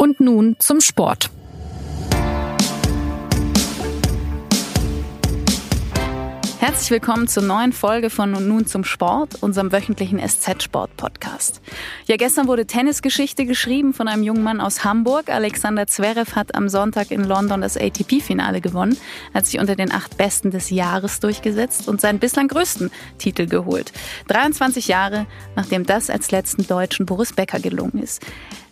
Und 0.00 0.20
nun 0.20 0.54
zum 0.60 0.80
Sport. 0.80 1.28
Herzlich 6.68 6.90
willkommen 6.90 7.28
zur 7.28 7.44
neuen 7.44 7.72
Folge 7.72 8.10
von 8.10 8.30
nun 8.46 8.66
zum 8.66 8.84
Sport, 8.84 9.42
unserem 9.42 9.72
wöchentlichen 9.72 10.20
SZ-Sport-Podcast. 10.20 11.62
Ja, 12.04 12.16
gestern 12.16 12.46
wurde 12.46 12.66
Tennisgeschichte 12.66 13.46
geschrieben 13.46 13.94
von 13.94 14.06
einem 14.06 14.22
jungen 14.22 14.42
Mann 14.42 14.60
aus 14.60 14.84
Hamburg. 14.84 15.30
Alexander 15.30 15.86
Zverev 15.86 16.36
hat 16.36 16.54
am 16.54 16.68
Sonntag 16.68 17.10
in 17.10 17.24
London 17.24 17.62
das 17.62 17.78
ATP-Finale 17.78 18.60
gewonnen, 18.60 18.98
hat 19.32 19.46
sich 19.46 19.58
unter 19.58 19.76
den 19.76 19.90
acht 19.90 20.18
Besten 20.18 20.50
des 20.50 20.68
Jahres 20.68 21.20
durchgesetzt 21.20 21.88
und 21.88 22.02
seinen 22.02 22.18
bislang 22.18 22.48
größten 22.48 22.90
Titel 23.16 23.46
geholt. 23.46 23.90
23 24.26 24.88
Jahre, 24.88 25.24
nachdem 25.56 25.86
das 25.86 26.10
als 26.10 26.30
letzten 26.30 26.66
Deutschen 26.66 27.06
Boris 27.06 27.32
Becker 27.32 27.60
gelungen 27.60 28.02
ist. 28.02 28.22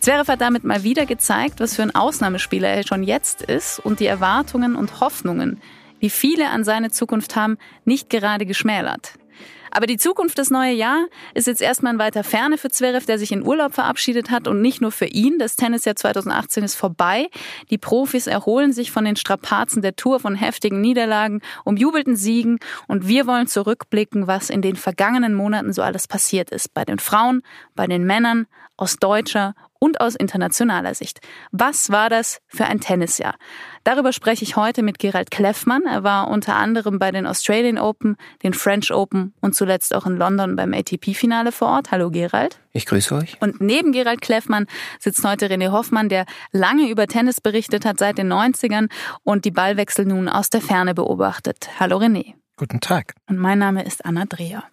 Zverev 0.00 0.30
hat 0.30 0.42
damit 0.42 0.64
mal 0.64 0.82
wieder 0.82 1.06
gezeigt, 1.06 1.60
was 1.60 1.76
für 1.76 1.82
ein 1.82 1.94
Ausnahmespieler 1.94 2.68
er 2.68 2.86
schon 2.86 3.02
jetzt 3.02 3.40
ist 3.40 3.78
und 3.78 4.00
die 4.00 4.06
Erwartungen 4.06 4.76
und 4.76 5.00
Hoffnungen, 5.00 5.62
die 6.02 6.10
viele 6.10 6.50
an 6.50 6.64
seine 6.64 6.90
Zukunft 6.90 7.36
haben, 7.36 7.58
nicht 7.84 8.10
gerade 8.10 8.46
geschmälert. 8.46 9.14
Aber 9.76 9.86
die 9.86 9.98
Zukunft 9.98 10.38
das 10.38 10.48
neue 10.48 10.72
Jahr 10.72 11.04
ist 11.34 11.46
jetzt 11.46 11.60
erstmal 11.60 11.92
in 11.92 11.98
weiter 11.98 12.24
Ferne 12.24 12.56
für 12.56 12.70
Zverev, 12.70 13.04
der 13.04 13.18
sich 13.18 13.30
in 13.30 13.46
Urlaub 13.46 13.74
verabschiedet 13.74 14.30
hat 14.30 14.48
und 14.48 14.62
nicht 14.62 14.80
nur 14.80 14.90
für 14.90 15.04
ihn. 15.04 15.38
Das 15.38 15.54
Tennisjahr 15.54 15.96
2018 15.96 16.64
ist 16.64 16.76
vorbei. 16.76 17.28
Die 17.68 17.76
Profis 17.76 18.26
erholen 18.26 18.72
sich 18.72 18.90
von 18.90 19.04
den 19.04 19.16
Strapazen 19.16 19.82
der 19.82 19.94
Tour, 19.94 20.18
von 20.18 20.34
heftigen 20.34 20.80
Niederlagen, 20.80 21.42
umjubelten 21.64 22.16
Siegen 22.16 22.58
und 22.88 23.06
wir 23.06 23.26
wollen 23.26 23.48
zurückblicken, 23.48 24.26
was 24.26 24.48
in 24.48 24.62
den 24.62 24.76
vergangenen 24.76 25.34
Monaten 25.34 25.74
so 25.74 25.82
alles 25.82 26.08
passiert 26.08 26.50
ist. 26.52 26.72
Bei 26.72 26.86
den 26.86 26.98
Frauen, 26.98 27.42
bei 27.74 27.86
den 27.86 28.06
Männern, 28.06 28.46
aus 28.76 28.96
deutscher 28.96 29.54
und 29.78 30.00
aus 30.00 30.14
internationaler 30.14 30.94
Sicht. 30.94 31.20
Was 31.52 31.90
war 31.90 32.08
das 32.08 32.40
für 32.46 32.64
ein 32.64 32.80
Tennisjahr? 32.80 33.34
Darüber 33.84 34.12
spreche 34.12 34.44
ich 34.44 34.56
heute 34.56 34.82
mit 34.82 34.98
Gerald 34.98 35.30
Kleffmann. 35.30 35.82
Er 35.86 36.02
war 36.02 36.28
unter 36.28 36.56
anderem 36.56 36.98
bei 36.98 37.10
den 37.10 37.26
Australian 37.26 37.78
Open, 37.78 38.16
den 38.42 38.54
French 38.54 38.92
Open 38.92 39.34
und 39.40 39.54
zuletzt 39.54 39.94
auch 39.94 40.06
in 40.06 40.16
London 40.16 40.56
beim 40.56 40.72
ATP-Finale 40.72 41.52
vor 41.52 41.68
Ort. 41.68 41.90
Hallo 41.90 42.10
Gerald. 42.10 42.58
Ich 42.72 42.86
grüße 42.86 43.14
euch. 43.14 43.36
Und 43.40 43.60
neben 43.60 43.92
Gerald 43.92 44.20
Kleffmann 44.20 44.66
sitzt 44.98 45.24
heute 45.24 45.46
René 45.46 45.70
Hoffmann, 45.70 46.08
der 46.08 46.26
lange 46.52 46.88
über 46.88 47.06
Tennis 47.06 47.40
berichtet 47.40 47.84
hat 47.84 47.98
seit 47.98 48.18
den 48.18 48.32
90ern 48.32 48.88
und 49.22 49.44
die 49.44 49.50
Ballwechsel 49.50 50.04
nun 50.04 50.28
aus 50.28 50.50
der 50.50 50.60
Ferne 50.60 50.94
beobachtet. 50.94 51.68
Hallo 51.78 51.98
René. 51.98 52.34
Guten 52.56 52.80
Tag. 52.80 53.14
Und 53.28 53.36
mein 53.36 53.58
Name 53.58 53.84
ist 53.84 54.04
Anna 54.06 54.24
Dreher. 54.24 54.64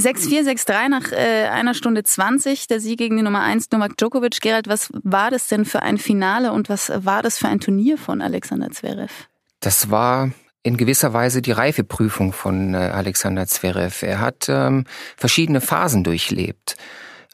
6-4, 0.00 0.48
6-3 0.48 0.88
nach 0.88 1.12
äh, 1.12 1.48
einer 1.48 1.74
Stunde 1.74 2.02
20, 2.02 2.66
der 2.66 2.80
Sieg 2.80 2.98
gegen 2.98 3.16
die 3.16 3.22
Nummer 3.22 3.42
1 3.42 3.70
Novak 3.72 3.96
Djokovic. 3.96 4.40
Gerald, 4.40 4.66
was 4.68 4.88
war 5.02 5.30
das 5.30 5.48
denn 5.48 5.64
für 5.64 5.82
ein 5.82 5.98
Finale 5.98 6.52
und 6.52 6.68
was 6.68 6.90
war 6.94 7.22
das 7.22 7.38
für 7.38 7.48
ein 7.48 7.60
Turnier 7.60 7.98
von 7.98 8.22
Alexander 8.22 8.70
Zverev? 8.70 9.12
Das 9.60 9.90
war 9.90 10.30
in 10.62 10.76
gewisser 10.76 11.12
Weise 11.12 11.42
die 11.42 11.52
Reifeprüfung 11.52 12.32
von 12.32 12.74
äh, 12.74 12.78
Alexander 12.78 13.46
Zverev. 13.46 14.06
Er 14.06 14.20
hat 14.20 14.46
ähm, 14.48 14.84
verschiedene 15.16 15.60
Phasen 15.60 16.04
durchlebt. 16.04 16.76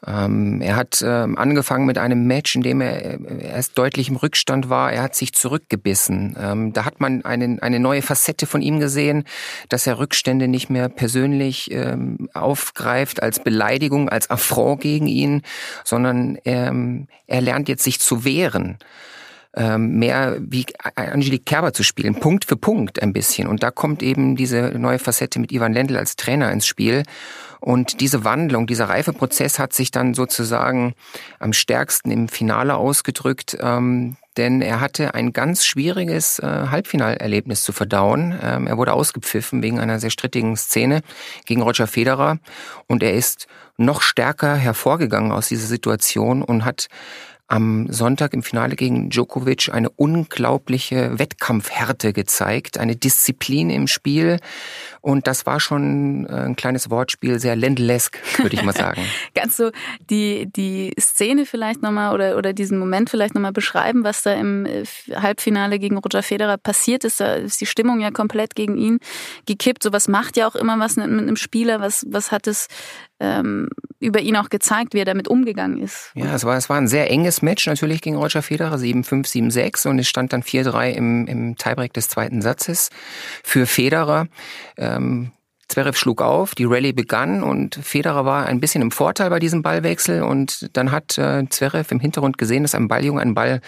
Ähm, 0.07 0.61
er 0.61 0.75
hat 0.75 1.03
ähm, 1.05 1.37
angefangen 1.37 1.85
mit 1.85 1.97
einem 1.97 2.25
Match, 2.25 2.55
in 2.55 2.61
dem 2.61 2.81
er 2.81 3.03
äh, 3.03 3.43
erst 3.43 3.77
deutlich 3.77 4.09
im 4.09 4.15
Rückstand 4.15 4.69
war. 4.69 4.91
Er 4.91 5.03
hat 5.03 5.15
sich 5.15 5.33
zurückgebissen. 5.33 6.37
Ähm, 6.39 6.73
da 6.73 6.85
hat 6.85 7.01
man 7.01 7.25
einen, 7.25 7.59
eine 7.59 7.79
neue 7.79 8.01
Facette 8.01 8.45
von 8.45 8.61
ihm 8.61 8.79
gesehen, 8.79 9.25
dass 9.67 9.87
er 9.87 9.99
Rückstände 9.99 10.47
nicht 10.47 10.69
mehr 10.69 10.87
persönlich 10.89 11.71
ähm, 11.71 12.29
aufgreift 12.33 13.21
als 13.21 13.43
Beleidigung, 13.43 14.09
als 14.09 14.29
Affront 14.29 14.81
gegen 14.81 15.07
ihn, 15.07 15.41
sondern 15.83 16.37
ähm, 16.45 17.07
er 17.27 17.41
lernt 17.41 17.67
jetzt 17.67 17.83
sich 17.83 17.99
zu 17.99 18.23
wehren 18.23 18.77
ähm, 19.55 19.97
mehr 19.97 20.37
wie 20.39 20.65
Angelique 20.95 21.45
Kerber 21.45 21.73
zu 21.73 21.83
spielen, 21.83 22.15
Punkt 22.15 22.45
für 22.45 22.55
Punkt 22.55 23.01
ein 23.01 23.13
bisschen. 23.13 23.47
Und 23.47 23.63
da 23.63 23.71
kommt 23.71 24.03
eben 24.03 24.35
diese 24.35 24.73
neue 24.77 24.99
Facette 24.99 25.39
mit 25.39 25.51
Ivan 25.51 25.73
Lendl 25.73 25.97
als 25.97 26.15
Trainer 26.15 26.51
ins 26.51 26.67
Spiel. 26.67 27.03
Und 27.59 27.99
diese 27.99 28.23
Wandlung, 28.23 28.67
dieser 28.67 28.89
Reifeprozess 28.89 29.59
hat 29.59 29.73
sich 29.73 29.91
dann 29.91 30.13
sozusagen 30.13 30.93
am 31.39 31.53
stärksten 31.53 32.11
im 32.11 32.29
Finale 32.29 32.75
ausgedrückt, 32.75 33.57
ähm, 33.59 34.15
denn 34.37 34.61
er 34.61 34.79
hatte 34.79 35.13
ein 35.15 35.33
ganz 35.33 35.65
schwieriges 35.65 36.39
äh, 36.39 36.45
Halbfinalerlebnis 36.45 37.63
zu 37.63 37.73
verdauen. 37.73 38.39
Ähm, 38.41 38.67
er 38.67 38.77
wurde 38.77 38.93
ausgepfiffen 38.93 39.61
wegen 39.61 39.79
einer 39.79 39.99
sehr 39.99 40.11
strittigen 40.11 40.55
Szene 40.55 41.01
gegen 41.45 41.61
Roger 41.61 41.87
Federer 41.87 42.39
und 42.87 43.03
er 43.03 43.13
ist 43.13 43.47
noch 43.75 44.01
stärker 44.01 44.55
hervorgegangen 44.55 45.31
aus 45.31 45.49
dieser 45.49 45.67
Situation 45.67 46.41
und 46.41 46.63
hat 46.63 46.87
am 47.49 47.91
Sonntag 47.91 48.33
im 48.33 48.43
Finale 48.43 48.75
gegen 48.75 49.09
Djokovic 49.09 49.73
eine 49.73 49.89
unglaubliche 49.89 51.17
Wettkampfhärte 51.17 52.13
gezeigt, 52.13 52.77
eine 52.77 52.95
Disziplin 52.95 53.71
im 53.71 53.87
Spiel. 53.87 54.37
Und 55.01 55.25
das 55.25 55.47
war 55.47 55.59
schon 55.59 56.27
äh, 56.27 56.45
ein 56.45 56.55
kleines 56.55 56.91
Wortspiel, 56.91 57.39
sehr 57.39 57.55
ländlesk, 57.55 58.19
würde 58.37 58.55
ich 58.55 58.63
mal 58.63 58.73
sagen. 58.75 59.01
Kannst 59.33 59.57
du 59.57 59.71
die, 60.11 60.47
die 60.55 60.93
Szene 60.99 61.47
vielleicht 61.47 61.81
nochmal 61.81 62.13
oder, 62.13 62.37
oder 62.37 62.53
diesen 62.53 62.77
Moment 62.77 63.09
vielleicht 63.09 63.33
nochmal 63.33 63.51
beschreiben, 63.51 64.03
was 64.03 64.21
da 64.21 64.33
im 64.33 64.67
äh, 64.67 64.83
Halbfinale 65.15 65.79
gegen 65.79 65.97
Roger 65.97 66.21
Federer 66.21 66.57
passiert 66.57 67.03
ist? 67.03 67.19
Da 67.19 67.33
ist 67.33 67.59
die 67.59 67.65
Stimmung 67.65 67.99
ja 67.99 68.11
komplett 68.11 68.55
gegen 68.55 68.77
ihn 68.77 68.99
gekippt. 69.47 69.81
Sowas 69.81 70.07
macht 70.07 70.37
ja 70.37 70.47
auch 70.47 70.55
immer 70.55 70.77
was 70.77 70.97
mit 70.97 71.07
einem 71.07 71.35
Spieler. 71.35 71.81
Was, 71.81 72.05
was 72.09 72.31
hat 72.31 72.45
es 72.45 72.67
ähm, 73.19 73.69
über 73.99 74.21
ihn 74.21 74.35
auch 74.37 74.49
gezeigt, 74.49 74.93
wie 74.93 74.99
er 74.99 75.05
damit 75.05 75.27
umgegangen 75.27 75.81
ist. 75.81 76.11
Ja, 76.15 76.33
es 76.35 76.45
war, 76.45 76.57
es 76.57 76.69
war 76.69 76.77
ein 76.77 76.87
sehr 76.87 77.09
enges 77.11 77.41
Match 77.41 77.67
natürlich 77.67 78.01
gegen 78.01 78.15
Roger 78.15 78.41
Federer, 78.41 78.75
7-5, 78.75 79.27
7-6 79.27 79.87
und 79.89 79.99
es 79.99 80.07
stand 80.07 80.33
dann 80.33 80.41
4-3 80.41 80.91
im, 80.91 81.27
im 81.27 81.55
Tiebreak 81.57 81.93
des 81.93 82.09
zweiten 82.09 82.41
Satzes 82.41 82.89
für 83.43 83.65
Federer. 83.65 84.27
Ähm, 84.77 85.31
Zverev 85.69 85.95
schlug 85.97 86.21
auf, 86.23 86.55
die 86.55 86.65
Rallye 86.65 86.93
begann 86.93 87.43
und 87.43 87.75
Federer 87.75 88.25
war 88.25 88.47
ein 88.47 88.59
bisschen 88.59 88.81
im 88.81 88.89
Vorteil 88.89 89.29
bei 89.29 89.37
diesem 89.37 89.61
Ballwechsel 89.61 90.23
und 90.23 90.75
dann 90.75 90.91
hat 90.91 91.17
äh, 91.19 91.47
Zverev 91.47 91.93
im 91.93 91.99
Hintergrund 91.99 92.39
gesehen, 92.39 92.63
dass 92.63 92.73
ein 92.73 92.87
Balljunge 92.87 93.21
einen 93.21 93.35
Ball 93.35 93.61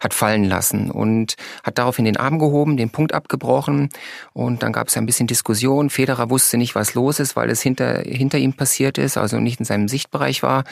hat 0.00 0.14
fallen 0.14 0.44
lassen 0.44 0.90
und 0.90 1.34
hat 1.64 1.78
daraufhin 1.78 2.04
den 2.04 2.16
Arm 2.16 2.38
gehoben, 2.38 2.76
den 2.76 2.90
Punkt 2.90 3.12
abgebrochen 3.12 3.88
und 4.32 4.62
dann 4.62 4.72
gab 4.72 4.86
es 4.86 4.96
ein 4.96 5.04
bisschen 5.04 5.26
Diskussion. 5.26 5.90
Federer 5.90 6.30
wusste 6.30 6.58
nicht, 6.58 6.76
was 6.76 6.94
los 6.94 7.18
ist, 7.18 7.34
weil 7.34 7.50
es 7.50 7.60
hinter, 7.60 8.02
hinter 8.02 8.38
ihm 8.38 8.52
passiert 8.52 8.96
ist, 8.96 9.18
also 9.18 9.40
nicht 9.40 9.58
in 9.58 9.66
seinem 9.66 9.88
Sichtbereich 9.88 10.44
war 10.44 10.62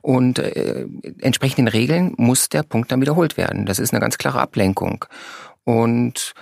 und 0.00 0.40
äh, 0.40 0.86
entsprechend 1.20 1.58
den 1.58 1.68
Regeln 1.68 2.14
muss 2.16 2.48
der 2.48 2.64
Punkt 2.64 2.90
dann 2.90 3.00
wiederholt 3.00 3.36
werden. 3.36 3.64
Das 3.64 3.78
ist 3.78 3.92
eine 3.92 4.00
ganz 4.00 4.18
klare 4.18 4.40
Ablenkung 4.40 5.04
und 5.62 6.34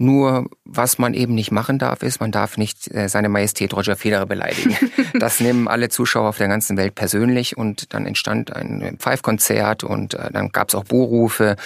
nur 0.00 0.48
was 0.64 0.98
man 0.98 1.12
eben 1.12 1.34
nicht 1.34 1.50
machen 1.50 1.78
darf, 1.78 2.02
ist, 2.02 2.20
man 2.20 2.32
darf 2.32 2.56
nicht 2.56 2.90
äh, 2.94 3.08
seine 3.10 3.28
Majestät 3.28 3.74
Roger 3.74 3.96
Federer 3.96 4.26
beleidigen. 4.26 4.76
Das 5.18 5.40
nehmen 5.40 5.68
alle 5.68 5.88
Zuschauer 5.88 6.28
auf 6.28 6.38
der 6.38 6.48
ganzen 6.48 6.76
Welt 6.76 6.94
persönlich 6.94 7.56
und 7.56 7.92
dann 7.92 8.06
entstand 8.06 8.54
ein 8.54 8.96
Pfeifkonzert 8.98 9.84
und 9.84 10.14
äh, 10.14 10.30
dann 10.32 10.50
gab 10.50 10.68
es 10.68 10.74
auch 10.74 10.84
Buhrufe 10.84 11.56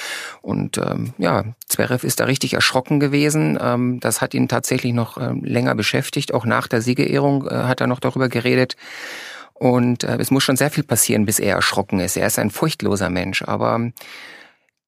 und 0.40 0.78
ähm, 0.78 1.12
ja, 1.18 1.44
Zverev 1.68 2.04
ist 2.04 2.18
da 2.20 2.24
richtig 2.24 2.54
erschrocken 2.54 2.98
gewesen. 2.98 3.58
Ähm, 3.60 4.00
das 4.00 4.20
hat 4.20 4.34
ihn 4.34 4.48
tatsächlich 4.48 4.94
noch 4.94 5.18
äh, 5.18 5.32
länger 5.42 5.74
beschäftigt. 5.74 6.34
Auch 6.34 6.46
nach 6.46 6.66
der 6.66 6.80
Siegerehrung 6.80 7.46
äh, 7.46 7.54
hat 7.54 7.80
er 7.80 7.86
noch 7.86 8.00
darüber 8.00 8.28
geredet. 8.28 8.76
Und 9.52 10.02
äh, 10.02 10.16
es 10.16 10.30
muss 10.30 10.42
schon 10.42 10.56
sehr 10.56 10.70
viel 10.70 10.84
passieren, 10.84 11.26
bis 11.26 11.38
er 11.38 11.54
erschrocken 11.54 12.00
ist. 12.00 12.16
Er 12.16 12.26
ist 12.26 12.38
ein 12.38 12.50
furchtloser 12.50 13.10
Mensch, 13.10 13.42
aber 13.42 13.92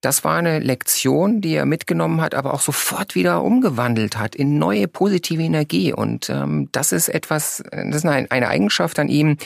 das 0.00 0.24
war 0.24 0.36
eine 0.36 0.58
Lektion, 0.58 1.40
die 1.40 1.54
er 1.54 1.66
mitgenommen 1.66 2.20
hat, 2.20 2.34
aber 2.34 2.54
auch 2.54 2.60
sofort 2.60 3.14
wieder 3.14 3.42
umgewandelt 3.42 4.18
hat 4.18 4.34
in 4.34 4.58
neue 4.58 4.88
positive 4.88 5.42
Energie. 5.42 5.92
Und 5.92 6.28
ähm, 6.30 6.68
das 6.72 6.92
ist 6.92 7.08
etwas, 7.08 7.62
das 7.70 7.96
ist 7.96 8.06
eine, 8.06 8.30
eine 8.30 8.48
Eigenschaft 8.48 8.98
an 8.98 9.08
ihm, 9.08 9.38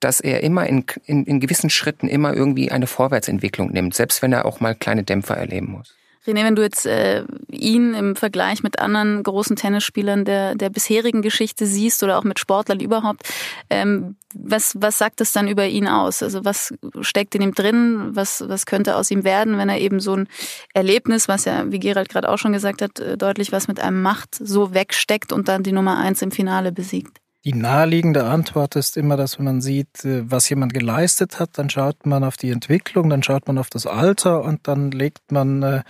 dass 0.00 0.20
er 0.20 0.42
immer 0.42 0.66
in, 0.66 0.84
in, 1.06 1.24
in 1.24 1.40
gewissen 1.40 1.70
Schritten 1.70 2.08
immer 2.08 2.34
irgendwie 2.34 2.70
eine 2.70 2.86
Vorwärtsentwicklung 2.86 3.70
nimmt, 3.70 3.94
selbst 3.94 4.22
wenn 4.22 4.32
er 4.32 4.44
auch 4.44 4.60
mal 4.60 4.74
kleine 4.74 5.04
Dämpfer 5.04 5.36
erleben 5.36 5.72
muss. 5.72 5.94
René, 6.26 6.44
wenn 6.44 6.54
du 6.54 6.62
jetzt 6.62 6.86
äh, 6.86 7.24
ihn 7.50 7.94
im 7.94 8.14
Vergleich 8.14 8.62
mit 8.62 8.78
anderen 8.78 9.22
großen 9.24 9.56
Tennisspielern 9.56 10.24
der, 10.24 10.54
der 10.54 10.70
bisherigen 10.70 11.20
Geschichte 11.20 11.66
siehst 11.66 12.02
oder 12.04 12.16
auch 12.18 12.24
mit 12.24 12.38
Sportlern 12.38 12.78
überhaupt, 12.78 13.22
ähm, 13.70 14.16
was, 14.34 14.76
was 14.78 14.98
sagt 14.98 15.20
das 15.20 15.32
dann 15.32 15.48
über 15.48 15.66
ihn 15.66 15.88
aus? 15.88 16.22
Also 16.22 16.44
was 16.44 16.72
steckt 17.00 17.34
in 17.34 17.42
ihm 17.42 17.54
drin? 17.54 18.10
Was, 18.12 18.44
was 18.48 18.66
könnte 18.66 18.96
aus 18.96 19.10
ihm 19.10 19.24
werden, 19.24 19.58
wenn 19.58 19.68
er 19.68 19.80
eben 19.80 19.98
so 19.98 20.14
ein 20.14 20.28
Erlebnis, 20.74 21.26
was 21.26 21.44
ja, 21.44 21.70
wie 21.72 21.80
Gerald 21.80 22.08
gerade 22.08 22.28
auch 22.28 22.38
schon 22.38 22.52
gesagt 22.52 22.82
hat, 22.82 23.00
äh, 23.00 23.18
deutlich 23.18 23.50
was 23.50 23.66
mit 23.66 23.80
einem 23.80 24.00
macht, 24.00 24.36
so 24.36 24.74
wegsteckt 24.74 25.32
und 25.32 25.48
dann 25.48 25.64
die 25.64 25.72
Nummer 25.72 25.98
eins 25.98 26.22
im 26.22 26.30
Finale 26.30 26.70
besiegt? 26.70 27.18
Die 27.44 27.54
naheliegende 27.54 28.24
Antwort 28.24 28.76
ist 28.76 28.96
immer, 28.96 29.16
dass 29.16 29.38
wenn 29.38 29.46
man 29.46 29.60
sieht, 29.60 30.04
äh, 30.04 30.30
was 30.30 30.48
jemand 30.48 30.74
geleistet 30.74 31.40
hat, 31.40 31.58
dann 31.58 31.70
schaut 31.70 32.06
man 32.06 32.22
auf 32.22 32.36
die 32.36 32.50
Entwicklung, 32.50 33.10
dann 33.10 33.22
schaut 33.22 33.46
man 33.48 33.58
auf 33.58 33.68
das 33.68 33.86
Alter 33.86 34.42
und 34.42 34.68
dann 34.68 34.90
legt 34.90 35.32
man 35.32 35.62
äh, 35.62 35.82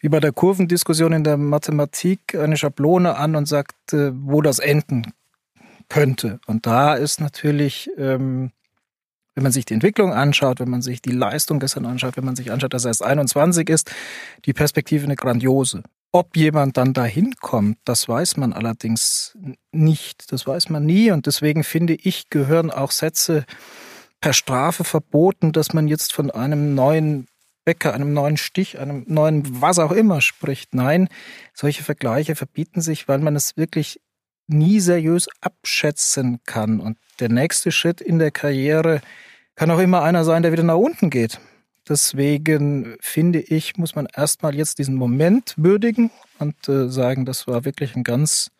wie 0.00 0.08
bei 0.08 0.20
der 0.20 0.32
Kurvendiskussion 0.32 1.12
in 1.12 1.24
der 1.24 1.36
Mathematik 1.36 2.34
eine 2.34 2.56
Schablone 2.56 3.16
an 3.16 3.36
und 3.36 3.46
sagt, 3.46 3.92
äh, 3.92 4.12
wo 4.14 4.42
das 4.42 4.58
enden 4.58 5.12
könnte. 5.88 6.40
Und 6.46 6.66
da 6.66 6.94
ist 6.94 7.20
natürlich 7.20 7.90
ähm, 7.96 8.50
wenn 9.34 9.42
man 9.42 9.52
sich 9.52 9.64
die 9.64 9.74
Entwicklung 9.74 10.12
anschaut, 10.12 10.60
wenn 10.60 10.70
man 10.70 10.82
sich 10.82 11.02
die 11.02 11.10
Leistung 11.10 11.58
gestern 11.58 11.86
anschaut, 11.86 12.16
wenn 12.16 12.24
man 12.24 12.36
sich 12.36 12.52
anschaut, 12.52 12.72
dass 12.72 12.84
er 12.84 12.90
erst 12.90 13.02
21 13.02 13.68
ist, 13.68 13.90
die 14.44 14.52
Perspektive 14.52 15.04
eine 15.04 15.16
grandiose. 15.16 15.82
Ob 16.14 16.36
jemand 16.36 16.76
dann 16.76 16.92
dahin 16.92 17.34
kommt, 17.40 17.78
das 17.84 18.08
weiß 18.08 18.36
man 18.36 18.52
allerdings 18.52 19.36
nicht. 19.72 20.30
Das 20.30 20.46
weiß 20.46 20.68
man 20.68 20.86
nie. 20.86 21.10
Und 21.10 21.26
deswegen 21.26 21.64
finde 21.64 21.94
ich, 21.94 22.30
gehören 22.30 22.70
auch 22.70 22.92
Sätze 22.92 23.44
per 24.20 24.32
Strafe 24.32 24.84
verboten, 24.84 25.50
dass 25.50 25.72
man 25.72 25.88
jetzt 25.88 26.12
von 26.12 26.30
einem 26.30 26.76
neuen 26.76 27.26
Bäcker, 27.64 27.94
einem 27.94 28.12
neuen 28.12 28.36
Stich, 28.36 28.78
einem 28.78 29.02
neuen 29.08 29.60
was 29.60 29.80
auch 29.80 29.90
immer 29.90 30.20
spricht. 30.20 30.72
Nein, 30.72 31.08
solche 31.52 31.82
Vergleiche 31.82 32.36
verbieten 32.36 32.80
sich, 32.80 33.08
weil 33.08 33.18
man 33.18 33.34
es 33.34 33.56
wirklich 33.56 34.00
nie 34.46 34.78
seriös 34.78 35.26
abschätzen 35.40 36.38
kann. 36.46 36.78
Und 36.78 36.96
der 37.18 37.28
nächste 37.28 37.72
Schritt 37.72 38.00
in 38.00 38.20
der 38.20 38.30
Karriere 38.30 39.00
kann 39.56 39.68
auch 39.68 39.80
immer 39.80 40.04
einer 40.04 40.22
sein, 40.22 40.44
der 40.44 40.52
wieder 40.52 40.62
nach 40.62 40.76
unten 40.76 41.10
geht. 41.10 41.40
Deswegen 41.88 42.96
finde 43.00 43.40
ich, 43.40 43.76
muss 43.76 43.94
man 43.94 44.06
erstmal 44.14 44.54
jetzt 44.54 44.78
diesen 44.78 44.94
Moment 44.94 45.54
würdigen 45.56 46.10
und 46.38 46.68
äh, 46.68 46.88
sagen, 46.88 47.26
das 47.26 47.46
war 47.46 47.64
wirklich 47.64 47.94
ein 47.94 48.04
ganz 48.04 48.50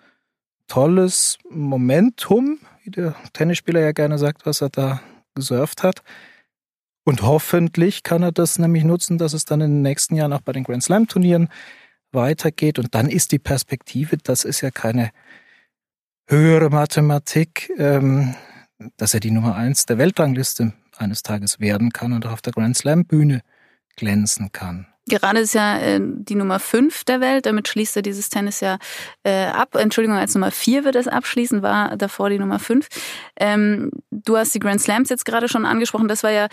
tolles 0.69 1.39
Momentum, 1.49 2.59
wie 2.83 2.91
der 2.91 3.15
Tennisspieler 3.33 3.81
ja 3.81 3.93
gerne 3.93 4.19
sagt, 4.19 4.45
was 4.45 4.61
er 4.61 4.69
da 4.69 5.01
gesurft 5.35 5.83
hat. 5.83 6.03
Und 7.05 7.23
hoffentlich 7.23 8.03
kann 8.03 8.23
er 8.23 8.33
das 8.33 8.59
nämlich 8.59 8.85
nutzen, 8.85 9.19
dass 9.19 9.33
es 9.33 9.45
dann 9.45 9.61
in 9.61 9.71
den 9.71 9.83
nächsten 9.83 10.17
Jahren 10.17 10.33
auch 10.33 10.41
bei 10.41 10.53
den 10.53 10.65
Grand 10.65 10.83
Slam 10.83 11.07
Turnieren 11.07 11.49
weitergeht. 12.13 12.79
Und 12.79 12.95
dann 12.95 13.09
ist 13.09 13.33
die 13.33 13.39
Perspektive, 13.39 14.17
das 14.17 14.45
ist 14.45 14.61
ja 14.61 14.71
keine 14.71 15.11
höhere 16.27 16.71
Mathematik, 16.71 17.71
ähm, 17.77 18.35
dass 18.97 19.15
er 19.15 19.21
die 19.21 19.31
Nummer 19.31 19.55
eins 19.57 19.87
der 19.87 19.99
Weltrangliste 19.99 20.73
eines 20.97 21.23
Tages 21.23 21.61
werden 21.61 21.91
kann 21.91 22.13
und 22.13 22.27
auch 22.27 22.33
auf 22.33 22.43
der 22.43 22.53
Grand 22.53 22.77
Slam 22.77 23.05
Bühne 23.05 23.43
glänzen 23.97 24.53
kann. 24.53 24.87
Gerade 25.07 25.41
ist 25.41 25.53
ja 25.53 25.79
äh, 25.79 26.01
die 26.01 26.35
Nummer 26.35 26.59
5 26.59 27.05
der 27.05 27.21
Welt, 27.21 27.45
damit 27.45 27.69
schließt 27.69 27.97
er 27.97 28.03
dieses 28.03 28.31
Tennis 28.31 28.61
ja 28.61 28.79
äh, 29.23 29.47
ab. 29.47 29.75
Entschuldigung, 29.75 30.17
als 30.17 30.35
Nummer 30.35 30.51
4 30.51 30.85
wird 30.85 30.97
es 30.97 31.09
abschließen, 31.09 31.61
war 31.61 31.99
davor 31.99 32.31
die 32.31 32.39
Nummer 32.39 32.59
5. 32.59 32.89
Ähm, 33.39 33.91
du 34.11 34.39
hast 34.39 34.55
die 34.55 34.61
Grand 34.61 34.81
Slams 34.81 35.11
jetzt 35.11 35.27
gerade 35.27 35.49
schon 35.49 35.67
angesprochen. 35.67 36.09
Das 36.09 36.23
war 36.23 36.31
ja, 36.31 36.49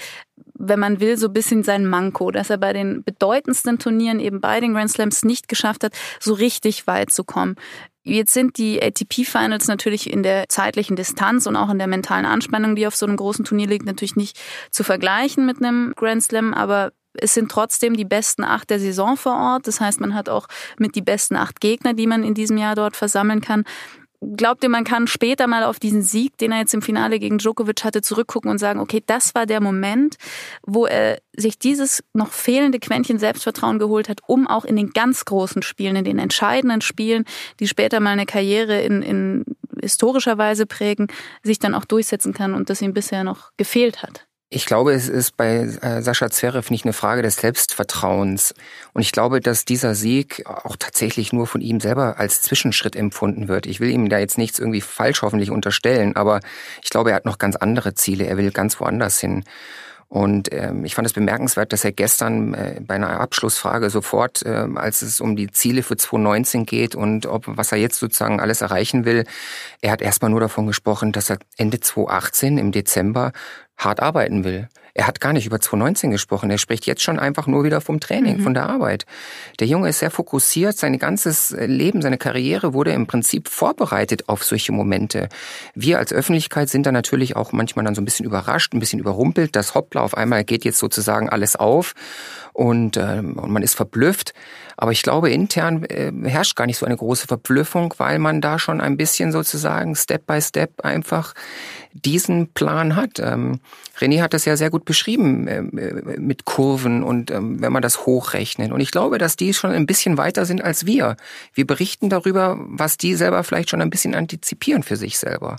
wenn 0.62 0.80
man 0.80 1.00
will, 1.00 1.18
so 1.18 1.28
ein 1.28 1.34
bisschen 1.34 1.64
sein 1.64 1.86
Manko, 1.86 2.32
dass 2.32 2.50
er 2.50 2.58
bei 2.58 2.74
den 2.74 3.04
bedeutendsten 3.04 3.80
Turnieren 3.80 4.20
eben 4.20 4.42
bei 4.42 4.60
den 4.60 4.74
Grand 4.74 4.92
Slams 4.92 5.24
nicht 5.24 5.48
geschafft 5.48 5.84
hat, 5.84 5.94
so 6.20 6.34
richtig 6.34 6.88
weit 6.88 7.12
zu 7.12 7.24
kommen. 7.24 7.56
Jetzt 8.04 8.34
sind 8.34 8.58
die 8.58 8.82
ATP-Finals 8.82 9.68
natürlich 9.68 10.12
in 10.12 10.24
der 10.24 10.50
zeitlichen 10.50 10.96
Distanz 10.96 11.46
und 11.46 11.56
auch 11.56 11.70
in 11.70 11.78
der 11.78 11.88
mentalen 11.88 12.26
Anspannung, 12.26 12.76
die 12.76 12.88
auf 12.88 12.96
so 12.96 13.06
einem 13.06 13.16
großen 13.16 13.46
Turnier 13.46 13.68
liegt, 13.68 13.86
natürlich 13.86 14.16
nicht 14.16 14.40
zu 14.72 14.84
vergleichen 14.84 15.46
mit 15.46 15.58
einem 15.58 15.94
Grand 15.96 16.24
Slam, 16.24 16.54
aber 16.54 16.94
es 17.14 17.34
sind 17.34 17.52
trotzdem 17.52 17.96
die 17.96 18.06
besten 18.06 18.44
acht 18.44 18.70
der 18.70 18.80
Saison 18.80 19.18
vor 19.18 19.36
Ort. 19.36 19.68
Das 19.68 19.82
heißt, 19.82 20.00
man 20.00 20.16
hat 20.16 20.30
auch 20.30 20.48
mit 20.78 20.96
die 20.96 21.02
besten 21.02 21.36
acht 21.36 21.60
Gegner, 21.60 21.94
die 21.94 22.08
man 22.08 22.24
in 22.24 22.34
diesem 22.34 22.58
Jahr 22.58 22.74
dort 22.76 22.96
versammeln 22.96 23.42
kann. 23.42 23.66
Glaubt 24.24 24.64
ihr, 24.64 24.70
man 24.70 24.84
kann 24.84 25.08
später 25.08 25.48
mal 25.48 25.64
auf 25.64 25.80
diesen 25.80 26.04
Sieg, 26.04 26.38
den 26.38 26.52
er 26.52 26.60
jetzt 26.60 26.76
im 26.76 26.84
Finale 26.84 27.18
gegen 27.18 27.40
Djokovic 27.40 27.84
hatte, 27.84 28.04
zurückgucken 28.04 28.52
und 28.52 28.60
sagen, 28.60 28.80
okay, 28.80 29.02
das 29.04 29.34
war 29.34 29.48
der 29.48 29.62
Moment, 29.62 30.18
wo 30.62 30.86
er 30.86 31.20
sich 31.36 31.58
dieses 31.58 32.04
noch 32.14 32.32
fehlende 32.32 32.78
Quäntchen 32.78 33.18
Selbstvertrauen 33.18 33.80
geholt 33.80 34.10
hat, 34.10 34.20
um 34.28 34.46
auch 34.46 34.64
in 34.64 34.76
den 34.76 34.92
ganz 34.92 35.26
großen 35.26 35.64
Spielen, 35.64 35.96
in 35.96 36.06
den 36.06 36.20
entscheidenden 36.20 36.82
Spielen, 36.82 37.26
die 37.60 37.68
später 37.68 38.00
mal 38.00 38.12
eine 38.12 38.28
Karriere 38.28 38.82
in, 38.82 39.02
in 39.02 39.46
historischer 39.82 40.38
Weise 40.38 40.68
prägen, 40.68 41.08
sich 41.42 41.58
dann 41.58 41.74
auch 41.74 41.86
durchsetzen 41.86 42.34
kann 42.34 42.54
und 42.54 42.70
das 42.70 42.84
ihm 42.84 42.94
bisher 42.94 43.24
noch 43.24 43.50
gefehlt 43.58 44.04
hat? 44.04 44.28
Ich 44.54 44.66
glaube, 44.66 44.92
es 44.92 45.08
ist 45.08 45.38
bei 45.38 45.60
äh, 45.60 46.02
Sascha 46.02 46.30
Zverev 46.30 46.72
nicht 46.72 46.84
eine 46.84 46.92
Frage 46.92 47.22
des 47.22 47.38
Selbstvertrauens. 47.38 48.54
Und 48.92 49.02
ich 49.02 49.14
glaube, 49.14 49.40
dass 49.40 49.64
dieser 49.64 49.96
Sieg 49.96 50.46
auch 50.46 50.76
tatsächlich 50.76 51.32
nur 51.32 51.48
von 51.48 51.62
ihm 51.62 51.80
selber 51.80 52.20
als 52.20 52.42
Zwischenschritt 52.42 52.98
empfunden 52.98 53.48
wird. 53.48 53.66
Ich 53.66 53.80
will 53.80 53.90
ihm 53.90 54.10
da 54.10 54.18
jetzt 54.20 54.38
nichts 54.38 54.60
irgendwie 54.60 54.82
falsch 54.82 55.22
hoffentlich 55.22 55.52
unterstellen, 55.52 56.18
aber 56.18 56.42
ich 56.84 56.90
glaube, 56.90 57.12
er 57.12 57.16
hat 57.16 57.24
noch 57.24 57.38
ganz 57.38 57.56
andere 57.56 57.94
Ziele. 57.94 58.26
Er 58.26 58.36
will 58.36 58.52
ganz 58.52 58.78
woanders 58.82 59.22
hin. 59.22 59.46
Und 60.12 60.52
ähm, 60.52 60.84
ich 60.84 60.94
fand 60.94 61.06
es 61.06 61.14
bemerkenswert, 61.14 61.72
dass 61.72 61.86
er 61.86 61.94
gestern 61.94 62.54
äh, 62.54 62.82
bei 62.86 62.96
einer 62.96 63.22
Abschlussfrage 63.22 63.90
sofort, 63.90 64.46
äh, 64.46 64.68
als 64.76 65.04
es 65.04 65.22
um 65.22 65.38
die 65.38 65.50
Ziele 65.50 65.84
für 65.84 65.96
2019 65.96 66.66
geht 66.66 66.96
und 66.96 67.28
ob 67.28 67.46
was 67.48 67.72
er 67.72 67.78
jetzt 67.78 67.98
sozusagen 67.98 68.42
alles 68.42 68.60
erreichen 68.60 69.06
will, 69.06 69.24
er 69.80 69.92
hat 69.92 70.02
erstmal 70.02 70.30
nur 70.30 70.42
davon 70.42 70.68
gesprochen, 70.68 71.14
dass 71.14 71.30
er 71.30 71.38
Ende 71.56 71.80
2018 71.80 72.58
im 72.58 72.74
Dezember 72.74 73.32
hart 73.78 74.02
arbeiten 74.02 74.44
will. 74.44 74.68
Er 74.94 75.08
hat 75.08 75.22
gar 75.22 75.34
nicht 75.34 75.46
über 75.46 75.60
2019 75.60 76.12
gesprochen. 76.12 76.50
Er 76.50 76.58
spricht 76.58 76.86
jetzt 76.86 77.02
schon 77.02 77.20
einfach 77.20 77.48
nur 77.48 77.64
wieder 77.64 77.82
vom 77.82 78.00
Training, 78.00 78.38
mhm. 78.38 78.44
von 78.44 78.54
der 78.54 78.70
Arbeit. 78.70 79.06
Der 79.60 79.68
Junge 79.68 79.90
ist 79.90 80.00
sehr 80.00 80.12
fokussiert. 80.12 80.78
Sein 80.78 80.98
ganzes 81.00 81.52
Leben, 81.52 82.02
seine 82.02 82.18
Karriere 82.18 82.74
wurde 82.74 82.92
im 82.92 83.08
Prinzip 83.08 83.48
vorbereitet 83.48 84.28
auf 84.28 84.44
solche 84.44 84.72
Momente. 84.72 85.30
Wir 85.76 86.00
als 86.00 86.12
Öffentlichkeit 86.12 86.70
sind 86.70 86.86
da 86.86 86.92
natürlich 86.92 87.36
auch 87.36 87.52
manchmal 87.52 87.86
dann 87.86 87.96
so 87.96 88.02
ein 88.02 88.06
bisschen 88.06 88.26
überrascht, 88.26 88.74
ein 88.74 88.80
bisschen 88.80 89.00
überrumpelt, 89.00 89.56
dass 89.56 89.76
hoppla, 89.76 90.02
auf 90.02 90.16
einmal 90.16 90.44
geht 90.44 90.66
jetzt 90.66 90.80
sozusagen 90.80 91.30
alles 91.30 91.56
auf 91.56 91.94
und, 92.54 92.98
ähm, 92.98 93.38
und 93.38 93.52
man 93.52 93.64
ist 93.64 93.76
verblüfft. 93.76 94.34
Aber 94.78 94.92
ich 94.92 95.04
glaube, 95.04 95.30
intern 95.30 95.84
äh, 95.86 96.12
herrscht 96.28 96.56
gar 96.56 96.66
nicht 96.66 96.78
so 96.78 96.86
eine 96.86 96.98
große 96.98 97.28
Verblüffung, 97.28 97.94
weil 97.98 98.18
man 98.20 98.42
da 98.42 98.58
schon 98.58 98.82
ein 98.82 98.98
bisschen 98.98 99.32
sozusagen 99.32 99.96
Step 99.96 100.26
by 100.26 100.42
Step 100.42 100.82
einfach 100.82 101.34
diesen 101.94 102.52
Plan 102.54 102.96
hat. 102.96 103.20
Ähm, 103.20 103.60
René 104.00 104.22
hat 104.22 104.34
das 104.34 104.46
ja 104.46 104.58
sehr 104.58 104.70
gut 104.70 104.86
beschrieben 104.86 105.48
äh, 105.48 105.62
mit 105.62 106.46
Kurven 106.46 107.04
und 107.04 107.32
ähm, 107.32 107.62
wenn 107.62 107.72
man 107.72 107.82
das 107.82 108.06
hochrechnet. 108.06 108.72
Und 108.72 108.80
ich 108.80 108.92
glaube, 108.92 109.18
dass 109.18 109.36
die 109.36 109.54
schon 109.54 109.72
ein 109.72 109.86
bisschen 109.86 110.18
weiter 110.18 110.46
sind 110.46 110.64
als 110.64 110.86
wir. 110.86 111.16
Wir 111.54 111.68
berichten 111.68 112.10
darüber, 112.10 112.58
was 112.60 112.98
die 112.98 113.16
selber 113.16 113.44
vielleicht 113.44 113.70
schon 113.70 113.82
ein 113.82 113.90
bisschen 113.90 114.16
antizipieren 114.16 114.84
für 114.84 114.96
sich 114.96 115.20
selber. 115.20 115.58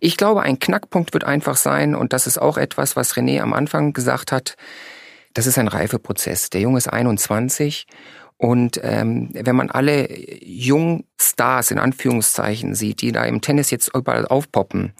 Ich 0.00 0.16
glaube, 0.16 0.42
ein 0.42 0.58
Knackpunkt 0.58 1.12
wird 1.12 1.24
einfach 1.24 1.56
sein, 1.56 1.94
und 1.94 2.12
das 2.12 2.26
ist 2.26 2.40
auch 2.40 2.56
etwas, 2.56 2.94
was 2.94 3.14
René 3.14 3.40
am 3.40 3.52
Anfang 3.52 3.92
gesagt 3.92 4.30
hat, 4.30 4.56
das 5.34 5.46
ist 5.46 5.58
ein 5.58 5.68
Reifeprozess. 5.68 6.50
Der 6.50 6.60
Junge 6.60 6.78
ist 6.78 6.88
21 6.88 7.86
und 8.38 8.80
ähm, 8.84 9.30
wenn 9.32 9.56
man 9.56 9.70
alle 9.70 10.08
Jungstars 10.44 11.72
in 11.72 11.78
Anführungszeichen 11.78 12.74
sieht, 12.76 13.02
die 13.02 13.10
da 13.10 13.24
im 13.24 13.40
Tennis 13.40 13.70
jetzt 13.70 13.90
überall 13.94 14.26
aufpoppen, 14.26 14.92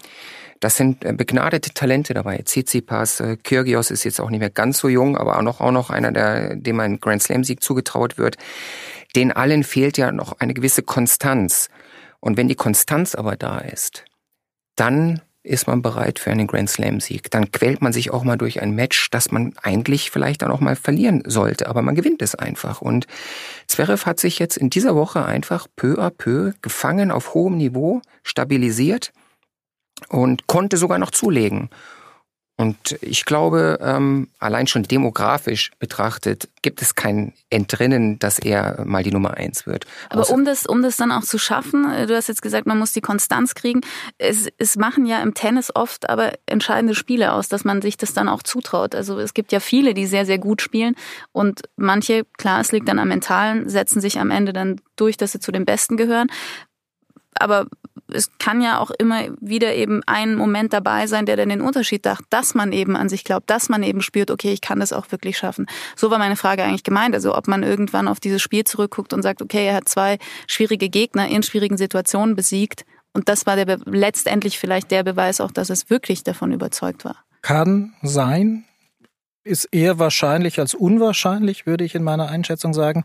das 0.59 0.75
sind 0.75 1.05
äh, 1.05 1.13
begnadete 1.13 1.73
Talente 1.73 2.13
dabei. 2.13 2.39
Tsitsipas, 2.39 3.21
äh, 3.21 3.37
Kyrgios 3.37 3.91
ist 3.91 4.03
jetzt 4.03 4.19
auch 4.19 4.29
nicht 4.29 4.41
mehr 4.41 4.49
ganz 4.49 4.79
so 4.79 4.89
jung, 4.89 5.17
aber 5.17 5.37
auch 5.37 5.41
noch, 5.41 5.61
auch 5.61 5.71
noch 5.71 5.89
einer, 5.89 6.11
der, 6.11 6.55
dem 6.57 6.79
ein 6.81 6.99
Grand 6.99 7.23
Slam 7.23 7.45
Sieg 7.45 7.63
zugetraut 7.63 8.17
wird. 8.17 8.35
Den 9.15 9.31
allen 9.31 9.63
fehlt 9.63 9.97
ja 9.97 10.11
noch 10.11 10.33
eine 10.39 10.53
gewisse 10.53 10.83
Konstanz. 10.83 11.69
Und 12.19 12.35
wenn 12.35 12.49
die 12.49 12.55
Konstanz 12.55 13.15
aber 13.15 13.37
da 13.37 13.59
ist, 13.59 14.03
dann 14.75 15.21
ist 15.43 15.67
man 15.67 15.81
bereit 15.81 16.19
für 16.19 16.31
einen 16.31 16.47
Grand 16.47 16.69
Slam 16.69 16.99
Sieg. 16.99 17.31
Dann 17.31 17.51
quält 17.51 17.81
man 17.81 17.93
sich 17.93 18.11
auch 18.11 18.23
mal 18.23 18.37
durch 18.37 18.61
ein 18.61 18.71
Match, 18.71 19.09
das 19.09 19.31
man 19.31 19.53
eigentlich 19.61 20.11
vielleicht 20.11 20.41
dann 20.41 20.51
auch 20.51 20.59
mal 20.59 20.75
verlieren 20.75 21.23
sollte, 21.25 21.67
aber 21.67 21.81
man 21.81 21.95
gewinnt 21.95 22.21
es 22.21 22.35
einfach. 22.35 22.81
Und 22.81 23.07
Zverev 23.67 24.05
hat 24.05 24.19
sich 24.19 24.39
jetzt 24.39 24.57
in 24.57 24.69
dieser 24.69 24.95
Woche 24.95 25.25
einfach 25.25 25.67
peu 25.75 25.99
à 25.99 26.09
peu 26.09 26.53
gefangen 26.61 27.11
auf 27.11 27.33
hohem 27.33 27.57
Niveau, 27.57 28.01
stabilisiert 28.23 29.13
und 30.09 30.47
konnte 30.47 30.77
sogar 30.77 30.99
noch 30.99 31.11
zulegen. 31.11 31.69
Und 32.59 32.97
ich 32.99 33.23
glaube, 33.23 33.79
ähm, 33.81 34.27
allein 34.37 34.67
schon 34.67 34.83
demografisch 34.83 35.71
betrachtet, 35.79 36.49
gibt 36.61 36.81
es 36.81 36.93
kein 36.93 37.31
Entrinnen, 37.49 38.19
dass 38.19 38.37
er 38.37 38.83
mal 38.85 39.01
die 39.01 39.13
Nummer 39.13 39.35
eins 39.35 39.65
wird. 39.65 39.85
Aber 40.09 40.29
um 40.29 40.43
das, 40.43 40.65
um 40.65 40.81
das 40.81 40.97
dann 40.97 41.13
auch 41.13 41.23
zu 41.23 41.37
schaffen, 41.37 41.89
äh, 41.89 42.05
du 42.05 42.17
hast 42.17 42.27
jetzt 42.27 42.41
gesagt, 42.41 42.67
man 42.67 42.77
muss 42.77 42.91
die 42.91 42.99
Konstanz 42.99 43.55
kriegen. 43.55 43.79
Es, 44.17 44.49
es 44.57 44.75
machen 44.75 45.05
ja 45.05 45.21
im 45.21 45.35
Tennis 45.35 45.73
oft 45.73 46.09
aber 46.09 46.33
entscheidende 46.47 46.95
Spiele 46.95 47.31
aus, 47.31 47.47
dass 47.47 47.63
man 47.63 47.81
sich 47.81 47.95
das 47.95 48.11
dann 48.11 48.27
auch 48.27 48.43
zutraut. 48.43 48.93
Also 48.93 49.17
es 49.19 49.33
gibt 49.33 49.53
ja 49.53 49.61
viele, 49.61 49.93
die 49.93 50.05
sehr, 50.05 50.25
sehr 50.25 50.37
gut 50.37 50.61
spielen 50.61 50.97
und 51.31 51.61
manche, 51.77 52.25
klar, 52.37 52.59
es 52.59 52.73
liegt 52.73 52.89
dann 52.89 52.99
am 52.99 53.07
Mentalen, 53.07 53.69
setzen 53.69 54.01
sich 54.01 54.19
am 54.19 54.31
Ende 54.31 54.51
dann 54.51 54.81
durch, 54.97 55.15
dass 55.15 55.31
sie 55.31 55.39
zu 55.39 55.53
den 55.53 55.63
Besten 55.63 55.95
gehören. 55.95 56.27
Aber 57.39 57.67
es 58.11 58.31
kann 58.39 58.61
ja 58.61 58.79
auch 58.79 58.91
immer 58.91 59.25
wieder 59.39 59.73
eben 59.75 60.01
ein 60.05 60.35
Moment 60.35 60.73
dabei 60.73 61.07
sein, 61.07 61.25
der 61.25 61.37
dann 61.37 61.49
den 61.49 61.61
Unterschied 61.61 62.05
macht, 62.05 62.25
dass 62.29 62.55
man 62.55 62.71
eben 62.71 62.95
an 62.95 63.09
sich 63.09 63.23
glaubt, 63.23 63.49
dass 63.49 63.69
man 63.69 63.83
eben 63.83 64.01
spürt, 64.01 64.31
okay, 64.31 64.51
ich 64.51 64.61
kann 64.61 64.79
das 64.79 64.93
auch 64.93 65.11
wirklich 65.11 65.37
schaffen. 65.37 65.67
So 65.95 66.11
war 66.11 66.17
meine 66.17 66.35
Frage 66.35 66.63
eigentlich 66.63 66.83
gemeint. 66.83 67.15
Also 67.15 67.35
ob 67.35 67.47
man 67.47 67.63
irgendwann 67.63 68.07
auf 68.07 68.19
dieses 68.19 68.41
Spiel 68.41 68.63
zurückguckt 68.63 69.13
und 69.13 69.21
sagt, 69.21 69.41
okay, 69.41 69.67
er 69.67 69.75
hat 69.75 69.89
zwei 69.89 70.17
schwierige 70.47 70.89
Gegner 70.89 71.27
in 71.27 71.43
schwierigen 71.43 71.77
Situationen 71.77 72.35
besiegt. 72.35 72.85
Und 73.13 73.29
das 73.29 73.45
war 73.45 73.55
der 73.55 73.79
letztendlich 73.85 74.59
vielleicht 74.59 74.91
der 74.91 75.03
Beweis 75.03 75.41
auch, 75.41 75.51
dass 75.51 75.69
es 75.69 75.89
wirklich 75.89 76.23
davon 76.23 76.51
überzeugt 76.51 77.05
war. 77.05 77.17
Kann 77.41 77.93
sein, 78.01 78.65
ist 79.43 79.65
eher 79.71 79.99
wahrscheinlich 79.99 80.59
als 80.59 80.73
unwahrscheinlich, 80.73 81.65
würde 81.65 81.83
ich 81.83 81.95
in 81.95 82.03
meiner 82.03 82.29
Einschätzung 82.29 82.73
sagen. 82.73 83.03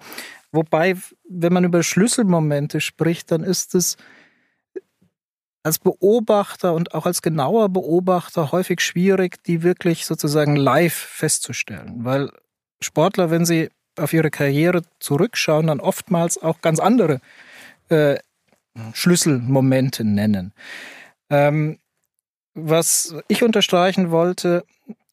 Wobei, 0.53 0.97
wenn 1.29 1.53
man 1.53 1.64
über 1.64 1.83
Schlüsselmomente 1.83 2.81
spricht, 2.81 3.31
dann 3.33 3.43
ist 3.43 3.75
es 3.75 3.97
als 5.64 5.78
Beobachter 5.78 6.75
und 6.75 6.94
auch 6.94 7.06
als 7.06 7.23
genauer 7.23 7.71
Beobachter 7.71 8.52
häufig 8.52 8.80
schwierig, 8.80 9.42
die 9.44 9.62
wirklich 9.62 10.04
sozusagen 10.04 10.56
live 10.56 10.94
festzustellen, 10.94 12.04
weil 12.04 12.30
Sportler, 12.80 13.30
wenn 13.30 13.47
sie 13.47 13.71
auf 13.99 14.12
ihre 14.12 14.30
Karriere 14.30 14.83
zurückschauen, 15.00 15.68
dann 15.68 15.80
oftmals 15.80 16.40
auch 16.40 16.61
ganz 16.61 16.78
andere 16.80 17.21
äh, 17.88 18.18
Schlüsselmomente 18.92 20.04
nennen. 20.04 20.52
Ähm, 21.30 21.78
was 22.54 23.14
ich 23.28 23.42
unterstreichen 23.42 24.11
wollte, 24.11 24.64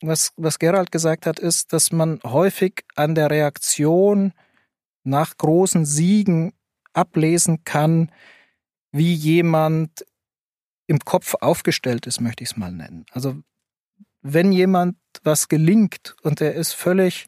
was, 0.01 0.33
was 0.35 0.59
Gerald 0.59 0.91
gesagt 0.91 1.25
hat, 1.25 1.39
ist, 1.39 1.71
dass 1.71 1.91
man 1.91 2.19
häufig 2.23 2.83
an 2.95 3.15
der 3.15 3.29
Reaktion 3.29 4.33
nach 5.03 5.37
großen 5.37 5.85
Siegen 5.85 6.53
ablesen 6.93 7.63
kann, 7.63 8.11
wie 8.91 9.13
jemand 9.13 10.05
im 10.87 10.99
Kopf 10.99 11.35
aufgestellt 11.39 12.07
ist, 12.07 12.21
möchte 12.21 12.43
ich 12.43 12.51
es 12.51 12.57
mal 12.57 12.71
nennen. 12.71 13.05
Also 13.11 13.35
wenn 14.21 14.51
jemand 14.51 14.97
was 15.23 15.47
gelingt 15.47 16.15
und 16.21 16.41
er 16.41 16.53
ist 16.53 16.73
völlig, 16.73 17.27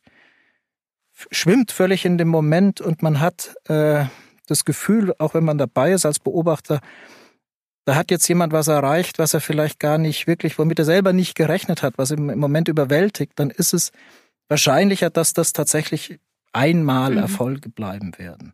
schwimmt 1.32 1.72
völlig 1.72 2.06
in 2.06 2.18
dem 2.18 2.28
Moment 2.28 2.82
und 2.82 3.02
man 3.02 3.20
hat 3.20 3.56
äh, 3.66 4.06
das 4.48 4.66
Gefühl, 4.66 5.14
auch 5.20 5.34
wenn 5.34 5.44
man 5.44 5.58
dabei 5.58 5.94
ist 5.94 6.06
als 6.06 6.20
Beobachter, 6.20 6.82
da 7.86 7.96
hat 7.96 8.12
jetzt 8.12 8.28
jemand 8.28 8.54
was 8.54 8.68
erreicht, 8.68 9.20
was 9.20 9.34
er 9.34 9.42
vielleicht 9.42 9.80
gar 9.80 9.98
nicht 9.98 10.28
wirklich, 10.28 10.58
womit 10.58 10.80
er 10.80 10.86
selber 10.86 11.12
nicht 11.12 11.36
gerechnet 11.36 11.84
hat, 11.84 11.98
was 11.98 12.12
ihm 12.12 12.30
im 12.30 12.40
Moment 12.40 12.68
überwältigt, 12.68 13.34
dann 13.36 13.50
ist 13.50 13.74
es 13.74 13.92
wahrscheinlicher, 14.48 15.10
dass 15.10 15.34
das 15.34 15.54
tatsächlich 15.54 16.20
einmal 16.54 17.12
mhm. 17.12 17.18
Erfolge 17.18 17.70
bleiben 17.70 18.18
werden. 18.18 18.54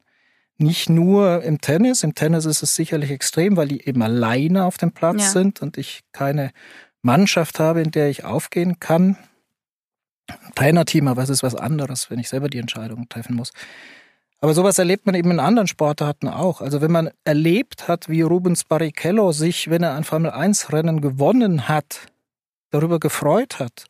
Nicht 0.62 0.89
nur 0.89 1.42
im 1.44 1.62
Tennis, 1.62 2.04
im 2.04 2.16
Tennis 2.16 2.46
ist 2.46 2.62
es 2.62 2.75
sicherlich 2.75 3.12
extrem, 3.12 3.56
weil 3.56 3.70
die 3.70 3.88
eben 3.88 4.01
alleine 4.01 4.66
auf 4.66 4.78
dem 4.78 4.92
Platz 4.92 5.22
ja. 5.22 5.30
sind 5.30 5.62
und 5.62 5.78
ich 5.78 6.01
keine 6.12 6.51
Mannschaft 7.01 7.60
habe, 7.60 7.82
in 7.82 7.92
der 7.92 8.10
ich 8.10 8.25
aufgehen 8.25 8.78
kann. 8.78 9.18
Trainerteam, 10.56 11.08
aber 11.08 11.24
es 11.24 11.30
ist 11.30 11.44
was 11.44 11.56
anderes, 11.56 12.12
wenn 12.12 12.20
ich 12.20 12.28
selber 12.28 12.50
die 12.50 12.58
Entscheidung 12.58 13.08
treffen 13.08 13.38
muss. 13.38 13.51
Aber 14.42 14.54
sowas 14.54 14.78
erlebt 14.78 15.06
man 15.06 15.16
eben 15.16 15.32
in 15.32 15.39
anderen 15.39 15.68
Sportarten 15.68 16.28
auch. 16.28 16.60
Also 16.60 16.82
wenn 16.82 16.92
man 16.92 17.10
erlebt 17.24 17.88
hat, 17.88 18.10
wie 18.10 18.22
Rubens 18.22 18.66
Barrichello 18.66 19.32
sich, 19.32 19.70
wenn 19.70 19.84
er 19.84 19.96
ein 19.96 20.04
Formel-1-Rennen 20.04 21.00
gewonnen 21.00 21.70
hat, 21.70 22.08
darüber 22.70 23.00
gefreut 23.00 23.60
hat, 23.60 23.86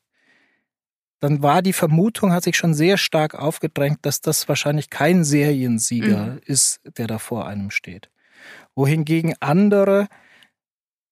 dann 1.19 1.41
war 1.41 1.61
die 1.61 1.73
Vermutung, 1.73 2.31
hat 2.31 2.43
sich 2.43 2.55
schon 2.55 2.73
sehr 2.73 2.97
stark 2.97 3.35
aufgedrängt, 3.35 3.99
dass 4.03 4.21
das 4.21 4.47
wahrscheinlich 4.47 4.89
kein 4.89 5.23
Seriensieger 5.23 6.25
mhm. 6.25 6.41
ist, 6.45 6.79
der 6.97 7.07
da 7.07 7.17
vor 7.17 7.47
einem 7.47 7.71
steht. 7.71 8.09
Wohingegen 8.75 9.35
andere, 9.39 10.07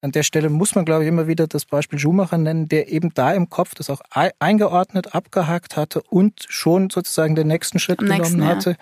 an 0.02 0.12
der 0.12 0.24
Stelle 0.24 0.50
muss 0.50 0.76
man, 0.76 0.86
glaube 0.86 1.04
ich, 1.04 1.10
immer 1.10 1.28
wieder 1.28 1.48
das 1.48 1.66
Beispiel 1.66 2.00
Schumacher 2.00 2.38
nennen, 2.38 2.70
der 2.70 2.90
eben 2.90 3.14
da 3.14 3.34
im 3.34 3.50
Kopf 3.50 3.76
das 3.76 3.90
auch 3.90 4.02
eingeordnet, 4.40 5.14
abgehakt 5.14 5.76
hatte 5.76 6.02
und 6.02 6.46
schon 6.48 6.90
sozusagen 6.90 7.36
den 7.36 7.48
nächsten 7.48 7.80
Schritt 7.80 8.00
Am 8.00 8.06
genommen 8.06 8.22
nächsten, 8.22 8.46
hatte. 8.46 8.70
Ja 8.72 8.78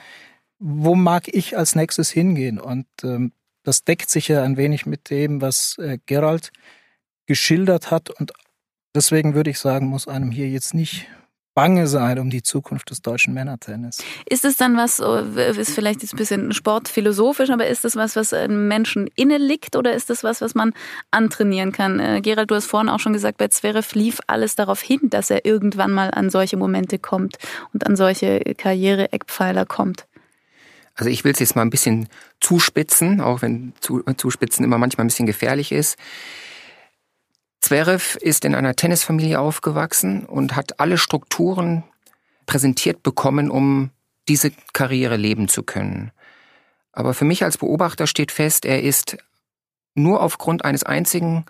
wo 0.59 0.95
mag 0.95 1.27
ich 1.27 1.57
als 1.57 1.75
nächstes 1.75 2.09
hingehen? 2.09 2.59
Und 2.59 2.87
ähm, 3.03 3.33
das 3.63 3.83
deckt 3.83 4.09
sich 4.09 4.27
ja 4.27 4.43
ein 4.43 4.57
wenig 4.57 4.85
mit 4.85 5.09
dem, 5.09 5.41
was 5.41 5.77
äh, 5.77 5.97
Gerald 6.05 6.51
geschildert 7.25 7.91
hat. 7.91 8.09
Und 8.09 8.33
deswegen 8.95 9.35
würde 9.35 9.49
ich 9.49 9.59
sagen, 9.59 9.87
muss 9.87 10.07
einem 10.07 10.31
hier 10.31 10.49
jetzt 10.49 10.73
nicht 10.73 11.07
bange 11.55 11.87
sein 11.87 12.19
um 12.19 12.29
die 12.29 12.43
Zukunft 12.43 12.91
des 12.91 13.01
deutschen 13.01 13.33
Männertennis. 13.33 14.03
Ist 14.29 14.43
es 14.43 14.57
dann 14.57 14.75
was, 14.75 14.99
ist 14.99 15.73
vielleicht 15.73 16.01
jetzt 16.01 16.13
ein 16.13 16.17
bisschen 16.17 16.53
sportphilosophisch, 16.53 17.49
aber 17.49 17.65
ist 17.65 17.85
das 17.85 17.95
was, 17.95 18.15
was 18.17 18.33
einem 18.33 18.67
Menschen 18.67 19.09
inne 19.15 19.37
liegt 19.37 19.77
oder 19.77 19.93
ist 19.93 20.09
das 20.09 20.23
was, 20.23 20.41
was 20.41 20.53
man 20.53 20.73
antrainieren 21.11 21.71
kann? 21.71 21.99
Äh, 21.99 22.19
Gerald, 22.21 22.51
du 22.51 22.55
hast 22.55 22.65
vorhin 22.65 22.89
auch 22.89 22.99
schon 22.99 23.13
gesagt, 23.13 23.37
bei 23.37 23.47
Zverev 23.47 23.95
lief 23.95 24.19
alles 24.27 24.55
darauf 24.55 24.81
hin, 24.81 24.99
dass 25.03 25.29
er 25.29 25.45
irgendwann 25.45 25.93
mal 25.93 26.11
an 26.11 26.29
solche 26.29 26.57
Momente 26.57 26.99
kommt 26.99 27.37
und 27.73 27.85
an 27.87 27.95
solche 27.95 28.41
Karriere-Eckpfeiler 28.57 29.65
kommt. 29.65 30.05
Also 30.95 31.09
ich 31.09 31.23
will 31.23 31.33
es 31.33 31.39
jetzt 31.39 31.55
mal 31.55 31.61
ein 31.61 31.69
bisschen 31.69 32.07
zuspitzen, 32.41 33.21
auch 33.21 33.41
wenn 33.41 33.73
Zuspitzen 34.17 34.63
immer 34.63 34.77
manchmal 34.77 35.05
ein 35.05 35.09
bisschen 35.09 35.25
gefährlich 35.25 35.71
ist. 35.71 35.97
Zverev 37.65 38.15
ist 38.21 38.45
in 38.45 38.53
einer 38.53 38.75
Tennisfamilie 38.75 39.39
aufgewachsen 39.39 40.23
und 40.23 40.55
hat 40.55 40.79
alle 40.79 40.99
Strukturen 40.99 41.83
präsentiert 42.45 43.01
bekommen, 43.01 43.49
um 43.49 43.89
diese 44.27 44.51
Karriere 44.73 45.17
leben 45.17 45.47
zu 45.47 45.63
können. 45.63 46.11
Aber 46.91 47.15
für 47.15 47.25
mich 47.25 47.43
als 47.43 47.57
Beobachter 47.57 48.05
steht 48.05 48.31
fest, 48.31 48.65
er 48.65 48.83
ist 48.83 49.17
nur 49.95 50.21
aufgrund 50.21 50.63
eines 50.63 50.83
einzigen 50.83 51.45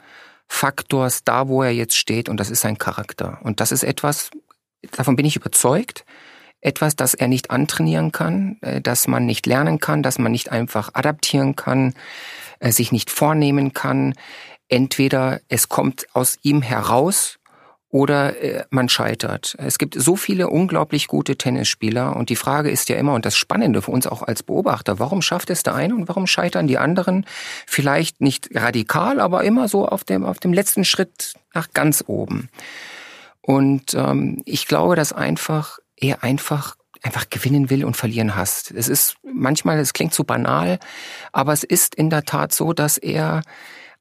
Faktors 0.48 1.26
da, 1.26 1.50
wo 1.50 1.62
er 1.64 1.72
jetzt 1.72 1.98
steht, 1.98 2.30
und 2.30 2.40
das 2.40 2.50
ist 2.50 2.62
sein 2.62 2.78
Charakter. 2.78 3.40
Und 3.44 3.60
das 3.60 3.74
ist 3.74 3.84
etwas, 3.84 4.32
davon 4.92 5.18
bin 5.18 5.26
ich 5.26 5.36
überzeugt, 5.36 6.06
etwas, 6.62 6.96
das 6.96 7.14
er 7.14 7.28
nicht 7.28 7.52
antrainieren 7.52 8.14
kann, 8.14 8.58
äh, 8.62 8.80
das 8.80 9.10
man 9.10 9.26
nicht 9.26 9.46
lernen 9.48 9.80
kann, 9.80 10.02
das 10.02 10.18
man 10.18 10.32
nicht 10.32 10.50
einfach 10.50 10.92
adaptieren 10.94 11.58
kann, 11.58 11.94
äh, 12.60 12.72
sich 12.72 12.94
nicht 12.94 13.12
vornehmen 13.12 13.74
kann. 13.74 14.14
Entweder 14.68 15.42
es 15.48 15.70
kommt 15.70 16.08
aus 16.14 16.38
ihm 16.42 16.62
heraus 16.62 17.38
oder 17.96 18.42
äh, 18.42 18.66
man 18.72 18.90
scheitert. 18.90 19.56
Es 19.58 19.78
gibt 19.78 19.96
so 19.98 20.18
viele 20.18 20.50
unglaublich 20.50 21.08
gute 21.08 21.38
Tennisspieler 21.38 22.16
und 22.16 22.30
die 22.30 22.36
Frage 22.36 22.70
ist 22.70 22.90
ja 22.90 22.98
immer, 22.98 23.14
und 23.14 23.26
das 23.26 23.38
Spannende 23.38 23.82
für 23.82 23.92
uns 23.92 24.06
auch 24.06 24.22
als 24.22 24.44
Beobachter, 24.44 25.00
warum 25.00 25.22
schafft 25.22 25.50
es 25.50 25.64
der 25.64 25.76
eine 25.76 25.96
und 25.96 26.10
warum 26.10 26.28
scheitern 26.28 26.68
die 26.68 26.78
anderen? 26.78 27.26
Vielleicht 27.66 28.20
nicht 28.20 28.50
radikal, 28.54 29.22
aber 29.22 29.46
immer 29.46 29.70
so 29.70 29.88
auf 29.88 30.04
dem, 30.04 30.26
auf 30.26 30.40
dem 30.40 30.52
letzten 30.52 30.84
Schritt 30.84 31.36
nach 31.54 31.70
ganz 31.74 32.04
oben. 32.08 32.50
Und 33.40 33.94
ähm, 33.94 34.42
ich 34.44 34.68
glaube, 34.68 34.98
dass 34.98 35.14
einfach 35.14 35.80
er 35.96 36.22
einfach 36.22 36.76
einfach 37.02 37.30
gewinnen 37.30 37.70
will 37.70 37.86
und 37.86 37.96
verlieren 37.96 38.36
hasst. 38.36 38.72
Es 38.72 38.90
ist 38.90 39.16
manchmal, 39.24 39.80
es 39.80 39.94
klingt 39.94 40.14
zu 40.14 40.24
banal, 40.24 40.80
aber 41.32 41.54
es 41.54 41.64
ist 41.64 41.96
in 41.96 42.10
der 42.10 42.26
Tat 42.26 42.52
so, 42.52 42.74
dass 42.74 42.98
er 42.98 43.42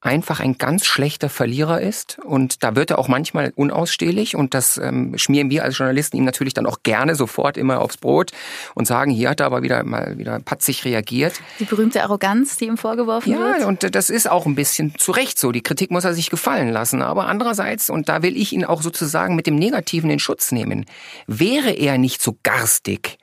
einfach 0.04 0.40
ein 0.40 0.58
ganz 0.58 0.84
schlechter 0.84 1.30
Verlierer 1.30 1.80
ist. 1.80 2.18
Und 2.25 2.62
da 2.62 2.76
wird 2.76 2.90
er 2.90 2.99
auch 2.99 3.08
manchmal 3.08 3.52
unausstehlich. 3.56 4.37
Und 4.37 4.52
das 4.52 4.76
ähm, 4.76 5.16
schmieren 5.16 5.50
wir 5.50 5.64
als 5.64 5.78
Journalisten 5.78 6.18
ihm 6.18 6.25
natürlich 6.25 6.52
dann 6.52 6.66
auch 6.66 6.82
gerne 6.82 7.14
sofort 7.14 7.56
immer 7.56 7.80
aufs 7.80 7.96
Brot 7.96 8.30
und 8.75 8.87
sagen, 8.87 9.11
hier 9.11 9.30
hat 9.30 9.40
er 9.40 9.46
aber 9.46 9.62
wieder 9.62 9.82
mal 9.82 10.18
wieder 10.18 10.38
patzig 10.40 10.84
reagiert. 10.84 11.40
Die 11.58 11.64
berühmte 11.64 12.02
Arroganz, 12.02 12.58
die 12.58 12.66
ihm 12.66 12.76
vorgeworfen 12.76 13.32
ja, 13.32 13.38
wird. 13.38 13.61
Ja, 13.61 13.66
und 13.66 13.94
das 13.94 14.11
ist 14.11 14.30
auch 14.30 14.44
ein 14.44 14.54
bisschen 14.54 14.94
zu 14.99 15.11
Recht 15.11 15.38
so. 15.38 15.52
Die 15.52 15.62
Kritik 15.62 15.90
muss 15.90 16.04
er 16.04 16.12
sich 16.12 16.28
gefallen 16.28 16.70
lassen. 16.70 17.00
Aber 17.00 17.26
andererseits, 17.26 17.88
und 17.88 18.08
da 18.11 18.23
will 18.23 18.37
ich 18.37 18.52
ihn 18.52 18.64
auch 18.64 18.82
sozusagen 18.82 19.34
mit 19.34 19.46
dem 19.46 19.56
Negativen 19.56 20.11
in 20.11 20.18
Schutz 20.18 20.52
nehmen, 20.52 20.84
wäre 21.26 21.70
er 21.70 21.96
nicht 21.96 22.20
so 22.20 22.37
garstig, 22.42 23.16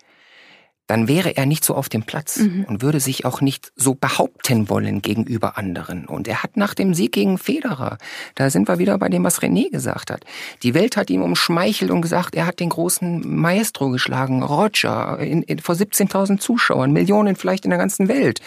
dann 0.92 1.08
wäre 1.08 1.38
er 1.38 1.46
nicht 1.46 1.64
so 1.64 1.74
auf 1.74 1.88
dem 1.88 2.04
Platz 2.04 2.40
mhm. 2.40 2.66
und 2.68 2.82
würde 2.82 3.00
sich 3.00 3.24
auch 3.24 3.40
nicht 3.40 3.72
so 3.78 3.96
behaupten 3.96 4.68
wollen 4.68 5.02
gegenüber 5.02 5.58
anderen. 5.58 6.06
Und 6.06 6.28
er 6.28 6.44
hat 6.44 6.58
nach 6.58 6.74
dem 6.74 6.94
Sieg 6.94 7.14
gegen 7.14 7.38
Federer, 7.38 7.98
da 8.36 8.50
sind 8.50 8.68
wir 8.68 8.78
wieder 8.78 8.98
bei 8.98 9.08
dem, 9.08 9.24
was 9.24 9.40
René 9.42 9.72
gesagt 9.72 10.12
hat. 10.12 10.26
Die 10.64 10.74
Welt 10.74 10.98
hat 10.98 11.10
ihm 11.10 11.22
umschmeichelt 11.22 11.92
und 11.92 12.02
gesagt, 12.02 12.36
er 12.36 12.46
hat 12.46 12.60
den 12.60 12.68
großen 12.68 13.22
Maestro 13.26 13.90
geschlagen, 13.90 14.44
Roger, 14.44 15.18
in, 15.20 15.44
in, 15.44 15.60
vor 15.60 15.76
17.000 15.76 16.40
Zuschauern, 16.40 16.92
Millionen 16.92 17.38
vielleicht 17.38 17.64
in 17.64 17.70
der 17.70 17.80
ganzen 17.80 18.10
Welt. 18.10 18.42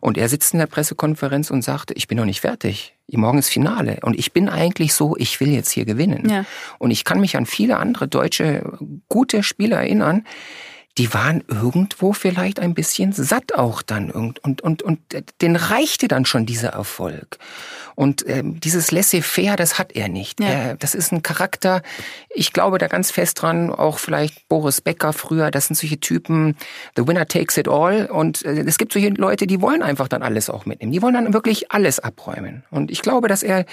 Und 0.00 0.16
er 0.18 0.28
sitzt 0.28 0.52
in 0.52 0.60
der 0.60 0.66
Pressekonferenz 0.66 1.50
und 1.50 1.62
sagt, 1.62 1.90
ich 1.96 2.06
bin 2.06 2.16
noch 2.16 2.24
nicht 2.24 2.42
fertig. 2.42 2.94
Morgen 3.10 3.38
ist 3.38 3.48
Finale. 3.48 3.98
Und 4.02 4.16
ich 4.16 4.32
bin 4.32 4.48
eigentlich 4.48 4.94
so, 4.94 5.16
ich 5.16 5.40
will 5.40 5.50
jetzt 5.50 5.72
hier 5.72 5.84
gewinnen. 5.84 6.28
Ja. 6.30 6.44
Und 6.78 6.92
ich 6.92 7.02
kann 7.04 7.20
mich 7.20 7.36
an 7.36 7.44
viele 7.44 7.78
andere 7.78 8.06
deutsche 8.06 8.78
gute 9.08 9.42
Spieler 9.42 9.78
erinnern, 9.78 10.24
die 10.98 11.14
waren 11.14 11.42
irgendwo 11.48 12.12
vielleicht 12.12 12.60
ein 12.60 12.74
bisschen 12.74 13.12
satt 13.12 13.54
auch 13.54 13.80
dann 13.80 14.10
und 14.10 14.44
und 14.44 14.60
und 14.60 14.82
und 14.82 15.00
den 15.40 15.56
reichte 15.56 16.06
dann 16.06 16.26
schon 16.26 16.44
dieser 16.44 16.70
Erfolg. 16.70 17.38
Und 17.94 18.26
äh, 18.26 18.42
dieses 18.44 18.90
Laissez-faire, 18.90 19.56
das 19.56 19.78
hat 19.78 19.92
er 19.92 20.08
nicht. 20.08 20.40
Ja. 20.40 20.70
Äh, 20.70 20.76
das 20.78 20.94
ist 20.94 21.12
ein 21.12 21.22
Charakter, 21.22 21.82
ich 22.30 22.52
glaube 22.52 22.78
da 22.78 22.88
ganz 22.88 23.10
fest 23.10 23.40
dran, 23.40 23.70
auch 23.70 23.98
vielleicht 23.98 24.48
Boris 24.48 24.80
Becker 24.80 25.12
früher, 25.12 25.50
das 25.50 25.66
sind 25.66 25.76
solche 25.76 26.00
Typen, 26.00 26.56
the 26.96 27.06
winner 27.06 27.26
takes 27.26 27.56
it 27.56 27.68
all. 27.68 28.06
Und 28.06 28.44
äh, 28.44 28.64
es 28.66 28.78
gibt 28.78 28.92
solche 28.92 29.10
Leute, 29.10 29.46
die 29.46 29.60
wollen 29.60 29.82
einfach 29.82 30.08
dann 30.08 30.22
alles 30.22 30.50
auch 30.50 30.66
mitnehmen. 30.66 30.92
Die 30.92 31.02
wollen 31.02 31.14
dann 31.14 31.32
wirklich 31.32 31.70
alles 31.70 31.98
abräumen. 31.98 32.64
Und 32.70 32.90
ich 32.90 33.02
glaube, 33.02 33.28
dass 33.28 33.42
er 33.42 33.64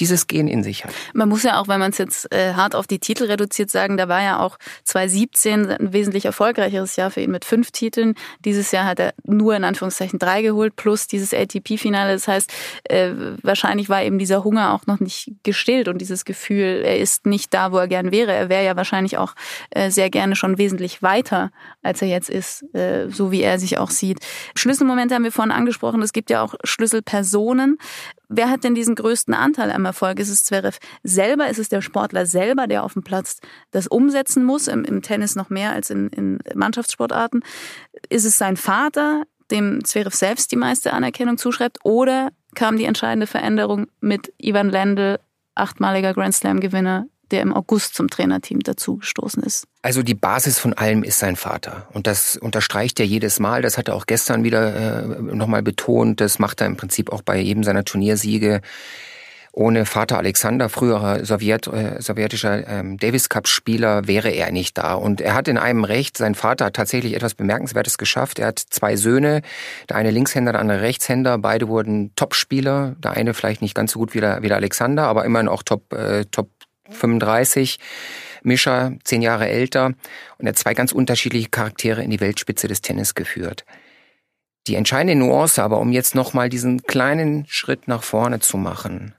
dieses 0.00 0.26
Gen 0.26 0.48
in 0.48 0.62
sich 0.62 0.84
hat. 0.84 0.92
Man 1.12 1.28
muss 1.28 1.42
ja 1.42 1.60
auch, 1.60 1.68
wenn 1.68 1.80
man 1.80 1.90
es 1.90 1.98
jetzt 1.98 2.32
äh, 2.32 2.54
hart 2.54 2.74
auf 2.74 2.86
die 2.86 3.00
Titel 3.00 3.24
reduziert, 3.24 3.70
sagen, 3.70 3.96
da 3.96 4.08
war 4.08 4.22
ja 4.22 4.38
auch 4.38 4.56
2017 4.84 5.70
ein 5.70 5.92
wesentlich 5.92 6.28
erfolgreicheres 6.58 6.96
Jahr 6.96 7.10
für 7.10 7.20
ihn 7.20 7.30
mit 7.30 7.44
fünf 7.44 7.70
Titeln. 7.70 8.14
Dieses 8.44 8.72
Jahr 8.72 8.84
hat 8.84 8.98
er 8.98 9.14
nur 9.24 9.54
in 9.54 9.64
Anführungszeichen 9.64 10.18
drei 10.18 10.42
geholt, 10.42 10.76
plus 10.76 11.06
dieses 11.06 11.32
ATP-Finale. 11.32 12.12
Das 12.12 12.26
heißt, 12.26 12.52
äh, 12.84 13.10
wahrscheinlich 13.42 13.88
war 13.88 14.02
eben 14.02 14.18
dieser 14.18 14.44
Hunger 14.44 14.74
auch 14.74 14.86
noch 14.86 15.00
nicht 15.00 15.32
gestillt 15.44 15.88
und 15.88 15.98
dieses 15.98 16.24
Gefühl, 16.24 16.82
er 16.84 16.98
ist 16.98 17.26
nicht 17.26 17.54
da, 17.54 17.72
wo 17.72 17.78
er 17.78 17.88
gern 17.88 18.10
wäre. 18.10 18.32
Er 18.32 18.48
wäre 18.48 18.64
ja 18.64 18.76
wahrscheinlich 18.76 19.18
auch 19.18 19.34
äh, 19.70 19.90
sehr 19.90 20.10
gerne 20.10 20.34
schon 20.36 20.58
wesentlich 20.58 21.02
weiter, 21.02 21.50
als 21.82 22.02
er 22.02 22.08
jetzt 22.08 22.28
ist, 22.28 22.62
äh, 22.74 23.08
so 23.08 23.30
wie 23.30 23.42
er 23.42 23.58
sich 23.58 23.78
auch 23.78 23.90
sieht. 23.90 24.18
Schlüsselmomente 24.56 25.14
haben 25.14 25.24
wir 25.24 25.32
vorhin 25.32 25.52
angesprochen. 25.52 26.02
Es 26.02 26.12
gibt 26.12 26.30
ja 26.30 26.42
auch 26.42 26.54
Schlüsselpersonen. 26.64 27.78
Wer 28.28 28.50
hat 28.50 28.64
denn 28.64 28.74
diesen 28.74 28.94
größten 28.94 29.34
Anteil 29.34 29.70
am 29.70 29.84
Erfolg? 29.84 30.18
Ist 30.18 30.28
es 30.28 30.44
Zverev 30.44 30.78
selber? 31.02 31.48
Ist 31.48 31.58
es 31.58 31.68
der 31.68 31.82
Sportler 31.82 32.26
selber, 32.26 32.66
der 32.66 32.84
auf 32.84 32.92
dem 32.92 33.02
Platz 33.02 33.38
das 33.70 33.86
umsetzen 33.86 34.44
muss? 34.44 34.68
Im, 34.68 34.84
im 34.84 35.02
Tennis 35.02 35.36
noch 35.36 35.50
mehr 35.50 35.72
als 35.72 35.90
in, 35.90 36.08
in 36.08 36.38
Mannschaftssportarten. 36.54 37.42
Ist 38.08 38.24
es 38.24 38.38
sein 38.38 38.56
Vater, 38.56 39.24
dem 39.50 39.84
Zverev 39.84 40.14
selbst 40.14 40.52
die 40.52 40.56
meiste 40.56 40.92
Anerkennung 40.92 41.38
zuschreibt? 41.38 41.78
Oder 41.84 42.30
kam 42.54 42.76
die 42.76 42.84
entscheidende 42.84 43.26
Veränderung 43.26 43.86
mit 44.00 44.32
Ivan 44.38 44.70
Lendl, 44.70 45.18
achtmaliger 45.54 46.14
Grand 46.14 46.34
Slam-Gewinner, 46.34 47.06
der 47.30 47.42
im 47.42 47.52
August 47.52 47.94
zum 47.94 48.08
Trainerteam 48.08 48.60
dazugestoßen 48.60 49.42
ist. 49.42 49.66
Also 49.82 50.02
die 50.02 50.14
Basis 50.14 50.58
von 50.58 50.72
allem 50.72 51.02
ist 51.02 51.18
sein 51.18 51.36
Vater. 51.36 51.88
Und 51.92 52.06
das 52.06 52.36
unterstreicht 52.36 52.98
er 53.00 53.06
jedes 53.06 53.40
Mal. 53.40 53.62
Das 53.62 53.78
hat 53.78 53.88
er 53.88 53.94
auch 53.94 54.06
gestern 54.06 54.44
wieder 54.44 55.04
äh, 55.04 55.06
nochmal 55.22 55.62
betont. 55.62 56.20
Das 56.20 56.38
macht 56.38 56.60
er 56.60 56.66
im 56.66 56.76
Prinzip 56.76 57.12
auch 57.12 57.22
bei 57.22 57.38
jedem 57.38 57.64
seiner 57.64 57.84
Turniersiege. 57.84 58.60
Ohne 59.58 59.86
Vater 59.86 60.18
Alexander, 60.18 60.68
früherer 60.68 61.24
Sowjet, 61.24 61.66
äh, 61.66 62.00
sowjetischer 62.00 62.68
ähm, 62.68 62.96
Davis 62.96 63.28
Cup 63.28 63.48
Spieler, 63.48 64.06
wäre 64.06 64.28
er 64.30 64.52
nicht 64.52 64.78
da. 64.78 64.94
Und 64.94 65.20
er 65.20 65.34
hat 65.34 65.48
in 65.48 65.58
einem 65.58 65.82
Recht, 65.82 66.16
sein 66.16 66.36
Vater 66.36 66.66
hat 66.66 66.76
tatsächlich 66.76 67.14
etwas 67.14 67.34
Bemerkenswertes 67.34 67.98
geschafft. 67.98 68.38
Er 68.38 68.48
hat 68.48 68.60
zwei 68.60 68.94
Söhne, 68.94 69.42
der 69.88 69.96
eine 69.96 70.12
Linkshänder, 70.12 70.52
der 70.52 70.60
andere 70.60 70.82
Rechtshänder. 70.82 71.38
Beide 71.38 71.66
wurden 71.66 72.12
Top-Spieler. 72.14 72.94
Der 72.98 73.12
eine 73.12 73.34
vielleicht 73.34 73.60
nicht 73.60 73.74
ganz 73.74 73.92
so 73.92 73.98
gut 73.98 74.14
wie 74.14 74.20
der, 74.20 74.42
wie 74.42 74.48
der 74.48 74.58
Alexander, 74.58 75.04
aber 75.04 75.24
immerhin 75.24 75.48
auch 75.48 75.64
Top, 75.64 75.92
äh, 75.92 76.24
Top 76.26 76.50
35. 76.90 77.78
Mischa, 78.42 78.92
zehn 79.04 79.22
Jahre 79.22 79.48
älter. 79.48 79.86
Und 80.38 80.46
er 80.46 80.50
hat 80.50 80.58
zwei 80.58 80.74
ganz 80.74 80.92
unterschiedliche 80.92 81.48
Charaktere 81.48 82.02
in 82.02 82.10
die 82.10 82.20
Weltspitze 82.20 82.68
des 82.68 82.80
Tennis 82.80 83.14
geführt. 83.14 83.64
Die 84.66 84.74
entscheidende 84.74 85.14
Nuance 85.14 85.62
aber, 85.62 85.78
um 85.78 85.92
jetzt 85.92 86.14
nochmal 86.14 86.48
diesen 86.48 86.82
kleinen 86.82 87.46
Schritt 87.48 87.88
nach 87.88 88.02
vorne 88.02 88.40
zu 88.40 88.58
machen, 88.58 89.14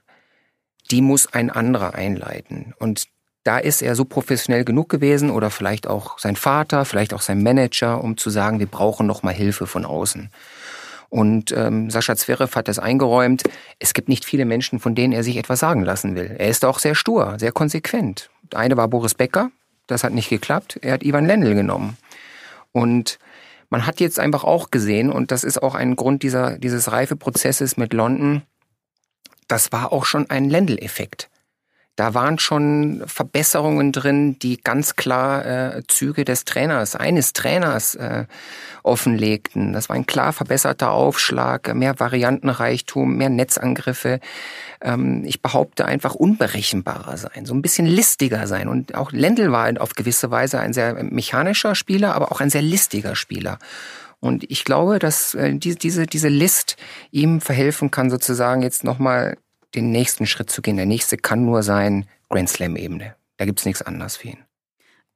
die 0.90 1.02
muss 1.02 1.32
ein 1.32 1.50
anderer 1.50 1.94
einleiten. 1.94 2.74
Und 2.78 3.08
da 3.42 3.58
ist 3.58 3.82
er 3.82 3.94
so 3.96 4.04
professionell 4.04 4.64
genug 4.64 4.88
gewesen 4.88 5.30
oder 5.30 5.50
vielleicht 5.50 5.86
auch 5.86 6.18
sein 6.18 6.36
Vater, 6.36 6.84
vielleicht 6.84 7.14
auch 7.14 7.22
sein 7.22 7.42
Manager, 7.42 8.02
um 8.02 8.16
zu 8.16 8.30
sagen, 8.30 8.58
wir 8.58 8.66
brauchen 8.66 9.06
noch 9.06 9.22
mal 9.22 9.34
Hilfe 9.34 9.66
von 9.66 9.84
außen. 9.84 10.30
Und 11.10 11.52
ähm, 11.52 11.90
Sascha 11.90 12.14
Zverev 12.16 12.54
hat 12.56 12.68
das 12.68 12.78
eingeräumt. 12.78 13.42
Es 13.80 13.94
gibt 13.94 14.08
nicht 14.08 14.24
viele 14.24 14.44
Menschen, 14.44 14.78
von 14.78 14.94
denen 14.94 15.12
er 15.12 15.24
sich 15.24 15.36
etwas 15.36 15.58
sagen 15.58 15.82
lassen 15.82 16.14
will. 16.14 16.36
Er 16.38 16.48
ist 16.48 16.64
auch 16.64 16.78
sehr 16.78 16.94
stur, 16.94 17.34
sehr 17.38 17.52
konsequent. 17.52 18.30
Eine 18.54 18.76
war 18.76 18.88
Boris 18.88 19.14
Becker, 19.14 19.50
das 19.88 20.04
hat 20.04 20.12
nicht 20.12 20.30
geklappt. 20.30 20.78
Er 20.82 20.94
hat 20.94 21.02
Ivan 21.02 21.26
Lendl 21.26 21.54
genommen. 21.54 21.96
Und 22.72 23.18
man 23.70 23.86
hat 23.86 24.00
jetzt 24.00 24.20
einfach 24.20 24.44
auch 24.44 24.70
gesehen, 24.70 25.10
und 25.10 25.32
das 25.32 25.44
ist 25.44 25.62
auch 25.62 25.74
ein 25.74 25.96
Grund 25.96 26.22
dieser, 26.22 26.58
dieses 26.58 26.92
Reifeprozesses 26.92 27.76
mit 27.76 27.92
London, 27.92 28.42
das 29.48 29.72
war 29.72 29.92
auch 29.92 30.04
schon 30.04 30.30
ein 30.30 30.48
Lendl-Effekt. 30.48 31.28
Da 32.00 32.14
waren 32.14 32.38
schon 32.38 33.02
Verbesserungen 33.04 33.92
drin, 33.92 34.38
die 34.38 34.56
ganz 34.56 34.96
klar 34.96 35.44
äh, 35.44 35.82
Züge 35.86 36.24
des 36.24 36.46
Trainers, 36.46 36.96
eines 36.96 37.34
Trainers 37.34 37.94
äh, 37.94 38.24
offenlegten. 38.82 39.74
Das 39.74 39.90
war 39.90 39.96
ein 39.96 40.06
klar 40.06 40.32
verbesserter 40.32 40.92
Aufschlag, 40.92 41.74
mehr 41.74 42.00
Variantenreichtum, 42.00 43.18
mehr 43.18 43.28
Netzangriffe. 43.28 44.20
Ähm, 44.80 45.24
ich 45.26 45.42
behaupte 45.42 45.84
einfach 45.84 46.14
unberechenbarer 46.14 47.18
sein, 47.18 47.44
so 47.44 47.52
ein 47.52 47.60
bisschen 47.60 47.84
listiger 47.84 48.46
sein. 48.46 48.68
Und 48.68 48.94
auch 48.94 49.12
Lendl 49.12 49.52
war 49.52 49.70
auf 49.78 49.92
gewisse 49.92 50.30
Weise 50.30 50.58
ein 50.58 50.72
sehr 50.72 50.94
mechanischer 51.04 51.74
Spieler, 51.74 52.14
aber 52.14 52.32
auch 52.32 52.40
ein 52.40 52.48
sehr 52.48 52.62
listiger 52.62 53.14
Spieler. 53.14 53.58
Und 54.20 54.50
ich 54.50 54.64
glaube, 54.64 55.00
dass 55.00 55.34
äh, 55.34 55.54
diese, 55.54 56.06
diese 56.06 56.28
List 56.28 56.78
ihm 57.10 57.42
verhelfen 57.42 57.90
kann, 57.90 58.08
sozusagen 58.08 58.62
jetzt 58.62 58.84
nochmal 58.84 59.36
den 59.74 59.90
nächsten 59.90 60.26
Schritt 60.26 60.50
zu 60.50 60.62
gehen. 60.62 60.76
Der 60.76 60.86
nächste 60.86 61.16
kann 61.16 61.44
nur 61.44 61.62
sein 61.62 62.06
Grand 62.28 62.48
Slam-Ebene. 62.48 63.14
Da 63.36 63.44
gibt's 63.44 63.64
nichts 63.64 63.82
anderes 63.82 64.16
für 64.16 64.28
ihn. 64.28 64.44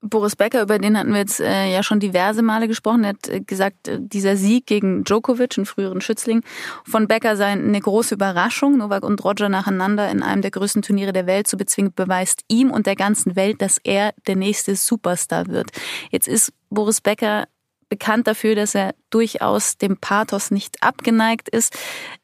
Boris 0.06 0.36
Becker, 0.36 0.60
über 0.60 0.78
den 0.78 0.98
hatten 0.98 1.12
wir 1.12 1.20
jetzt 1.20 1.40
äh, 1.40 1.72
ja 1.72 1.82
schon 1.82 1.98
diverse 1.98 2.42
Male 2.42 2.68
gesprochen. 2.68 3.04
Er 3.04 3.10
hat 3.10 3.28
äh, 3.28 3.40
gesagt, 3.40 3.88
äh, 3.88 3.98
dieser 4.00 4.36
Sieg 4.36 4.66
gegen 4.66 5.02
Djokovic, 5.02 5.56
einen 5.56 5.64
früheren 5.64 6.02
Schützling, 6.02 6.42
von 6.84 7.08
Becker 7.08 7.36
sei 7.36 7.46
eine 7.46 7.80
große 7.80 8.14
Überraschung. 8.14 8.76
Novak 8.76 9.02
und 9.02 9.24
Roger 9.24 9.48
nacheinander 9.48 10.10
in 10.10 10.22
einem 10.22 10.42
der 10.42 10.50
größten 10.50 10.82
Turniere 10.82 11.14
der 11.14 11.26
Welt 11.26 11.48
zu 11.48 11.56
bezwingen, 11.56 11.92
beweist 11.94 12.42
ihm 12.48 12.70
und 12.70 12.86
der 12.86 12.96
ganzen 12.96 13.34
Welt, 13.34 13.62
dass 13.62 13.78
er 13.82 14.12
der 14.26 14.36
nächste 14.36 14.76
Superstar 14.76 15.46
wird. 15.46 15.70
Jetzt 16.10 16.28
ist 16.28 16.52
Boris 16.68 17.00
Becker 17.00 17.46
bekannt 17.88 18.26
dafür, 18.26 18.54
dass 18.54 18.74
er 18.74 18.94
durchaus 19.10 19.76
dem 19.76 19.96
Pathos 19.96 20.50
nicht 20.50 20.82
abgeneigt 20.82 21.48
ist. 21.48 21.76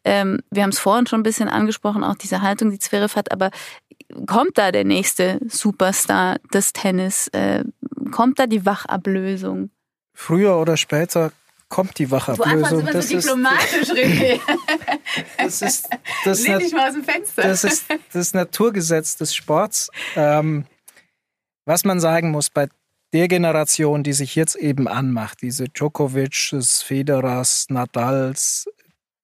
Ähm, 0.05 0.41
wir 0.51 0.63
haben 0.63 0.71
es 0.71 0.79
vorhin 0.79 1.07
schon 1.07 1.21
ein 1.21 1.25
bisschen 1.25 1.49
angesprochen, 1.49 2.05
auch 2.05 2.17
diese 2.17 2.43
Haltung, 2.43 2.71
die 2.71 2.79
Zverev 2.79 3.17
hat, 3.17 3.33
aber 3.33 3.51
kommt 4.27 4.59
da 4.59 4.73
der 4.73 4.85
nächste 4.85 5.41
Superstar 5.49 6.39
des 6.53 6.73
Tennis? 6.73 7.29
Äh, 7.29 7.65
kommt 8.11 8.39
da 8.39 8.47
die 8.47 8.67
Wachablösung? 8.67 9.71
Früher 10.15 10.57
oder 10.57 10.77
später 10.77 11.33
kommt 11.69 11.99
die 11.99 12.11
Wachablösung. 12.11 12.85
Du 12.85 12.93
das 12.93 13.09
so 13.09 13.17
diplomatisch, 13.17 13.89
René. 13.91 14.41
das 15.39 15.63
ist 15.63 15.89
das, 16.25 16.43
Lehn 16.43 16.59
dich 16.59 16.73
mal 16.73 16.89
aus 16.89 16.95
dem 16.95 17.05
Fenster. 17.05 17.43
das 17.43 17.65
ist 17.65 17.87
das 18.13 18.35
Naturgesetz 18.35 19.17
des 19.17 19.35
Sports. 19.35 19.91
Ähm, 20.17 20.67
was 21.65 21.85
man 21.85 22.01
sagen 22.01 22.33
muss, 22.33 22.51
bei 22.51 22.69
der 23.13 23.29
Generation, 23.29 24.03
die 24.03 24.13
sich 24.13 24.37
jetzt 24.37 24.57
eben 24.57 24.89
anmacht, 24.89 25.43
diese 25.43 25.69
Djokovic's, 25.69 26.83
Federers, 26.83 27.67
Nadals, 27.69 28.69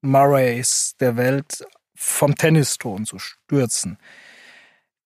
Murrays 0.03 0.94
der 1.01 1.16
Welt 1.16 1.64
vom 1.94 2.35
Tenniston 2.35 3.07
zu 3.07 3.18
stürzen, 3.18 3.99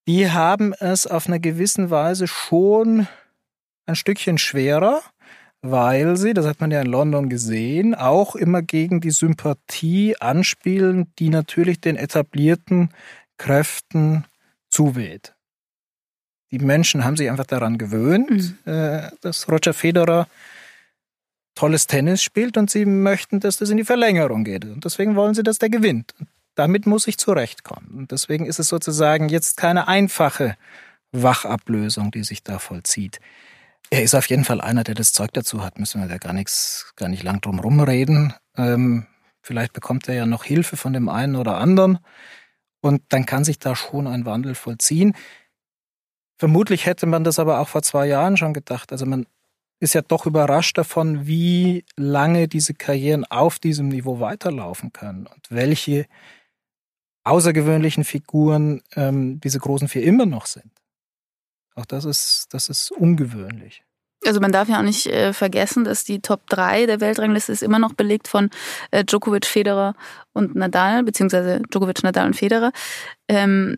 die 0.07 0.31
haben 0.31 0.73
es 0.73 1.07
auf 1.07 1.27
eine 1.27 1.41
gewisse 1.41 1.91
Weise 1.91 2.27
schon 2.27 3.07
ein 3.87 3.97
Stückchen 3.97 4.39
schwerer, 4.39 5.03
weil 5.63 6.17
sie, 6.17 6.33
das 6.33 6.47
hat 6.47 6.61
man 6.61 6.71
ja 6.71 6.81
in 6.81 6.87
London 6.87 7.29
gesehen, 7.29 7.95
auch 7.95 8.35
immer 8.35 8.63
gegen 8.63 9.01
die 9.01 9.11
Sympathie 9.11 10.17
anspielen, 10.19 11.13
die 11.19 11.29
natürlich 11.29 11.81
den 11.81 11.97
etablierten 11.97 12.91
Kräften 13.37 14.25
zuweht. 14.69 15.35
Die 16.51 16.59
Menschen 16.59 17.05
haben 17.05 17.17
sich 17.17 17.31
einfach 17.31 17.47
daran 17.47 17.79
gewöhnt, 17.79 18.31
mhm. 18.31 18.73
Äh, 18.73 19.11
dass 19.21 19.49
Roger 19.49 19.73
Federer 19.73 20.27
tolles 21.55 21.87
Tennis 21.87 22.23
spielt 22.23 22.57
und 22.57 22.71
sie 22.71 22.87
möchten, 22.87 23.41
dass 23.41 23.59
das 23.59 23.71
in 23.71 23.77
die 23.77 23.85
Verlängerung 23.85 24.45
geht. 24.45 24.65
Und 24.65 24.85
deswegen 24.85 25.17
wollen 25.17 25.35
sie, 25.35 25.43
dass 25.43 25.59
der 25.59 25.69
gewinnt. 25.69 26.15
Und 26.19 26.29
damit 26.55 26.87
muss 26.87 27.07
ich 27.07 27.19
zurechtkommen. 27.19 27.91
Und 27.97 28.13
deswegen 28.13 28.47
ist 28.47 28.59
es 28.59 28.69
sozusagen 28.69 29.29
jetzt 29.29 29.57
keine 29.57 29.89
einfache 29.89 30.57
Wachablösung, 31.13 32.11
die 32.11 32.25
sich 32.25 32.43
da 32.43 32.59
vollzieht. 32.59 33.21
Er 33.91 34.03
ist 34.03 34.15
auf 34.15 34.27
jeden 34.27 34.45
Fall 34.45 34.61
einer, 34.61 34.85
der 34.85 34.95
das 34.95 35.13
Zeug 35.13 35.31
dazu 35.33 35.65
hat. 35.65 35.79
Müssen 35.79 36.01
wir 36.01 36.09
da 36.09 36.19
gar 36.19 36.33
nichts, 36.33 36.93
gar 36.97 37.09
nicht 37.09 37.23
lang 37.23 37.41
drum 37.41 37.59
rumreden. 37.59 38.33
Ähm, 38.57 39.07
vielleicht 39.43 39.73
bekommt 39.73 40.09
er 40.09 40.15
ja 40.15 40.27
noch 40.27 40.45
Hilfe 40.45 40.77
von 40.77 40.93
dem 40.93 41.09
einen 41.09 41.37
oder 41.37 41.57
anderen. 41.59 41.99
Und 42.81 43.03
dann 43.09 43.27
kann 43.27 43.45
sich 43.45 43.59
da 43.59 43.77
schon 43.77 44.07
ein 44.07 44.25
Wandel 44.25 44.55
vollziehen. 44.55 45.15
Vermutlich 46.41 46.87
hätte 46.87 47.05
man 47.05 47.23
das 47.23 47.39
aber 47.39 47.61
auch 47.61 47.69
vor 47.69 47.83
zwei 47.83 48.07
Jahren 48.07 48.39
schon 48.39 48.55
gedacht. 48.55 48.93
Also 48.93 49.05
man 49.05 49.27
ist 49.79 49.93
ja 49.93 50.01
doch 50.01 50.25
überrascht 50.25 50.79
davon, 50.79 51.27
wie 51.27 51.85
lange 51.97 52.49
diese 52.49 52.73
Karrieren 52.73 53.27
auf 53.27 53.59
diesem 53.59 53.89
Niveau 53.89 54.21
weiterlaufen 54.21 54.91
können 54.91 55.27
und 55.27 55.51
welche 55.51 56.07
außergewöhnlichen 57.25 58.05
Figuren 58.05 58.81
ähm, 58.97 59.39
diese 59.41 59.59
großen 59.59 59.87
vier 59.89 60.03
immer 60.03 60.25
noch 60.25 60.47
sind. 60.47 60.73
Auch 61.75 61.85
das 61.85 62.07
ist, 62.07 62.47
das 62.53 62.71
ist 62.71 62.91
ungewöhnlich. 62.91 63.85
Also 64.27 64.41
man 64.41 64.51
darf 64.51 64.71
ja 64.71 64.79
auch 64.79 64.83
nicht 64.83 65.09
äh, 65.09 65.35
vergessen, 65.35 65.85
dass 65.85 66.05
die 66.05 66.21
Top 66.21 66.47
3 66.49 66.87
der 66.87 67.03
Weltrangliste 67.03 67.53
ist 67.53 67.63
immer 67.63 67.79
noch 67.79 67.93
belegt 67.93 68.29
von 68.29 68.49
äh, 68.93 69.05
Djokovic, 69.05 69.45
Federer 69.45 69.95
und 70.33 70.55
Nadal, 70.55 71.03
beziehungsweise 71.03 71.61
Djokovic, 71.71 72.03
Nadal 72.03 72.29
und 72.29 72.35
Federer. 72.35 72.73
Ähm, 73.29 73.77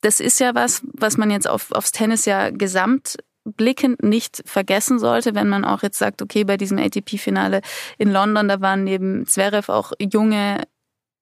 das 0.00 0.20
ist 0.20 0.40
ja 0.40 0.54
was, 0.54 0.82
was 0.92 1.16
man 1.16 1.30
jetzt 1.30 1.48
auf, 1.48 1.72
aufs 1.72 1.92
Tennis 1.92 2.24
ja 2.24 2.50
gesamtblickend 2.50 4.02
nicht 4.02 4.42
vergessen 4.46 4.98
sollte, 4.98 5.34
wenn 5.34 5.48
man 5.48 5.64
auch 5.64 5.82
jetzt 5.82 5.98
sagt, 5.98 6.22
okay, 6.22 6.44
bei 6.44 6.56
diesem 6.56 6.78
ATP-Finale 6.78 7.60
in 7.98 8.10
London, 8.10 8.48
da 8.48 8.60
waren 8.60 8.84
neben 8.84 9.26
Zverev 9.26 9.70
auch 9.70 9.92
junge, 10.00 10.62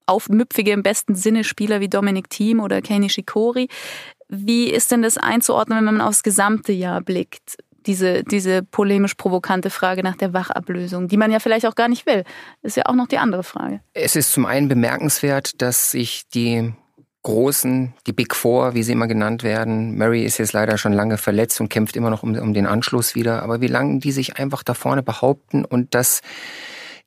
aufmüpfige 0.06 0.72
im 0.72 0.82
besten 0.82 1.14
Sinne 1.14 1.44
Spieler 1.44 1.80
wie 1.80 1.88
Dominic 1.88 2.30
Thiem 2.30 2.60
oder 2.60 2.80
Kenny 2.80 3.10
Shikori. 3.10 3.68
Wie 4.28 4.70
ist 4.70 4.90
denn 4.90 5.02
das 5.02 5.18
einzuordnen, 5.18 5.78
wenn 5.78 5.96
man 5.96 6.00
aufs 6.00 6.22
gesamte 6.22 6.72
Jahr 6.72 7.00
blickt? 7.00 7.58
Diese, 7.86 8.22
diese 8.22 8.62
polemisch 8.62 9.14
provokante 9.14 9.70
Frage 9.70 10.02
nach 10.02 10.16
der 10.16 10.34
Wachablösung, 10.34 11.08
die 11.08 11.16
man 11.16 11.30
ja 11.30 11.38
vielleicht 11.38 11.64
auch 11.64 11.74
gar 11.74 11.88
nicht 11.88 12.04
will, 12.06 12.24
ist 12.62 12.76
ja 12.76 12.84
auch 12.86 12.94
noch 12.94 13.06
die 13.06 13.16
andere 13.16 13.42
Frage. 13.42 13.80
Es 13.94 14.14
ist 14.14 14.32
zum 14.32 14.44
einen 14.44 14.68
bemerkenswert, 14.68 15.62
dass 15.62 15.92
sich 15.92 16.28
die 16.28 16.74
Großen, 17.22 17.94
die 18.06 18.12
Big 18.12 18.34
Four, 18.34 18.74
wie 18.74 18.82
sie 18.82 18.92
immer 18.92 19.08
genannt 19.08 19.42
werden. 19.42 19.98
Murray 19.98 20.24
ist 20.24 20.38
jetzt 20.38 20.52
leider 20.52 20.78
schon 20.78 20.92
lange 20.92 21.18
verletzt 21.18 21.60
und 21.60 21.68
kämpft 21.68 21.96
immer 21.96 22.10
noch 22.10 22.22
um, 22.22 22.36
um 22.36 22.54
den 22.54 22.66
Anschluss 22.66 23.14
wieder. 23.14 23.42
Aber 23.42 23.60
wie 23.60 23.66
lange 23.66 23.98
die 23.98 24.12
sich 24.12 24.38
einfach 24.38 24.62
da 24.62 24.74
vorne 24.74 25.02
behaupten 25.02 25.64
und 25.64 25.94
dass, 25.94 26.22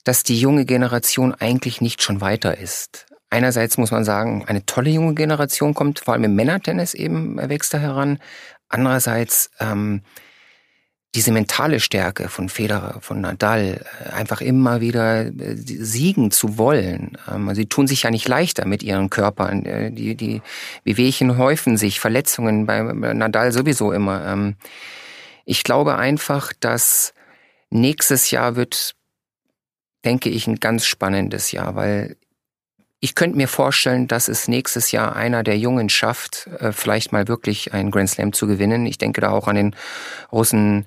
dass 0.04 0.24
die 0.24 0.39
junge 0.39 0.65
Generation 0.65 1.34
eigentlich 1.34 1.82
nicht 1.82 2.02
schon 2.02 2.21
weiter 2.21 2.58
ist. 2.58 3.08
einerseits 3.30 3.78
muss 3.78 3.91
man 3.91 4.04
sagen, 4.04 4.43
eine 4.47 4.65
tolle 4.65 4.89
junge 4.89 5.15
Generation 5.15 5.74
kommt, 5.74 6.00
vor 6.00 6.13
allem 6.13 6.26
im 6.26 6.36
Männertennis 6.36 6.93
eben 6.93 7.38
wächst 7.38 7.74
da 7.74 7.78
heran. 7.78 8.19
Andererseits 8.67 9.50
ähm, 9.60 10.02
diese 11.13 11.32
mentale 11.32 11.80
Stärke 11.82 12.30
von 12.30 12.47
Federer, 12.47 13.02
von 13.02 13.19
Nadal, 13.19 13.86
äh, 14.06 14.10
einfach 14.12 14.39
immer 14.39 14.80
wieder 14.80 15.26
äh, 15.26 15.56
siegen 15.56 16.32
zu 16.32 16.58
wollen. 16.58 17.17
Ähm, 17.30 17.54
sie 17.54 17.65
tun 17.65 17.88
sich 17.88 18.04
ja 18.04 18.12
nicht 18.12 18.28
leichter 18.28 18.65
mit 18.65 18.82
ihren 18.82 19.10
Körpern. 19.10 19.65
Äh, 19.65 19.91
die, 19.91 20.15
die 20.15 20.41
Wehwehchen 20.84 21.38
häufen 21.38 21.76
sich, 21.76 22.00
Verletzungen 22.00 22.65
bei 22.65 22.82
Nadal 22.82 23.52
sowieso 23.52 23.91
immer. 23.91 24.26
Ähm, 24.26 24.56
ich 25.43 25.63
glaube 25.63 25.97
einfach, 25.97 26.54
dass 26.60 27.13
nächstes 27.69 28.32
Jahr 28.32 28.56
wird, 28.56 28.95
denke 30.06 30.30
ich, 30.30 30.47
ein 30.47 30.62
ganz 30.62 30.86
spannendes 30.86 31.52
Jahr, 31.52 31.76
weil 31.76 32.15
ich 33.04 33.16
könnte 33.16 33.36
mir 33.36 33.48
vorstellen, 33.48 34.08
dass 34.08 34.28
es 34.28 34.48
nächstes 34.48 34.92
Jahr 34.92 35.16
einer 35.16 35.42
der 35.42 35.58
Jungen 35.58 35.90
schafft, 35.90 36.48
äh, 36.60 36.72
vielleicht 36.72 37.12
mal 37.12 37.28
wirklich 37.28 37.74
einen 37.74 37.90
Grand 37.90 38.12
Slam 38.12 38.32
zu 38.32 38.46
gewinnen. 38.46 38.86
Ich 38.86 39.00
denke 39.00 39.22
da 39.22 39.32
auch 39.32 39.48
an 39.48 39.56
den 39.56 39.76
Russen 40.32 40.86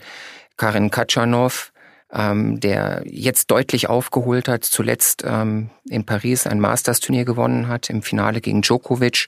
Karin 0.57 0.93
Katschanov, 0.93 1.73
ähm, 2.13 2.61
der 2.61 3.03
jetzt 3.05 3.51
deutlich 3.51 3.89
aufgeholt 3.89 4.47
hat, 4.47 4.63
zuletzt 4.63 5.25
ähm, 5.27 5.71
in 5.89 6.07
Paris 6.07 6.47
ein 6.47 6.61
Masters-Turnier 6.61 7.25
gewonnen 7.25 7.67
hat, 7.67 7.91
im 7.91 8.01
Finale 8.03 8.41
gegen 8.41 8.63
Djokovic. 8.63 9.27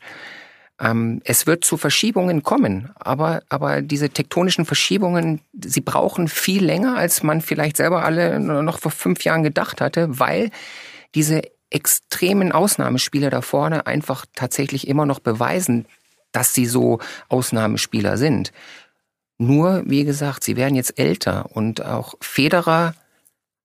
Ähm, 0.78 1.20
es 1.24 1.48
wird 1.48 1.64
zu 1.64 1.78
Verschiebungen 1.78 2.44
kommen, 2.44 2.92
aber, 2.94 3.42
aber 3.48 3.82
diese 3.82 4.10
tektonischen 4.10 4.64
Verschiebungen, 4.64 5.40
sie 5.60 5.80
brauchen 5.80 6.28
viel 6.28 6.64
länger, 6.64 6.96
als 6.96 7.24
man 7.24 7.40
vielleicht 7.40 7.78
selber 7.78 8.04
alle 8.04 8.38
noch 8.38 8.78
vor 8.78 8.92
fünf 8.92 9.24
Jahren 9.24 9.42
gedacht 9.42 9.80
hatte, 9.80 10.20
weil 10.20 10.50
diese 11.16 11.42
extremen 11.70 12.52
Ausnahmespieler 12.52 13.30
da 13.30 13.40
vorne 13.40 13.86
einfach 13.86 14.26
tatsächlich 14.34 14.88
immer 14.88 15.06
noch 15.06 15.20
beweisen, 15.20 15.86
dass 16.32 16.54
sie 16.54 16.66
so 16.66 17.00
Ausnahmespieler 17.28 18.18
sind. 18.18 18.52
Nur, 19.38 19.82
wie 19.86 20.04
gesagt, 20.04 20.44
sie 20.44 20.56
werden 20.56 20.74
jetzt 20.74 20.98
älter 20.98 21.46
und 21.52 21.84
auch 21.84 22.14
Federer 22.20 22.94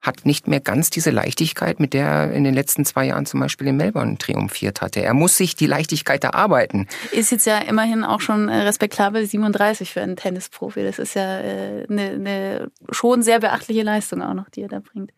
hat 0.02 0.26
nicht 0.26 0.48
mehr 0.48 0.60
ganz 0.60 0.90
diese 0.90 1.12
Leichtigkeit, 1.12 1.80
mit 1.80 1.94
der 1.94 2.08
er 2.08 2.34
in 2.34 2.44
den 2.44 2.56
letzten 2.56 2.86
zwei 2.86 3.06
Jahren 3.06 3.28
zum 3.28 3.40
Beispiel 3.40 3.68
in 3.68 3.78
Melbourne 3.78 4.18
triumphiert 4.18 4.82
hatte. 4.82 5.02
Er 5.02 5.14
muss 5.14 5.38
sich 5.38 5.56
die 5.56 5.68
Leichtigkeit 5.68 6.24
erarbeiten. 6.24 6.88
Ist 7.12 7.32
jetzt 7.32 7.46
ja 7.46 7.60
immerhin 7.60 8.04
auch 8.04 8.20
schon 8.20 8.50
äh, 8.50 8.64
respektabel 8.64 9.26
37 9.26 9.94
für 9.94 10.02
einen 10.02 10.16
Tennisprofi. 10.16 10.84
Das 10.84 10.98
ist 10.98 11.14
ja 11.14 11.38
eine, 11.38 11.86
äh, 11.88 12.14
eine 12.16 12.72
schon 12.90 13.22
sehr 13.22 13.40
beachtliche 13.40 13.84
Leistung 13.84 14.24
auch 14.24 14.34
noch, 14.34 14.50
die 14.50 14.64
er 14.64 14.70
da 14.70 14.80
bringt. 14.80 15.12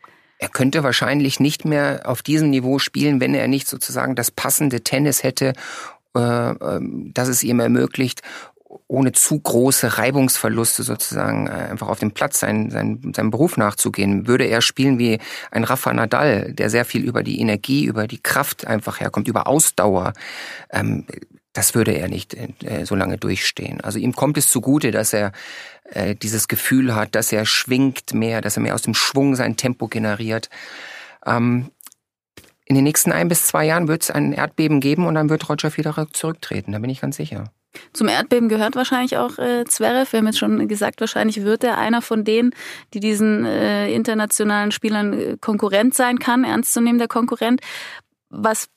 Er 0.44 0.50
könnte 0.50 0.84
wahrscheinlich 0.84 1.40
nicht 1.40 1.64
mehr 1.64 2.02
auf 2.04 2.22
diesem 2.22 2.50
Niveau 2.50 2.78
spielen, 2.78 3.22
wenn 3.22 3.34
er 3.34 3.48
nicht 3.48 3.66
sozusagen 3.66 4.14
das 4.14 4.30
passende 4.30 4.84
Tennis 4.84 5.24
hätte, 5.24 5.54
äh, 6.18 6.20
ähm, 6.20 7.12
das 7.14 7.30
es 7.30 7.44
ihm 7.44 7.62
ermöglicht, 7.62 8.24
ohne 8.90 9.14
zu 9.14 9.40
große 9.40 9.98
Reibungsverluste 9.98 10.84
sozusagen 10.84 11.48
äh, 11.48 11.52
einfach 11.52 11.88
auf 11.88 12.00
dem 12.00 12.12
Platz 12.12 12.42
seinen, 12.42 12.72
seinen, 12.72 13.14
seinem 13.14 13.32
Beruf 13.32 13.56
nachzugehen. 13.56 14.28
Würde 14.28 14.44
er 14.44 14.60
spielen 14.60 15.00
wie 15.00 15.20
ein 15.50 15.64
Rafa 15.64 15.94
Nadal, 15.94 16.52
der 16.52 16.70
sehr 16.70 16.84
viel 16.84 17.06
über 17.06 17.24
die 17.24 17.40
Energie, 17.40 17.86
über 17.86 18.06
die 18.06 18.22
Kraft 18.22 18.68
einfach 18.68 19.00
herkommt, 19.00 19.30
über 19.30 19.48
Ausdauer, 19.48 20.12
ähm, 20.74 21.06
das 21.54 21.76
würde 21.76 21.92
er 21.92 22.08
nicht 22.08 22.36
äh, 22.36 22.86
so 22.86 22.96
lange 22.96 23.18
durchstehen. 23.18 23.80
Also 23.82 24.00
ihm 24.00 24.14
kommt 24.14 24.38
es 24.38 24.48
zugute, 24.48 24.92
dass 24.92 25.14
er 25.14 25.32
äh, 25.86 26.16
dieses 26.16 26.48
Gefühl 26.48 26.96
hat, 26.96 27.16
dass 27.16 27.32
er 27.32 27.46
schwingt 27.46 28.14
mehr, 28.14 28.42
dass 28.42 28.58
er 28.58 28.64
mehr 28.64 28.76
aus 28.76 28.82
dem 28.82 28.96
Schwung 28.96 29.36
sein 29.36 29.56
Tempo 29.56 29.88
generiert. 29.88 30.50
Ähm, 31.26 31.70
in 32.66 32.76
den 32.76 32.84
nächsten 32.84 33.12
ein 33.12 33.28
bis 33.28 33.46
zwei 33.46 33.66
Jahren 33.66 33.88
wird 33.88 34.04
es 34.04 34.12
ein 34.12 34.34
Erdbeben 34.34 34.80
geben 34.80 35.06
und 35.06 35.16
dann 35.16 35.30
wird 35.30 35.48
Roger 35.50 35.70
Federer 35.70 36.08
zurücktreten, 36.12 36.72
da 36.72 36.80
bin 36.80 36.90
ich 36.90 37.02
ganz 37.02 37.18
sicher. 37.18 37.52
Zum 37.92 38.08
Erdbeben 38.08 38.50
gehört 38.50 38.76
wahrscheinlich 38.76 39.18
auch 39.18 39.40
äh, 39.40 39.66
Zverev. 39.66 40.12
Wir 40.12 40.20
haben 40.20 40.28
jetzt 40.28 40.38
schon 40.38 40.68
gesagt, 40.68 41.02
wahrscheinlich 41.02 41.44
wird 41.44 41.64
er 41.64 41.78
einer 41.78 42.02
von 42.02 42.24
denen, 42.24 42.52
die 42.94 43.00
diesen 43.00 43.46
äh, 43.46 43.92
internationalen 43.92 44.72
Spielern 44.72 45.14
äh, 45.14 45.38
Konkurrent 45.42 45.96
sein 45.96 46.20
kann, 46.20 46.44
ernstzunehmender 46.44 47.08
Konkurrent. 47.08 47.62
Was 48.30 48.70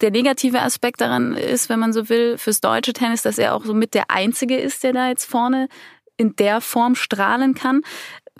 der 0.00 0.10
negative 0.10 0.62
Aspekt 0.62 1.00
daran 1.00 1.34
ist, 1.34 1.68
wenn 1.68 1.78
man 1.78 1.92
so 1.92 2.08
will, 2.08 2.38
fürs 2.38 2.60
deutsche 2.60 2.92
Tennis, 2.92 3.22
dass 3.22 3.38
er 3.38 3.54
auch 3.54 3.64
so 3.64 3.74
mit 3.74 3.94
der 3.94 4.10
Einzige 4.10 4.56
ist, 4.56 4.82
der 4.84 4.92
da 4.92 5.08
jetzt 5.08 5.24
vorne 5.24 5.68
in 6.16 6.36
der 6.36 6.60
Form 6.60 6.94
strahlen 6.94 7.54
kann. 7.54 7.82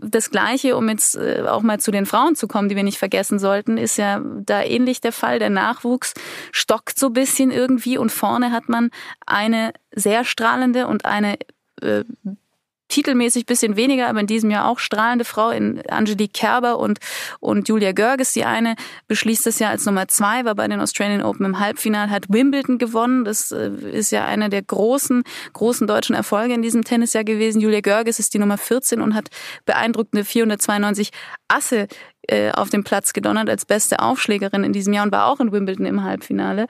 Das 0.01 0.31
Gleiche, 0.31 0.77
um 0.77 0.89
jetzt 0.89 1.17
äh, 1.17 1.45
auch 1.49 1.63
mal 1.63 1.81
zu 1.81 1.91
den 1.91 2.07
Frauen 2.07 2.37
zu 2.37 2.47
kommen, 2.47 2.69
die 2.69 2.77
wir 2.77 2.85
nicht 2.85 2.99
vergessen 2.99 3.39
sollten, 3.39 3.79
ist 3.79 3.99
ja 3.99 4.21
da 4.23 4.63
ähnlich 4.63 5.01
der 5.01 5.13
Fall. 5.13 5.39
Der 5.39 5.51
Nachwuchs 5.51 6.15
stockt 6.53 6.99
so 6.99 7.07
ein 7.07 7.13
bisschen 7.15 7.51
irgendwie 7.51 7.99
und 7.99 8.13
vorne 8.13 8.53
hat 8.53 8.69
man 8.69 8.91
eine 9.27 9.73
sehr 9.93 10.25
strahlende 10.25 10.87
und 10.87 11.05
eine 11.05 11.39
äh, 11.83 12.05
titelmäßig 12.89 13.47
bisschen 13.47 13.77
weniger, 13.77 14.09
aber 14.09 14.21
in 14.21 14.27
diesem 14.27 14.51
Jahr 14.51 14.69
auch 14.69 14.79
strahlende 14.79 15.25
Frau 15.25 15.51
in 15.51 15.81
Angelique 15.89 16.33
Kerber 16.33 16.79
und, 16.79 16.99
und 17.41 17.69
Julia 17.69 17.93
Görges. 17.93 18.33
Die 18.33 18.45
eine 18.45 18.77
beschließt 19.07 19.47
das 19.47 19.59
Jahr 19.59 19.71
als 19.71 19.85
Nummer 19.87 20.09
zwei, 20.09 20.45
war 20.45 20.55
bei 20.55 20.67
den 20.69 20.81
Australian 20.81 21.23
Open 21.23 21.47
im 21.47 21.61
Halbfinale, 21.61 22.11
hat 22.11 22.27
Wimbledon 22.29 22.79
gewonnen. 22.79 23.25
Das 23.25 23.53
äh, 23.53 23.71
ist 23.93 24.11
ja 24.11 24.25
einer 24.25 24.49
der 24.49 24.63
großen, 24.63 25.23
großen 25.53 25.87
deutschen 25.87 26.15
Erfolge 26.15 26.55
in 26.55 26.63
diesem 26.63 26.85
Tennisjahr 26.85 27.25
gewesen. 27.25 27.61
Julia 27.61 27.81
Görges 27.81 28.19
ist 28.19 28.35
die 28.35 28.39
Nummer 28.39 28.59
14 28.59 29.01
und 29.01 29.15
hat 29.15 29.29
beeindruckende 29.65 30.25
492 30.25 31.11
Asse 31.49 31.89
äh, 32.29 32.51
auf 32.53 32.71
dem 32.71 32.85
Platz 32.85 33.13
gedonnert 33.13 33.49
als 33.49 33.65
beste 33.65 34.01
Aufschlägerin 34.01 34.65
in 34.65 34.73
diesem 34.73 34.93
Jahr 34.93 35.05
und 35.05 35.13
war 35.13 35.27
auch 35.27 35.41
in 35.41 35.51
Wimbledon 35.51 35.87
im 35.87 36.05
Halbfinale. 36.05 36.67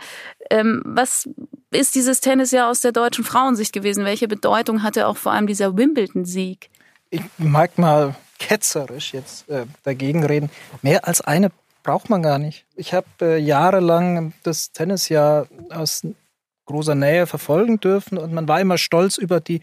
Ähm, 0.51 0.83
was 0.85 1.29
ist 1.71 1.95
dieses 1.95 2.21
Tennisjahr 2.21 2.71
aus 2.71 2.81
der 2.81 2.93
deutschen 2.93 3.25
Frauensicht 3.25 3.73
gewesen? 3.73 4.05
Welche 4.05 4.29
Bedeutung 4.29 4.83
hatte 4.83 5.07
auch 5.07 5.17
vor 5.17 5.33
allem 5.33 5.47
dieser 5.47 5.77
Wimbledon-Sieg? 5.77 6.71
Ich 7.11 7.23
mag 7.39 7.77
mal 7.79 8.15
ketzerisch 8.39 9.13
jetzt 9.15 9.49
äh, 9.49 9.67
dagegen 9.83 10.25
reden. 10.25 10.51
Mehr 10.83 11.07
als 11.07 11.21
eine 11.21 11.51
braucht 11.83 12.11
man 12.11 12.23
gar 12.23 12.39
nicht. 12.39 12.65
Ich 12.77 12.95
habe 12.95 13.07
äh, 13.21 13.39
jahrelang 13.39 14.33
das 14.43 14.73
Tennisjahr 14.73 15.47
aus 15.71 16.07
großer 16.67 16.95
Nähe 16.95 17.27
verfolgen 17.27 17.81
dürfen 17.81 18.19
und 18.19 18.33
man 18.33 18.47
war 18.47 18.61
immer 18.61 18.79
stolz 18.79 19.17
über 19.17 19.41
die 19.41 19.61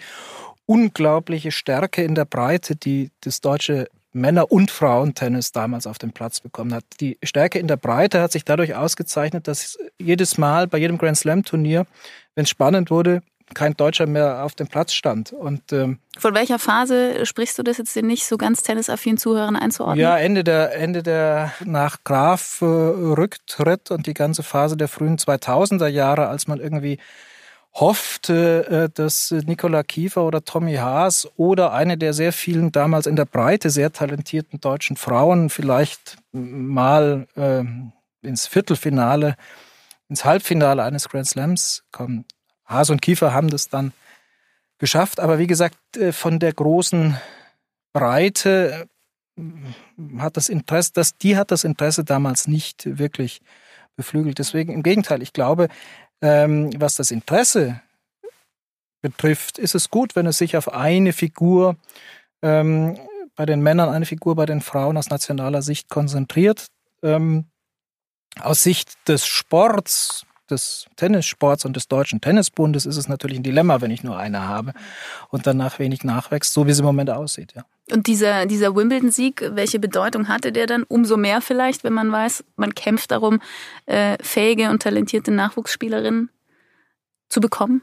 unglaubliche 0.65 1.51
Stärke 1.51 2.03
in 2.03 2.15
der 2.15 2.25
Breite, 2.25 2.75
die 2.75 3.11
das 3.21 3.41
deutsche 3.41 3.87
Männer- 4.15 4.51
und 4.51 4.71
Frauentennis 4.71 5.51
damals 5.51 5.85
auf 5.85 5.97
den 5.97 6.11
Platz 6.11 6.39
bekommen 6.39 6.73
hat. 6.73 6.85
Die 7.01 7.17
Stärke 7.23 7.59
in 7.59 7.67
der 7.67 7.77
Breite 7.77 8.21
hat 8.21 8.31
sich 8.31 8.45
dadurch 8.45 8.73
ausgezeichnet, 8.75 9.47
dass 9.47 9.77
jedes 9.99 10.37
Mal 10.37 10.67
bei 10.67 10.77
jedem 10.77 10.97
Grand 10.97 11.17
Slam 11.17 11.43
Turnier, 11.43 11.85
wenn 12.33 12.43
es 12.43 12.49
spannend 12.49 12.89
wurde, 12.89 13.21
kein 13.53 13.75
Deutscher 13.75 14.07
mehr 14.07 14.43
auf 14.43 14.55
dem 14.55 14.67
Platz 14.67 14.93
stand. 14.93 15.31
Und, 15.31 15.71
ähm, 15.71 15.99
Von 16.17 16.33
welcher 16.33 16.57
Phase 16.57 17.25
sprichst 17.25 17.59
du 17.59 17.63
das 17.63 17.77
jetzt 17.77 17.95
den 17.95 18.07
nicht 18.07 18.25
so 18.25 18.37
ganz 18.37 18.63
tennisaffinen 18.63 19.17
Zuhörern 19.17 19.55
einzuordnen? 19.55 19.99
Ja, 19.99 20.17
Ende 20.17 20.43
der, 20.43 20.75
Ende 20.75 21.03
der 21.03 21.53
nach 21.63 22.03
Graf 22.03 22.61
äh, 22.61 22.65
Rücktritt 22.65 23.91
und 23.91 24.07
die 24.07 24.15
ganze 24.15 24.41
Phase 24.41 24.77
der 24.77 24.87
frühen 24.87 25.17
2000er 25.17 25.87
Jahre, 25.87 26.27
als 26.27 26.47
man 26.47 26.59
irgendwie 26.59 26.97
hoffte, 27.75 28.67
äh, 28.67 28.89
dass 28.93 29.31
Nikola 29.31 29.83
Kiefer 29.83 30.23
oder 30.23 30.43
Tommy 30.43 30.75
Haas 30.75 31.27
oder 31.35 31.73
eine 31.73 31.97
der 31.97 32.13
sehr 32.13 32.31
vielen 32.31 32.71
damals 32.71 33.05
in 33.05 33.17
der 33.17 33.25
Breite 33.25 33.69
sehr 33.69 33.91
talentierten 33.91 34.61
deutschen 34.61 34.95
Frauen 34.95 35.49
vielleicht 35.49 36.17
mal 36.31 37.27
äh, 37.35 37.63
ins 38.25 38.47
Viertelfinale, 38.47 39.35
ins 40.07 40.23
Halbfinale 40.23 40.83
eines 40.83 41.09
Grand 41.09 41.27
Slams 41.27 41.83
kommen. 41.91 42.25
Haas 42.65 42.89
und 42.89 43.01
Kiefer 43.01 43.33
haben 43.33 43.49
das 43.49 43.67
dann 43.67 43.91
geschafft, 44.77 45.19
aber 45.19 45.37
wie 45.37 45.47
gesagt, 45.47 45.77
äh, 45.97 46.13
von 46.13 46.39
der 46.39 46.53
großen 46.53 47.17
Breite 47.91 48.87
hat 50.17 50.37
das 50.37 50.47
Interesse, 50.47 50.91
das, 50.93 51.17
die 51.17 51.35
hat 51.35 51.51
das 51.51 51.65
Interesse 51.65 52.05
damals 52.05 52.47
nicht 52.47 52.97
wirklich 52.97 53.41
beflügelt. 53.97 54.39
Deswegen 54.39 54.73
im 54.73 54.83
Gegenteil, 54.83 55.21
ich 55.21 55.33
glaube, 55.33 55.67
ähm, 56.25 56.71
was 56.77 56.95
das 56.95 57.11
Interesse 57.11 57.81
betrifft, 59.01 59.59
ist 59.59 59.75
es 59.75 59.91
gut, 59.91 60.15
wenn 60.15 60.25
es 60.25 60.39
sich 60.39 60.57
auf 60.57 60.73
eine 60.73 61.13
Figur 61.13 61.77
ähm, 62.41 62.97
bei 63.35 63.45
den 63.45 63.61
Männern, 63.61 63.89
eine 63.89 64.07
Figur 64.07 64.35
bei 64.35 64.47
den 64.47 64.61
Frauen 64.61 64.97
aus 64.97 65.11
nationaler 65.11 65.61
Sicht 65.61 65.87
konzentriert. 65.87 66.65
Ähm, 67.03 67.45
aus 68.39 68.63
Sicht 68.63 68.97
des 69.07 69.27
Sports, 69.27 70.25
des 70.49 70.87
Tennissports 70.95 71.63
und 71.63 71.75
des 71.75 71.87
Deutschen 71.87 72.21
Tennisbundes 72.21 72.87
ist 72.87 72.97
es 72.97 73.07
natürlich 73.07 73.37
ein 73.37 73.43
Dilemma, 73.43 73.81
wenn 73.81 73.91
ich 73.91 74.03
nur 74.03 74.17
eine 74.17 74.47
habe 74.47 74.73
und 75.29 75.45
danach 75.45 75.77
wenig 75.77 76.03
nachwächst, 76.03 76.53
so 76.53 76.65
wie 76.65 76.71
es 76.71 76.79
im 76.79 76.85
Moment 76.85 77.11
aussieht, 77.11 77.53
ja. 77.55 77.65
Und 77.91 78.07
dieser, 78.07 78.47
dieser 78.47 78.75
Wimbledon-Sieg, 78.75 79.51
welche 79.53 79.79
Bedeutung 79.79 80.27
hatte 80.27 80.51
der 80.51 80.65
dann? 80.65 80.83
Umso 80.83 81.17
mehr 81.17 81.39
vielleicht, 81.41 81.83
wenn 81.83 81.93
man 81.93 82.11
weiß, 82.11 82.43
man 82.55 82.73
kämpft 82.73 83.11
darum, 83.11 83.39
äh, 83.85 84.17
fähige 84.23 84.69
und 84.71 84.81
talentierte 84.81 85.31
Nachwuchsspielerinnen 85.31 86.29
zu 87.29 87.41
bekommen? 87.41 87.81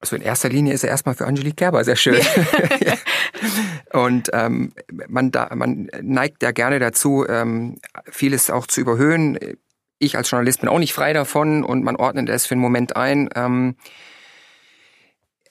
Also 0.00 0.16
in 0.16 0.22
erster 0.22 0.48
Linie 0.48 0.74
ist 0.74 0.84
er 0.84 0.90
erstmal 0.90 1.14
für 1.14 1.26
Angelique 1.26 1.56
Kerber 1.56 1.82
sehr 1.84 1.96
schön. 1.96 2.20
und 3.92 4.30
ähm, 4.32 4.72
man, 5.08 5.30
da, 5.30 5.50
man 5.54 5.88
neigt 6.00 6.42
ja 6.42 6.52
gerne 6.52 6.78
dazu, 6.78 7.26
ähm, 7.28 7.80
vieles 8.08 8.50
auch 8.50 8.66
zu 8.66 8.80
überhöhen. 8.80 9.38
ich 9.98 10.16
als 10.16 10.30
Journalist 10.30 10.60
bin 10.60 10.68
auch 10.68 10.78
nicht 10.78 10.94
frei 10.94 11.12
davon 11.12 11.64
und 11.64 11.82
man 11.82 11.96
ordnet 11.96 12.28
es 12.28 12.46
für 12.46 12.52
einen 12.52 12.60
Moment 12.60 12.96
ein. 12.96 13.28
Ähm, 13.34 13.76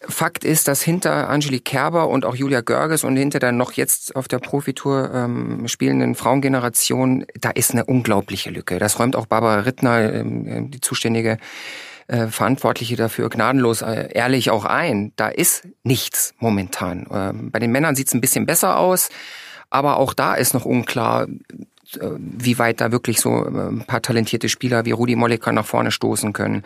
Fakt 0.01 0.43
ist, 0.43 0.67
dass 0.67 0.81
hinter 0.81 1.29
Angelique 1.29 1.65
Kerber 1.65 2.07
und 2.07 2.23
auch 2.23 2.35
Julia 2.35 2.61
Görges 2.61 3.03
und 3.03 3.17
hinter 3.17 3.39
der 3.39 3.51
noch 3.51 3.71
jetzt 3.71 4.15
auf 4.15 4.27
der 4.27 4.39
Profitour 4.39 5.11
ähm, 5.13 5.67
spielenden 5.67 6.15
Frauengeneration, 6.15 7.25
da 7.39 7.49
ist 7.49 7.71
eine 7.71 7.85
unglaubliche 7.85 8.51
Lücke. 8.51 8.77
Das 8.77 8.99
räumt 8.99 9.15
auch 9.15 9.25
Barbara 9.25 9.61
Rittner, 9.61 10.13
ähm, 10.13 10.69
die 10.69 10.81
zuständige 10.81 11.39
äh, 12.07 12.27
Verantwortliche 12.27 12.95
dafür, 12.95 13.29
gnadenlos 13.29 13.81
äh, 13.81 14.09
ehrlich 14.13 14.51
auch 14.51 14.65
ein. 14.65 15.13
Da 15.15 15.29
ist 15.29 15.67
nichts 15.83 16.33
momentan. 16.39 17.07
Ähm, 17.11 17.51
bei 17.51 17.59
den 17.59 17.71
Männern 17.71 17.95
sieht 17.95 18.07
es 18.07 18.13
ein 18.13 18.21
bisschen 18.21 18.45
besser 18.45 18.77
aus, 18.77 19.09
aber 19.69 19.97
auch 19.97 20.13
da 20.13 20.35
ist 20.35 20.53
noch 20.53 20.65
unklar, 20.65 21.27
äh, 21.99 22.09
wie 22.17 22.59
weit 22.59 22.81
da 22.81 22.91
wirklich 22.91 23.19
so 23.19 23.45
äh, 23.45 23.49
ein 23.49 23.83
paar 23.85 24.01
talentierte 24.01 24.47
Spieler 24.47 24.85
wie 24.85 24.91
Rudi 24.91 25.15
Molliker 25.15 25.51
nach 25.51 25.65
vorne 25.65 25.91
stoßen 25.91 26.33
können. 26.33 26.63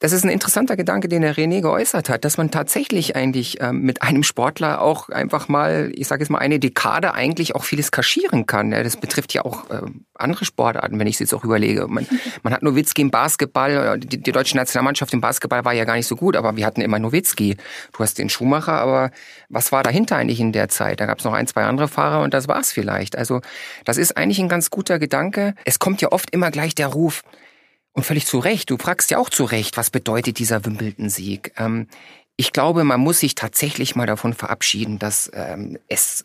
Das 0.00 0.12
ist 0.12 0.24
ein 0.24 0.30
interessanter 0.30 0.76
Gedanke, 0.76 1.08
den 1.08 1.22
der 1.22 1.34
René 1.34 1.60
geäußert 1.60 2.08
hat, 2.08 2.24
dass 2.24 2.38
man 2.38 2.52
tatsächlich 2.52 3.16
eigentlich 3.16 3.60
ähm, 3.60 3.80
mit 3.80 4.02
einem 4.02 4.22
Sportler 4.22 4.80
auch 4.80 5.08
einfach 5.08 5.48
mal, 5.48 5.90
ich 5.92 6.06
sage 6.06 6.22
jetzt 6.22 6.30
mal, 6.30 6.38
eine 6.38 6.60
Dekade 6.60 7.14
eigentlich 7.14 7.56
auch 7.56 7.64
vieles 7.64 7.90
kaschieren 7.90 8.46
kann. 8.46 8.70
Ja, 8.70 8.84
das 8.84 8.96
betrifft 8.96 9.34
ja 9.34 9.44
auch 9.44 9.68
äh, 9.70 9.82
andere 10.14 10.44
Sportarten, 10.44 11.00
wenn 11.00 11.08
ich 11.08 11.16
es 11.16 11.20
jetzt 11.20 11.34
auch 11.34 11.42
überlege. 11.42 11.88
Man, 11.88 12.06
man 12.44 12.52
hat 12.52 12.62
Nowitzki 12.62 13.02
im 13.02 13.10
Basketball, 13.10 13.98
die, 13.98 14.22
die 14.22 14.30
deutsche 14.30 14.56
Nationalmannschaft 14.56 15.12
im 15.14 15.20
Basketball 15.20 15.64
war 15.64 15.72
ja 15.72 15.84
gar 15.84 15.96
nicht 15.96 16.06
so 16.06 16.14
gut, 16.14 16.36
aber 16.36 16.56
wir 16.56 16.64
hatten 16.64 16.80
immer 16.80 17.00
Nowitzki. 17.00 17.56
Du 17.92 17.98
hast 17.98 18.18
den 18.18 18.28
Schumacher, 18.28 18.74
aber 18.74 19.10
was 19.48 19.72
war 19.72 19.82
dahinter 19.82 20.14
eigentlich 20.14 20.38
in 20.38 20.52
der 20.52 20.68
Zeit? 20.68 21.00
Da 21.00 21.06
gab 21.06 21.18
es 21.18 21.24
noch 21.24 21.32
ein, 21.32 21.48
zwei 21.48 21.64
andere 21.64 21.88
Fahrer 21.88 22.22
und 22.22 22.34
das 22.34 22.46
war's 22.46 22.70
vielleicht. 22.70 23.18
Also 23.18 23.40
das 23.84 23.96
ist 23.96 24.16
eigentlich 24.16 24.38
ein 24.38 24.48
ganz 24.48 24.70
guter 24.70 25.00
Gedanke. 25.00 25.54
Es 25.64 25.80
kommt 25.80 26.00
ja 26.02 26.12
oft 26.12 26.30
immer 26.30 26.52
gleich 26.52 26.76
der 26.76 26.86
Ruf, 26.86 27.22
und 27.98 28.04
völlig 28.04 28.26
zu 28.26 28.38
Recht. 28.38 28.70
Du 28.70 28.78
fragst 28.78 29.10
ja 29.10 29.18
auch 29.18 29.28
zu 29.28 29.44
Recht, 29.44 29.76
was 29.76 29.90
bedeutet 29.90 30.38
dieser 30.38 30.64
Wimbledon-Sieg? 30.64 31.52
Ähm, 31.58 31.88
ich 32.36 32.52
glaube, 32.52 32.84
man 32.84 33.00
muss 33.00 33.18
sich 33.18 33.34
tatsächlich 33.34 33.96
mal 33.96 34.06
davon 34.06 34.32
verabschieden, 34.32 35.00
dass 35.00 35.30
ähm, 35.34 35.78
es 35.88 36.24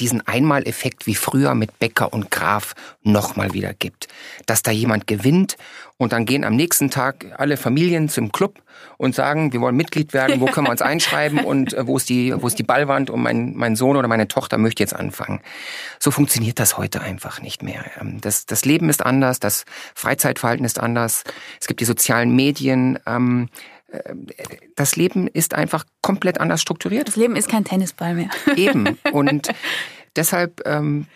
diesen 0.00 0.26
Einmaleffekt 0.26 1.06
wie 1.06 1.14
früher 1.14 1.54
mit 1.54 1.78
Becker 1.78 2.12
und 2.12 2.30
Graf 2.30 2.74
nochmal 3.02 3.52
wieder 3.52 3.74
gibt. 3.74 4.08
Dass 4.46 4.62
da 4.62 4.70
jemand 4.70 5.06
gewinnt 5.06 5.56
und 5.98 6.12
dann 6.12 6.26
gehen 6.26 6.44
am 6.44 6.56
nächsten 6.56 6.90
Tag 6.90 7.26
alle 7.36 7.56
Familien 7.56 8.08
zum 8.08 8.32
Club 8.32 8.62
und 8.96 9.14
sagen, 9.14 9.52
wir 9.52 9.60
wollen 9.60 9.76
Mitglied 9.76 10.12
werden, 10.12 10.40
wo 10.40 10.46
können 10.46 10.66
wir 10.66 10.72
uns 10.72 10.82
einschreiben 10.82 11.40
und 11.44 11.74
äh, 11.74 11.86
wo 11.86 11.96
ist 11.96 12.08
die, 12.08 12.34
wo 12.40 12.46
ist 12.46 12.58
die 12.58 12.64
Ballwand 12.64 13.10
und 13.10 13.22
mein, 13.22 13.54
mein 13.54 13.76
Sohn 13.76 13.96
oder 13.96 14.08
meine 14.08 14.28
Tochter 14.28 14.58
möchte 14.58 14.82
jetzt 14.82 14.94
anfangen. 14.94 15.40
So 15.98 16.10
funktioniert 16.10 16.58
das 16.58 16.78
heute 16.78 17.00
einfach 17.00 17.40
nicht 17.40 17.62
mehr. 17.62 17.84
Ähm, 18.00 18.20
das, 18.20 18.46
das 18.46 18.64
Leben 18.64 18.88
ist 18.88 19.04
anders, 19.04 19.40
das 19.40 19.64
Freizeitverhalten 19.94 20.64
ist 20.64 20.80
anders, 20.80 21.24
es 21.60 21.66
gibt 21.66 21.80
die 21.80 21.84
sozialen 21.84 22.34
Medien, 22.34 22.98
ähm, 23.06 23.48
äh, 23.48 23.81
das 24.76 24.96
Leben 24.96 25.28
ist 25.28 25.54
einfach 25.54 25.84
komplett 26.00 26.40
anders 26.40 26.62
strukturiert. 26.62 27.08
Das 27.08 27.16
Leben 27.16 27.36
ist 27.36 27.48
kein 27.48 27.64
Tennisball 27.64 28.14
mehr. 28.14 28.30
Eben. 28.56 28.98
Und 29.12 29.48
deshalb 30.16 30.62
ähm, 30.66 31.06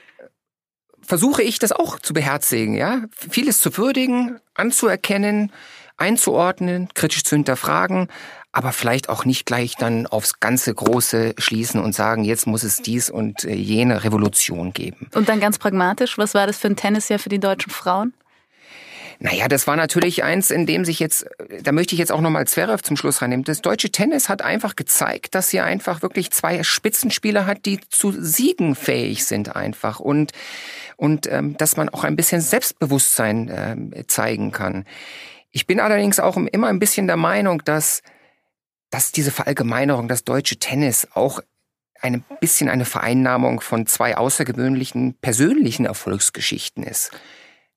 versuche 1.00 1.42
ich 1.42 1.58
das 1.58 1.72
auch 1.72 1.98
zu 2.00 2.12
beherzigen, 2.12 2.74
ja. 2.74 3.02
Vieles 3.10 3.60
zu 3.60 3.76
würdigen, 3.76 4.38
anzuerkennen, 4.54 5.52
einzuordnen, 5.96 6.88
kritisch 6.94 7.24
zu 7.24 7.36
hinterfragen, 7.36 8.08
aber 8.52 8.72
vielleicht 8.72 9.08
auch 9.08 9.24
nicht 9.24 9.46
gleich 9.46 9.76
dann 9.76 10.06
aufs 10.06 10.40
ganze 10.40 10.74
Große 10.74 11.34
schließen 11.38 11.80
und 11.80 11.94
sagen, 11.94 12.24
jetzt 12.24 12.46
muss 12.46 12.62
es 12.62 12.78
dies 12.78 13.10
und 13.10 13.44
äh, 13.44 13.54
jene 13.54 14.04
Revolution 14.04 14.72
geben. 14.72 15.08
Und 15.14 15.28
dann 15.28 15.40
ganz 15.40 15.58
pragmatisch, 15.58 16.18
was 16.18 16.34
war 16.34 16.46
das 16.46 16.58
für 16.58 16.68
ein 16.68 16.76
Tennisjahr 16.76 17.18
für 17.18 17.28
die 17.28 17.38
deutschen 17.38 17.70
Frauen? 17.70 18.14
Naja, 19.18 19.48
das 19.48 19.66
war 19.66 19.76
natürlich 19.76 20.24
eins, 20.24 20.50
in 20.50 20.66
dem 20.66 20.84
sich 20.84 21.00
jetzt, 21.00 21.26
da 21.62 21.72
möchte 21.72 21.94
ich 21.94 21.98
jetzt 21.98 22.12
auch 22.12 22.20
nochmal 22.20 22.46
Zverev 22.46 22.82
zum 22.82 22.96
Schluss 22.96 23.22
reinnehmen. 23.22 23.44
Das 23.44 23.62
deutsche 23.62 23.90
Tennis 23.90 24.28
hat 24.28 24.42
einfach 24.42 24.76
gezeigt, 24.76 25.34
dass 25.34 25.48
sie 25.48 25.60
einfach 25.60 26.02
wirklich 26.02 26.30
zwei 26.30 26.62
Spitzenspieler 26.62 27.46
hat, 27.46 27.64
die 27.64 27.80
zu 27.88 28.12
Siegen 28.12 28.74
fähig 28.74 29.24
sind 29.24 29.56
einfach 29.56 30.00
und 30.00 30.32
und 30.96 31.30
ähm, 31.30 31.56
dass 31.56 31.76
man 31.76 31.88
auch 31.88 32.04
ein 32.04 32.16
bisschen 32.16 32.40
Selbstbewusstsein 32.40 33.50
ähm, 33.52 33.94
zeigen 34.06 34.52
kann. 34.52 34.84
Ich 35.50 35.66
bin 35.66 35.80
allerdings 35.80 36.20
auch 36.20 36.36
immer 36.36 36.68
ein 36.68 36.78
bisschen 36.78 37.06
der 37.06 37.16
Meinung, 37.16 37.62
dass 37.64 38.02
dass 38.90 39.12
diese 39.12 39.30
Verallgemeinerung, 39.30 40.08
das 40.08 40.24
deutsche 40.24 40.56
Tennis 40.58 41.08
auch 41.14 41.40
ein 42.00 42.24
bisschen 42.40 42.68
eine 42.68 42.84
Vereinnahmung 42.84 43.60
von 43.60 43.86
zwei 43.86 44.16
außergewöhnlichen 44.16 45.14
persönlichen 45.20 45.86
Erfolgsgeschichten 45.86 46.82
ist. 46.82 47.10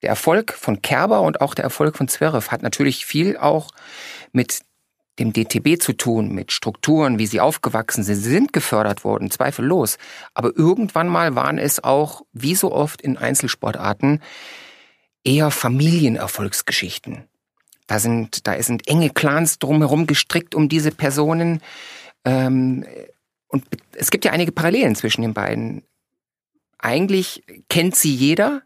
Der 0.02 0.10
Erfolg 0.10 0.52
von 0.52 0.80
Kerber 0.82 1.20
und 1.22 1.40
auch 1.40 1.54
der 1.54 1.64
Erfolg 1.64 1.96
von 1.96 2.08
Zverev 2.08 2.50
hat 2.50 2.62
natürlich 2.62 3.04
viel 3.04 3.36
auch 3.36 3.70
mit 4.32 4.62
dem 5.18 5.32
DTB 5.32 5.80
zu 5.80 5.92
tun, 5.92 6.32
mit 6.32 6.50
Strukturen, 6.50 7.18
wie 7.18 7.26
sie 7.26 7.40
aufgewachsen 7.40 8.02
sind. 8.02 8.16
Sie 8.16 8.30
sind 8.30 8.52
gefördert 8.52 9.04
worden, 9.04 9.30
zweifellos. 9.30 9.98
Aber 10.32 10.56
irgendwann 10.56 11.08
mal 11.08 11.34
waren 11.34 11.58
es 11.58 11.84
auch, 11.84 12.22
wie 12.32 12.54
so 12.54 12.72
oft 12.72 13.02
in 13.02 13.18
Einzelsportarten, 13.18 14.22
eher 15.22 15.50
Familienerfolgsgeschichten. 15.50 17.24
Da 17.86 17.98
sind, 17.98 18.46
da 18.46 18.60
sind 18.62 18.88
enge 18.88 19.10
Clans 19.10 19.58
drumherum 19.58 20.06
gestrickt 20.06 20.54
um 20.54 20.68
diese 20.68 20.90
Personen. 20.90 21.60
Ähm, 22.24 22.86
und 23.48 23.64
es 23.92 24.10
gibt 24.10 24.24
ja 24.24 24.32
einige 24.32 24.52
Parallelen 24.52 24.94
zwischen 24.94 25.22
den 25.22 25.34
beiden. 25.34 25.82
Eigentlich 26.78 27.42
kennt 27.68 27.94
sie 27.94 28.14
jeder, 28.14 28.62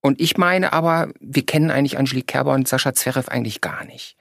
und 0.00 0.20
ich 0.20 0.36
meine 0.36 0.72
aber, 0.72 1.12
wir 1.20 1.44
kennen 1.44 1.70
eigentlich 1.70 1.98
Angelique 1.98 2.26
Kerber 2.26 2.52
und 2.52 2.68
Sascha 2.68 2.94
Zverev 2.94 3.28
eigentlich 3.30 3.60
gar 3.60 3.84
nicht. 3.84 4.16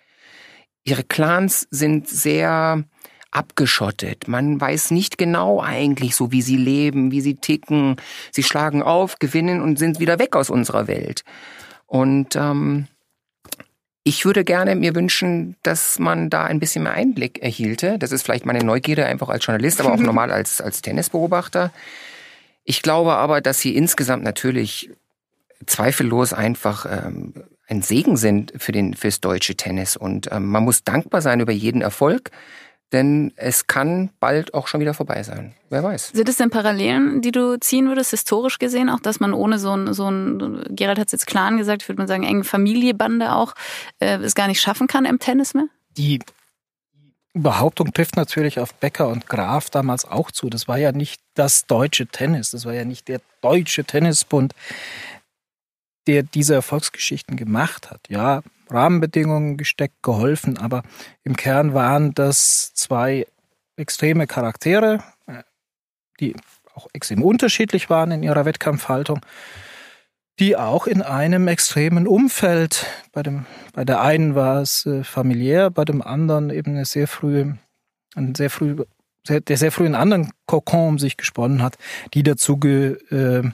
Ihre 0.83 1.03
Clans 1.03 1.67
sind 1.71 2.07
sehr 2.07 2.83
abgeschottet. 3.31 4.27
Man 4.27 4.59
weiß 4.59 4.91
nicht 4.91 5.17
genau 5.17 5.61
eigentlich 5.61 6.15
so, 6.15 6.31
wie 6.31 6.41
sie 6.41 6.57
leben, 6.57 7.11
wie 7.11 7.21
sie 7.21 7.35
ticken. 7.35 7.97
Sie 8.31 8.43
schlagen 8.43 8.81
auf, 8.81 9.19
gewinnen 9.19 9.61
und 9.61 9.77
sind 9.77 9.99
wieder 9.99 10.19
weg 10.19 10.35
aus 10.35 10.49
unserer 10.49 10.87
Welt. 10.87 11.23
Und 11.85 12.35
ähm, 12.35 12.87
ich 14.03 14.25
würde 14.25 14.43
gerne 14.43 14.75
mir 14.75 14.95
wünschen, 14.95 15.55
dass 15.61 15.99
man 15.99 16.29
da 16.29 16.45
ein 16.45 16.59
bisschen 16.59 16.83
mehr 16.83 16.93
Einblick 16.93 17.43
erhielte. 17.43 17.99
Das 17.99 18.11
ist 18.11 18.23
vielleicht 18.23 18.45
meine 18.45 18.63
Neugierde 18.63 19.05
einfach 19.05 19.29
als 19.29 19.45
Journalist, 19.45 19.79
aber 19.79 19.93
auch 19.93 19.97
normal 19.99 20.31
als, 20.31 20.61
als 20.61 20.81
Tennisbeobachter. 20.81 21.71
Ich 22.63 22.81
glaube 22.81 23.13
aber, 23.13 23.41
dass 23.41 23.59
sie 23.59 23.75
insgesamt 23.75 24.23
natürlich 24.23 24.89
zweifellos 25.65 26.33
einfach 26.33 26.85
ähm, 26.85 27.33
ein 27.67 27.81
Segen 27.81 28.17
sind 28.17 28.53
für 28.57 28.71
den 28.71 28.93
fürs 28.95 29.21
deutsche 29.21 29.55
Tennis 29.55 29.95
und 29.95 30.31
ähm, 30.31 30.47
man 30.47 30.63
muss 30.63 30.83
dankbar 30.83 31.21
sein 31.21 31.39
über 31.39 31.51
jeden 31.51 31.81
Erfolg, 31.81 32.31
denn 32.91 33.31
es 33.35 33.67
kann 33.67 34.09
bald 34.19 34.53
auch 34.53 34.67
schon 34.67 34.79
wieder 34.81 34.95
vorbei 34.95 35.21
sein. 35.21 35.53
Wer 35.69 35.83
weiß. 35.83 36.11
Sind 36.13 36.27
es 36.27 36.37
denn 36.37 36.49
Parallelen, 36.49 37.21
die 37.21 37.31
du 37.31 37.59
ziehen 37.59 37.87
würdest, 37.87 38.09
historisch 38.11 38.57
gesehen, 38.57 38.89
auch 38.89 38.99
dass 38.99 39.19
man 39.19 39.33
ohne 39.33 39.59
so 39.59 39.75
ein, 39.75 39.93
so 39.93 40.09
ein 40.09 40.65
Gerald 40.69 40.97
hat 40.97 41.07
es 41.07 41.11
jetzt 41.11 41.27
Clan 41.27 41.57
gesagt, 41.57 41.87
würde 41.87 41.99
man 41.99 42.07
sagen, 42.07 42.23
enge 42.23 42.43
Familiebande 42.43 43.33
auch, 43.33 43.53
äh, 43.99 44.17
es 44.17 44.33
gar 44.33 44.47
nicht 44.47 44.61
schaffen 44.61 44.87
kann 44.87 45.05
im 45.05 45.19
Tennis 45.19 45.53
mehr? 45.53 45.67
Die 45.97 46.19
Behauptung 47.33 47.93
trifft 47.93 48.15
natürlich 48.15 48.59
auf 48.59 48.73
Becker 48.73 49.07
und 49.07 49.27
Graf 49.27 49.69
damals 49.69 50.05
auch 50.05 50.31
zu. 50.31 50.49
Das 50.49 50.67
war 50.67 50.77
ja 50.77 50.91
nicht 50.91 51.21
das 51.35 51.67
deutsche 51.67 52.07
Tennis, 52.07 52.51
das 52.51 52.65
war 52.65 52.73
ja 52.73 52.85
nicht 52.85 53.07
der 53.07 53.21
deutsche 53.41 53.83
Tennisbund, 53.83 54.53
der 56.07 56.23
diese 56.23 56.55
Erfolgsgeschichten 56.55 57.35
gemacht 57.38 57.91
hat. 57.91 58.01
Ja, 58.09 58.41
Rahmenbedingungen 58.69 59.57
gesteckt, 59.57 60.01
geholfen, 60.03 60.57
aber 60.57 60.83
im 61.23 61.35
Kern 61.35 61.73
waren 61.73 62.13
das 62.13 62.73
zwei 62.73 63.25
extreme 63.75 64.27
Charaktere, 64.27 65.03
äh, 65.27 65.43
die 66.19 66.35
auch 66.73 66.88
extrem 66.93 67.23
unterschiedlich 67.23 67.89
waren 67.89 68.12
in 68.12 68.23
ihrer 68.23 68.45
Wettkampfhaltung, 68.45 69.21
die 70.39 70.55
auch 70.55 70.88
in 70.88 71.01
einem 71.01 71.47
extremen 71.47 72.07
Umfeld, 72.07 72.85
bei, 73.12 73.23
dem, 73.23 73.45
bei 73.73 73.83
der 73.83 74.01
einen 74.01 74.35
war 74.35 74.62
es 74.62 74.85
äh, 74.85 75.03
familiär, 75.03 75.69
bei 75.69 75.83
dem 75.83 76.01
anderen 76.01 76.49
eben 76.49 76.71
eine 76.71 76.85
sehr 76.85 77.07
frühe, 77.07 77.57
ein 78.15 78.35
sehr 78.35 78.49
früh, 78.49 78.77
sehr, 79.25 79.41
der 79.41 79.57
sehr 79.57 79.71
früh 79.71 79.85
einen 79.85 79.95
anderen 79.95 80.31
Kokon 80.45 80.88
um 80.88 80.99
sich 80.99 81.17
gesponnen 81.17 81.62
hat, 81.62 81.77
die 82.13 82.23
dazu 82.23 82.57
ge, 82.57 82.93
äh, 83.12 83.49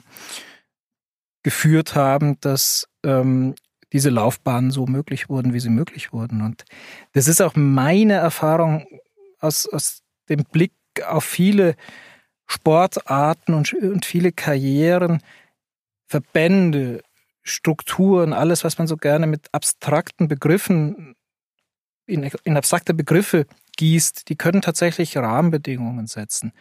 geführt 1.46 1.94
haben, 1.94 2.40
dass 2.40 2.88
ähm, 3.04 3.54
diese 3.92 4.10
Laufbahnen 4.10 4.72
so 4.72 4.86
möglich 4.86 5.28
wurden, 5.28 5.54
wie 5.54 5.60
sie 5.60 5.70
möglich 5.70 6.12
wurden. 6.12 6.42
Und 6.42 6.64
das 7.12 7.28
ist 7.28 7.40
auch 7.40 7.54
meine 7.54 8.14
Erfahrung 8.14 8.84
aus, 9.38 9.68
aus 9.68 10.02
dem 10.28 10.42
Blick 10.42 10.72
auf 11.06 11.22
viele 11.22 11.76
Sportarten 12.48 13.54
und, 13.54 13.72
und 13.74 14.04
viele 14.04 14.32
Karrieren, 14.32 15.22
Verbände, 16.08 17.04
Strukturen, 17.44 18.32
alles, 18.32 18.64
was 18.64 18.78
man 18.78 18.88
so 18.88 18.96
gerne 18.96 19.28
mit 19.28 19.46
abstrakten 19.52 20.26
Begriffen, 20.26 21.14
in, 22.06 22.28
in 22.42 22.56
abstrakte 22.56 22.92
Begriffe 22.92 23.46
gießt, 23.76 24.28
die 24.28 24.34
können 24.34 24.62
tatsächlich 24.62 25.16
Rahmenbedingungen 25.16 26.08
setzen. 26.08 26.52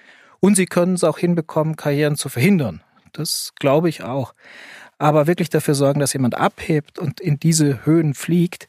Und 0.41 0.54
sie 0.54 0.67
können 0.67 0.93
es 0.93 1.04
auch 1.04 1.17
hinbekommen, 1.17 1.76
Karrieren 1.76 2.17
zu 2.17 2.30
verhindern. 2.30 2.84
Das 3.17 3.54
glaube 3.60 3.89
ich 3.89 4.04
auch. 4.04 4.34
Aber 4.97 5.28
wirklich 5.28 5.49
dafür 5.49 5.75
sorgen, 5.75 5.99
dass 5.99 6.13
jemand 6.13 6.36
abhebt 6.36 6.99
und 6.99 7.19
in 7.19 7.39
diese 7.39 7.86
Höhen 7.86 8.13
fliegt, 8.13 8.67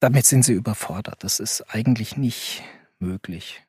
damit 0.00 0.26
sind 0.26 0.44
sie 0.44 0.52
überfordert. 0.52 1.24
Das 1.24 1.40
ist 1.40 1.62
eigentlich 1.74 2.16
nicht 2.16 2.62
möglich. 2.98 3.62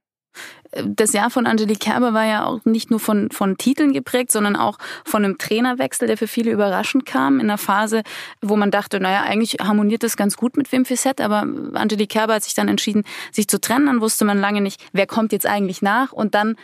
Das 0.72 1.14
Jahr 1.14 1.32
von 1.32 1.48
Angelique 1.48 1.80
Kerber 1.80 2.14
war 2.14 2.26
ja 2.26 2.46
auch 2.46 2.64
nicht 2.66 2.92
nur 2.92 3.00
von, 3.00 3.32
von 3.32 3.58
Titeln 3.58 3.94
geprägt, 3.94 4.32
sondern 4.32 4.56
auch 4.56 4.78
von 5.06 5.24
einem 5.24 5.38
Trainerwechsel, 5.38 6.08
der 6.08 6.18
für 6.18 6.28
viele 6.28 6.52
überraschend 6.52 7.06
kam. 7.06 7.40
In 7.40 7.48
einer 7.48 7.58
Phase, 7.58 8.04
wo 8.42 8.56
man 8.56 8.70
dachte, 8.70 9.00
naja, 9.00 9.24
eigentlich 9.24 9.58
harmoniert 9.62 10.04
das 10.04 10.18
ganz 10.18 10.38
gut 10.38 10.58
mit 10.58 10.72
Wim 10.72 10.86
Fissett, 10.86 11.22
aber 11.22 11.48
Angelique 11.74 12.10
Kerber 12.10 12.36
hat 12.36 12.44
sich 12.44 12.54
dann 12.54 12.68
entschieden, 12.68 13.04
sich 13.32 13.48
zu 13.48 13.60
trennen. 13.60 13.88
Dann 13.88 14.02
wusste 14.02 14.26
man 14.26 14.40
lange 14.40 14.62
nicht, 14.62 14.86
wer 14.94 15.08
kommt 15.08 15.32
jetzt 15.32 15.48
eigentlich 15.48 15.82
nach. 15.82 16.12
Und 16.12 16.36
dann 16.36 16.56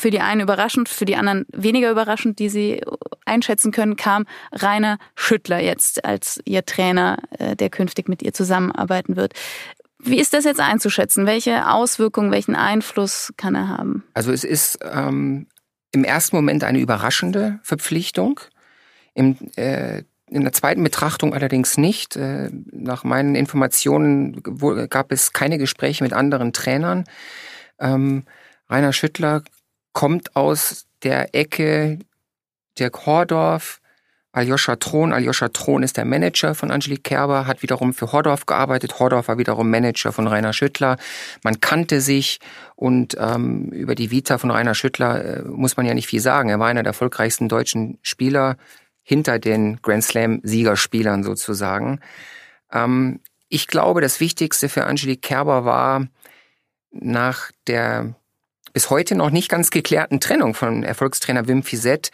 für 0.00 0.10
die 0.10 0.20
einen 0.20 0.40
überraschend, 0.40 0.88
für 0.88 1.04
die 1.04 1.16
anderen 1.16 1.46
weniger 1.52 1.90
überraschend, 1.90 2.38
die 2.38 2.48
sie 2.48 2.80
einschätzen 3.24 3.72
können, 3.72 3.96
kam 3.96 4.26
Rainer 4.52 4.98
Schüttler 5.14 5.60
jetzt 5.60 6.04
als 6.04 6.40
ihr 6.44 6.64
Trainer, 6.64 7.18
äh, 7.38 7.56
der 7.56 7.70
künftig 7.70 8.08
mit 8.08 8.22
ihr 8.22 8.32
zusammenarbeiten 8.32 9.16
wird. 9.16 9.34
Wie 10.02 10.18
ist 10.18 10.32
das 10.32 10.44
jetzt 10.44 10.60
einzuschätzen? 10.60 11.26
Welche 11.26 11.70
Auswirkungen, 11.70 12.30
welchen 12.30 12.56
Einfluss 12.56 13.32
kann 13.36 13.54
er 13.54 13.68
haben? 13.68 14.04
Also 14.14 14.32
es 14.32 14.44
ist 14.44 14.78
ähm, 14.82 15.46
im 15.92 16.04
ersten 16.04 16.36
Moment 16.36 16.64
eine 16.64 16.78
überraschende 16.78 17.60
Verpflichtung. 17.62 18.40
Im, 19.14 19.36
äh, 19.56 20.04
in 20.30 20.42
der 20.42 20.52
zweiten 20.52 20.82
Betrachtung 20.82 21.34
allerdings 21.34 21.76
nicht. 21.76 22.16
Äh, 22.16 22.50
nach 22.72 23.04
meinen 23.04 23.34
Informationen 23.34 24.42
gab 24.88 25.12
es 25.12 25.32
keine 25.32 25.58
Gespräche 25.58 26.02
mit 26.02 26.12
anderen 26.12 26.52
Trainern. 26.52 27.04
Ähm, 27.78 28.24
Rainer 28.70 28.92
Schüttler 28.92 29.42
kommt 29.92 30.36
aus 30.36 30.86
der 31.02 31.34
Ecke 31.34 31.98
Dirk 32.78 33.06
Hordorf, 33.06 33.80
Aljoscha 34.32 34.76
Thron. 34.76 35.12
Aljoscha 35.12 35.48
Thron 35.48 35.82
ist 35.82 35.96
der 35.96 36.04
Manager 36.04 36.54
von 36.54 36.70
Angelique 36.70 37.02
Kerber, 37.02 37.46
hat 37.46 37.62
wiederum 37.62 37.92
für 37.92 38.12
Hordorf 38.12 38.46
gearbeitet. 38.46 38.98
Hordorf 39.00 39.28
war 39.28 39.38
wiederum 39.38 39.70
Manager 39.70 40.12
von 40.12 40.26
Rainer 40.26 40.52
Schüttler. 40.52 40.96
Man 41.42 41.60
kannte 41.60 42.00
sich 42.00 42.38
und 42.76 43.16
ähm, 43.18 43.70
über 43.70 43.94
die 43.94 44.10
Vita 44.10 44.38
von 44.38 44.50
Rainer 44.50 44.74
Schüttler 44.74 45.24
äh, 45.24 45.42
muss 45.42 45.76
man 45.76 45.86
ja 45.86 45.94
nicht 45.94 46.06
viel 46.06 46.20
sagen. 46.20 46.48
Er 46.48 46.60
war 46.60 46.68
einer 46.68 46.82
der 46.82 46.90
erfolgreichsten 46.90 47.48
deutschen 47.48 47.98
Spieler 48.02 48.56
hinter 49.02 49.38
den 49.38 49.82
Grand 49.82 50.04
Slam-Siegerspielern 50.04 51.24
sozusagen. 51.24 52.00
Ähm, 52.72 53.20
ich 53.48 53.66
glaube, 53.66 54.00
das 54.00 54.20
Wichtigste 54.20 54.68
für 54.68 54.84
Angelique 54.84 55.22
Kerber 55.22 55.64
war 55.64 56.06
nach 56.92 57.50
der 57.66 58.14
bis 58.72 58.90
heute 58.90 59.14
noch 59.14 59.30
nicht 59.30 59.48
ganz 59.48 59.70
geklärten 59.70 60.20
Trennung 60.20 60.54
von 60.54 60.82
Erfolgstrainer 60.82 61.48
Wim 61.48 61.62
Fizet 61.62 62.10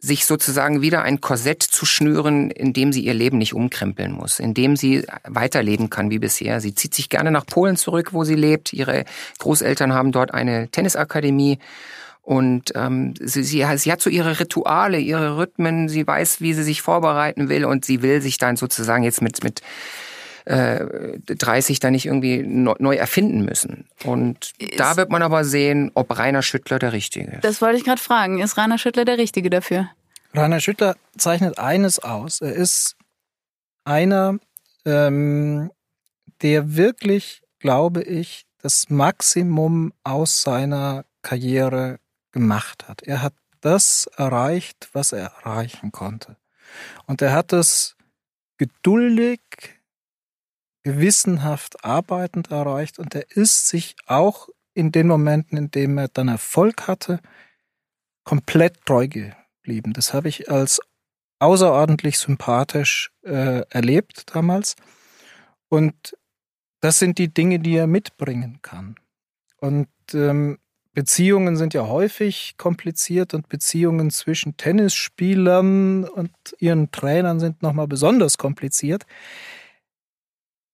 sich 0.00 0.26
sozusagen 0.26 0.80
wieder 0.80 1.02
ein 1.02 1.20
Korsett 1.20 1.62
zu 1.62 1.84
schnüren, 1.84 2.50
in 2.52 2.72
dem 2.72 2.92
sie 2.92 3.04
ihr 3.04 3.14
Leben 3.14 3.38
nicht 3.38 3.52
umkrempeln 3.52 4.12
muss, 4.12 4.38
in 4.38 4.54
dem 4.54 4.76
sie 4.76 5.04
weiterleben 5.24 5.90
kann 5.90 6.10
wie 6.10 6.20
bisher. 6.20 6.60
Sie 6.60 6.74
zieht 6.74 6.94
sich 6.94 7.08
gerne 7.08 7.32
nach 7.32 7.46
Polen 7.46 7.76
zurück, 7.76 8.12
wo 8.12 8.22
sie 8.22 8.36
lebt. 8.36 8.72
Ihre 8.72 9.04
Großeltern 9.38 9.92
haben 9.92 10.12
dort 10.12 10.32
eine 10.32 10.68
Tennisakademie. 10.68 11.58
Und 12.22 12.72
ähm, 12.76 13.14
sie, 13.18 13.42
sie, 13.42 13.64
sie 13.76 13.92
hat 13.92 14.02
so 14.02 14.10
ihre 14.10 14.38
Rituale, 14.38 14.98
ihre 14.98 15.36
Rhythmen, 15.38 15.88
sie 15.88 16.06
weiß, 16.06 16.40
wie 16.40 16.52
sie 16.52 16.62
sich 16.62 16.82
vorbereiten 16.82 17.48
will 17.48 17.64
und 17.64 17.84
sie 17.84 18.02
will 18.02 18.20
sich 18.20 18.38
dann 18.38 18.56
sozusagen 18.56 19.02
jetzt 19.02 19.22
mit, 19.22 19.42
mit 19.42 19.62
äh, 20.48 21.18
30 21.26 21.78
da 21.78 21.90
nicht 21.90 22.06
irgendwie 22.06 22.42
neu 22.42 22.96
erfinden 22.96 23.44
müssen. 23.44 23.86
Und 24.04 24.52
ist, 24.58 24.80
da 24.80 24.96
wird 24.96 25.10
man 25.10 25.22
aber 25.22 25.44
sehen, 25.44 25.90
ob 25.94 26.18
Rainer 26.18 26.42
Schüttler 26.42 26.78
der 26.78 26.92
Richtige 26.92 27.32
ist. 27.32 27.44
Das 27.44 27.60
wollte 27.60 27.76
ich 27.76 27.84
gerade 27.84 28.00
fragen. 28.00 28.40
Ist 28.40 28.56
Rainer 28.56 28.78
Schüttler 28.78 29.04
der 29.04 29.18
Richtige 29.18 29.50
dafür? 29.50 29.90
Rainer 30.32 30.60
Schüttler 30.60 30.96
zeichnet 31.18 31.58
eines 31.58 31.98
aus. 31.98 32.40
Er 32.40 32.54
ist 32.54 32.96
einer, 33.84 34.38
ähm, 34.86 35.70
der 36.40 36.76
wirklich, 36.76 37.42
glaube 37.58 38.02
ich, 38.02 38.46
das 38.62 38.88
Maximum 38.88 39.92
aus 40.02 40.42
seiner 40.42 41.04
Karriere 41.20 41.98
gemacht 42.32 42.88
hat. 42.88 43.02
Er 43.02 43.20
hat 43.20 43.34
das 43.60 44.08
erreicht, 44.16 44.88
was 44.94 45.12
er 45.12 45.32
erreichen 45.44 45.92
konnte. 45.92 46.36
Und 47.06 47.20
er 47.20 47.32
hat 47.32 47.52
es 47.52 47.96
geduldig, 48.56 49.40
gewissenhaft 50.84 51.84
arbeitend 51.84 52.50
erreicht 52.50 52.98
und 52.98 53.14
er 53.14 53.30
ist 53.30 53.68
sich 53.68 53.96
auch 54.06 54.48
in 54.74 54.92
den 54.92 55.08
Momenten, 55.08 55.58
in 55.58 55.70
denen 55.70 55.98
er 55.98 56.08
dann 56.08 56.28
Erfolg 56.28 56.86
hatte, 56.86 57.20
komplett 58.24 58.84
treu 58.86 59.08
geblieben. 59.08 59.92
Das 59.92 60.14
habe 60.14 60.28
ich 60.28 60.50
als 60.50 60.80
außerordentlich 61.40 62.18
sympathisch 62.18 63.10
äh, 63.22 63.62
erlebt 63.70 64.34
damals. 64.34 64.76
Und 65.68 66.16
das 66.80 66.98
sind 66.98 67.18
die 67.18 67.32
Dinge, 67.32 67.58
die 67.58 67.76
er 67.76 67.86
mitbringen 67.86 68.60
kann. 68.62 68.96
Und 69.60 69.88
ähm, 70.14 70.58
Beziehungen 70.92 71.56
sind 71.56 71.74
ja 71.74 71.86
häufig 71.86 72.54
kompliziert 72.56 73.34
und 73.34 73.48
Beziehungen 73.48 74.10
zwischen 74.10 74.56
Tennisspielern 74.56 76.04
und 76.04 76.32
ihren 76.58 76.90
Trainern 76.90 77.40
sind 77.40 77.62
nochmal 77.62 77.86
besonders 77.86 78.38
kompliziert. 78.38 79.06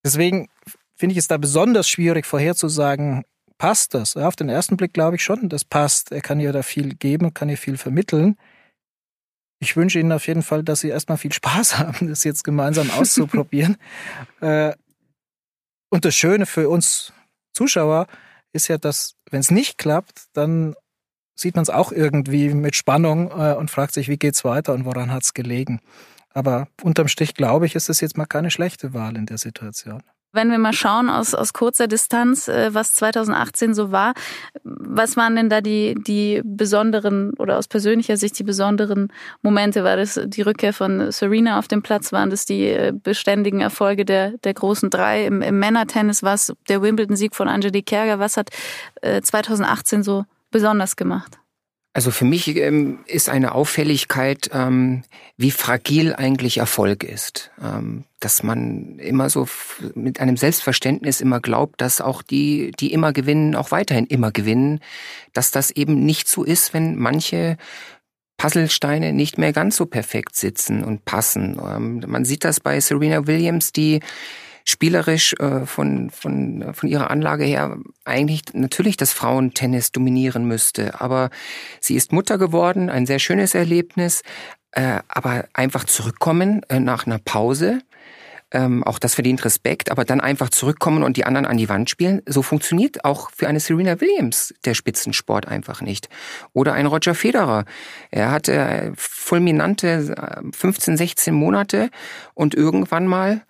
Deswegen 0.05 0.47
finde 0.95 1.13
ich 1.13 1.17
es 1.17 1.27
da 1.27 1.37
besonders 1.37 1.89
schwierig 1.89 2.27
vorherzusagen, 2.27 3.25
passt 3.57 3.95
das? 3.95 4.15
auf 4.15 4.35
den 4.35 4.49
ersten 4.49 4.77
Blick 4.77 4.93
glaube 4.93 5.15
ich 5.15 5.23
schon, 5.23 5.49
das 5.49 5.65
passt. 5.65 6.11
Er 6.11 6.21
kann 6.21 6.39
ja 6.39 6.51
da 6.51 6.61
viel 6.61 6.93
geben, 6.93 7.33
kann 7.33 7.49
ja 7.49 7.55
viel 7.55 7.77
vermitteln. 7.77 8.37
Ich 9.59 9.75
wünsche 9.75 9.99
Ihnen 9.99 10.11
auf 10.11 10.27
jeden 10.27 10.43
Fall, 10.43 10.63
dass 10.63 10.81
Sie 10.81 10.89
erstmal 10.89 11.17
viel 11.17 11.33
Spaß 11.33 11.79
haben, 11.79 12.07
das 12.07 12.23
jetzt 12.23 12.43
gemeinsam 12.43 12.89
auszuprobieren. 12.91 13.77
Äh, 14.41 14.73
und 15.89 16.03
das 16.03 16.13
Schöne 16.13 16.45
für 16.45 16.67
uns 16.69 17.13
Zuschauer 17.53 18.07
ist 18.51 18.67
ja, 18.67 18.77
dass 18.77 19.15
wenn 19.31 19.39
es 19.39 19.49
nicht 19.49 19.77
klappt, 19.77 20.25
dann 20.33 20.75
sieht 21.39 21.55
man 21.55 21.63
es 21.63 21.69
auch 21.69 21.91
irgendwie 21.91 22.49
mit 22.49 22.75
Spannung 22.75 23.31
äh, 23.31 23.55
und 23.55 23.71
fragt 23.71 23.93
sich, 23.93 24.09
wie 24.09 24.17
geht's 24.17 24.43
weiter 24.43 24.73
und 24.73 24.85
woran 24.85 25.11
hat 25.11 25.23
es 25.23 25.33
gelegen. 25.33 25.79
Aber 26.35 26.67
unterm 26.83 27.07
Strich 27.07 27.33
glaube 27.33 27.65
ich, 27.65 27.75
ist 27.75 27.89
es 27.89 28.01
jetzt 28.01 28.17
mal 28.17 28.25
keine 28.25 28.51
schlechte 28.51 28.93
Wahl 28.93 29.15
in 29.15 29.25
der 29.25 29.37
Situation. 29.37 30.03
Wenn 30.33 30.51
wir 30.51 30.57
mal 30.57 30.73
schauen 30.73 31.09
aus, 31.09 31.33
aus 31.33 31.53
kurzer 31.53 31.87
Distanz, 31.87 32.49
äh, 32.49 32.73
was 32.73 32.93
2018 32.95 33.73
so 33.73 33.93
war, 33.93 34.13
was 34.65 35.15
waren 35.15 35.37
denn 35.37 35.49
da 35.49 35.61
die, 35.61 35.95
die 35.95 36.41
besonderen 36.43 37.31
oder 37.39 37.57
aus 37.57 37.69
persönlicher 37.69 38.17
Sicht 38.17 38.37
die 38.37 38.43
besonderen 38.43 39.13
Momente? 39.43 39.85
War 39.85 39.95
das 39.95 40.19
die 40.25 40.41
Rückkehr 40.41 40.73
von 40.73 41.09
Serena 41.09 41.57
auf 41.57 41.69
den 41.69 41.81
Platz? 41.81 42.11
Waren 42.11 42.31
das 42.31 42.45
die 42.45 42.65
äh, 42.65 42.91
beständigen 42.91 43.61
Erfolge 43.61 44.03
der, 44.03 44.31
der 44.39 44.53
großen 44.53 44.89
drei 44.89 45.25
im, 45.25 45.41
im 45.41 45.57
Männertennis? 45.57 46.21
War 46.21 46.33
es 46.33 46.51
der 46.67 46.81
Wimbledon-Sieg 46.81 47.33
von 47.33 47.47
Angelique 47.47 47.85
Kerger? 47.85 48.19
Was 48.19 48.35
hat 48.35 48.49
2018 49.01 50.01
äh, 50.01 50.03
so 50.03 50.25
besonders 50.51 50.97
gemacht? 50.97 51.39
Also 51.95 52.11
für 52.11 52.25
mich 52.25 52.53
ähm, 52.57 52.99
ist 53.07 53.29
eine 53.29 53.55
Auffälligkeit, 53.55 54.49
ähm, 54.51 55.03
wie 55.37 55.49
fragil 55.49 56.13
eigentlich 56.13 56.57
Erfolg 56.57 57.05
ist. 57.05 57.51
Ähm, 57.63 58.03
dass 58.19 58.43
man 58.43 58.99
immer 58.99 59.29
so 59.29 59.47
mit 59.93 60.19
einem 60.19 60.35
Selbstverständnis 60.35 61.21
immer 61.21 61.39
glaubt, 61.39 61.79
dass 61.79 62.01
auch 62.01 62.21
die, 62.21 62.71
die 62.81 62.91
immer 62.91 63.13
gewinnen, 63.13 63.55
auch 63.55 63.71
weiterhin 63.71 64.07
immer 64.07 64.33
gewinnen. 64.33 64.81
Dass 65.31 65.51
das 65.51 65.71
eben 65.71 66.05
nicht 66.05 66.27
so 66.27 66.43
ist, 66.43 66.73
wenn 66.73 66.97
manche 66.97 67.55
Puzzlesteine 68.35 69.13
nicht 69.13 69.37
mehr 69.37 69.53
ganz 69.53 69.77
so 69.77 69.85
perfekt 69.85 70.35
sitzen 70.35 70.83
und 70.83 71.05
passen. 71.05 71.57
Ähm, 71.65 72.03
man 72.07 72.25
sieht 72.25 72.43
das 72.43 72.59
bei 72.59 72.77
Serena 72.81 73.25
Williams, 73.25 73.71
die 73.71 74.01
spielerisch 74.65 75.33
äh, 75.39 75.65
von, 75.65 76.09
von, 76.09 76.73
von 76.73 76.89
ihrer 76.89 77.11
Anlage 77.11 77.45
her 77.45 77.77
eigentlich 78.03 78.41
natürlich 78.53 78.97
das 78.97 79.13
Frauentennis 79.13 79.91
dominieren 79.91 80.45
müsste. 80.45 80.99
Aber 80.99 81.29
sie 81.79 81.95
ist 81.95 82.11
Mutter 82.11 82.37
geworden, 82.37 82.89
ein 82.89 83.05
sehr 83.05 83.19
schönes 83.19 83.55
Erlebnis. 83.55 84.23
Äh, 84.71 84.99
aber 85.07 85.45
einfach 85.53 85.85
zurückkommen 85.85 86.61
äh, 86.67 86.81
nach 86.81 87.05
einer 87.05 87.19
Pause, 87.19 87.79
ähm, 88.51 88.83
auch 88.83 88.99
das 88.99 89.15
verdient 89.15 89.43
Respekt, 89.45 89.89
aber 89.89 90.05
dann 90.05 90.19
einfach 90.19 90.49
zurückkommen 90.49 91.03
und 91.03 91.17
die 91.17 91.25
anderen 91.25 91.45
an 91.45 91.57
die 91.57 91.69
Wand 91.69 91.89
spielen, 91.89 92.21
so 92.25 92.41
funktioniert 92.41 93.05
auch 93.05 93.29
für 93.31 93.47
eine 93.47 93.59
Serena 93.59 93.99
Williams 94.01 94.53
der 94.65 94.73
Spitzensport 94.73 95.47
einfach 95.47 95.81
nicht. 95.81 96.09
Oder 96.53 96.73
ein 96.73 96.85
Roger 96.85 97.15
Federer. 97.15 97.65
Er 98.11 98.31
hatte 98.31 98.53
äh, 98.53 98.91
fulminante 98.95 100.15
15, 100.53 100.93
äh, 100.93 100.97
16 100.97 101.33
Monate 101.33 101.89
und 102.33 102.53
irgendwann 102.53 103.07
mal 103.07 103.41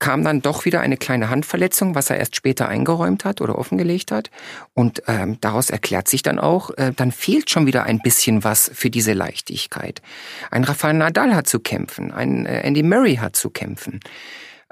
kam 0.00 0.24
dann 0.24 0.42
doch 0.42 0.64
wieder 0.64 0.80
eine 0.80 0.96
kleine 0.96 1.30
Handverletzung, 1.30 1.94
was 1.94 2.10
er 2.10 2.16
erst 2.16 2.34
später 2.34 2.68
eingeräumt 2.68 3.24
hat 3.24 3.40
oder 3.40 3.56
offengelegt 3.56 4.10
hat. 4.10 4.30
Und 4.74 5.02
ähm, 5.06 5.38
daraus 5.40 5.70
erklärt 5.70 6.08
sich 6.08 6.22
dann 6.22 6.40
auch, 6.40 6.70
äh, 6.76 6.92
dann 6.96 7.12
fehlt 7.12 7.50
schon 7.50 7.66
wieder 7.66 7.84
ein 7.84 8.00
bisschen 8.00 8.42
was 8.42 8.70
für 8.74 8.90
diese 8.90 9.12
Leichtigkeit. 9.12 10.02
Ein 10.50 10.64
Rafael 10.64 10.94
Nadal 10.94 11.34
hat 11.34 11.46
zu 11.46 11.60
kämpfen, 11.60 12.10
ein 12.10 12.46
äh, 12.46 12.62
Andy 12.62 12.82
Murray 12.82 13.16
hat 13.16 13.36
zu 13.36 13.50
kämpfen. 13.50 14.00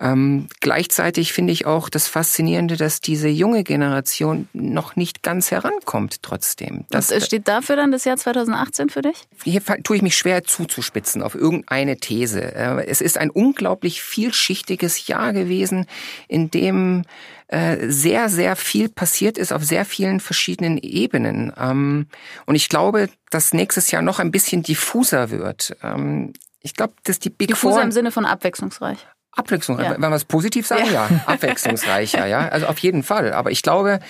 Ähm, 0.00 0.46
gleichzeitig 0.60 1.32
finde 1.32 1.52
ich 1.52 1.66
auch 1.66 1.88
das 1.88 2.06
Faszinierende, 2.06 2.76
dass 2.76 3.00
diese 3.00 3.28
junge 3.28 3.64
Generation 3.64 4.48
noch 4.52 4.94
nicht 4.94 5.24
ganz 5.24 5.50
herankommt 5.50 6.22
trotzdem. 6.22 6.84
Das 6.90 7.10
Was 7.10 7.26
steht 7.26 7.48
dafür 7.48 7.74
dann 7.74 7.90
das 7.90 8.04
Jahr 8.04 8.16
2018 8.16 8.90
für 8.90 9.02
dich? 9.02 9.24
Hier 9.42 9.60
tue 9.82 9.96
ich 9.96 10.02
mich 10.02 10.16
schwer 10.16 10.44
zuzuspitzen 10.44 11.20
auf 11.20 11.34
irgendeine 11.34 11.96
These. 11.96 12.54
Äh, 12.54 12.86
es 12.86 13.00
ist 13.00 13.18
ein 13.18 13.30
unglaublich 13.30 14.00
vielschichtiges 14.00 15.08
Jahr 15.08 15.32
gewesen, 15.32 15.86
in 16.28 16.50
dem 16.50 17.02
äh, 17.48 17.88
sehr, 17.90 18.28
sehr 18.28 18.54
viel 18.54 18.88
passiert 18.88 19.36
ist 19.36 19.52
auf 19.52 19.64
sehr 19.64 19.84
vielen 19.84 20.20
verschiedenen 20.20 20.78
Ebenen. 20.78 21.52
Ähm, 21.58 22.06
und 22.46 22.54
ich 22.54 22.68
glaube, 22.68 23.08
dass 23.30 23.52
nächstes 23.52 23.90
Jahr 23.90 24.02
noch 24.02 24.20
ein 24.20 24.30
bisschen 24.30 24.62
diffuser 24.62 25.30
wird. 25.30 25.76
Ähm, 25.82 26.34
ich 26.60 26.74
glaube, 26.74 26.92
dass 27.02 27.18
die 27.18 27.30
Big 27.30 27.48
diffuser 27.48 27.76
Four... 27.76 27.82
im 27.82 27.92
Sinne 27.92 28.12
von 28.12 28.26
abwechslungsreich. 28.26 28.98
Abwechslungsreich. 29.32 29.88
Ja. 29.88 29.94
Wenn 29.94 30.10
wir 30.10 30.16
es 30.16 30.24
positiv 30.24 30.66
sagen, 30.66 30.86
ja. 30.86 31.08
ja. 31.08 31.24
Abwechslungsreicher, 31.26 32.26
ja. 32.26 32.48
Also 32.48 32.66
auf 32.66 32.78
jeden 32.78 33.02
Fall. 33.02 33.32
Aber 33.32 33.50
ich 33.50 33.62
glaube, 33.62 34.00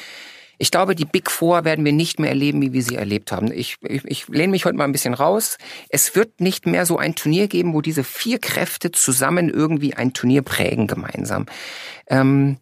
ich 0.58 0.70
glaube, 0.70 0.94
die 0.94 1.04
Big 1.04 1.30
Four 1.30 1.64
werden 1.64 1.84
wir 1.84 1.92
nicht 1.92 2.18
mehr 2.18 2.30
erleben, 2.30 2.60
wie 2.60 2.72
wir 2.72 2.82
sie 2.82 2.96
erlebt 2.96 3.30
haben. 3.30 3.52
Ich, 3.52 3.76
ich, 3.82 4.04
ich 4.04 4.28
lehne 4.28 4.50
mich 4.50 4.64
heute 4.64 4.76
mal 4.76 4.84
ein 4.84 4.92
bisschen 4.92 5.14
raus. 5.14 5.56
Es 5.88 6.16
wird 6.16 6.40
nicht 6.40 6.66
mehr 6.66 6.84
so 6.84 6.98
ein 6.98 7.14
Turnier 7.14 7.46
geben, 7.46 7.74
wo 7.74 7.80
diese 7.80 8.02
vier 8.02 8.38
Kräfte 8.40 8.90
zusammen 8.90 9.48
irgendwie 9.48 9.94
ein 9.94 10.12
Turnier 10.12 10.42
prägen 10.42 10.88
gemeinsam. 10.88 11.46
Ähm, 12.08 12.58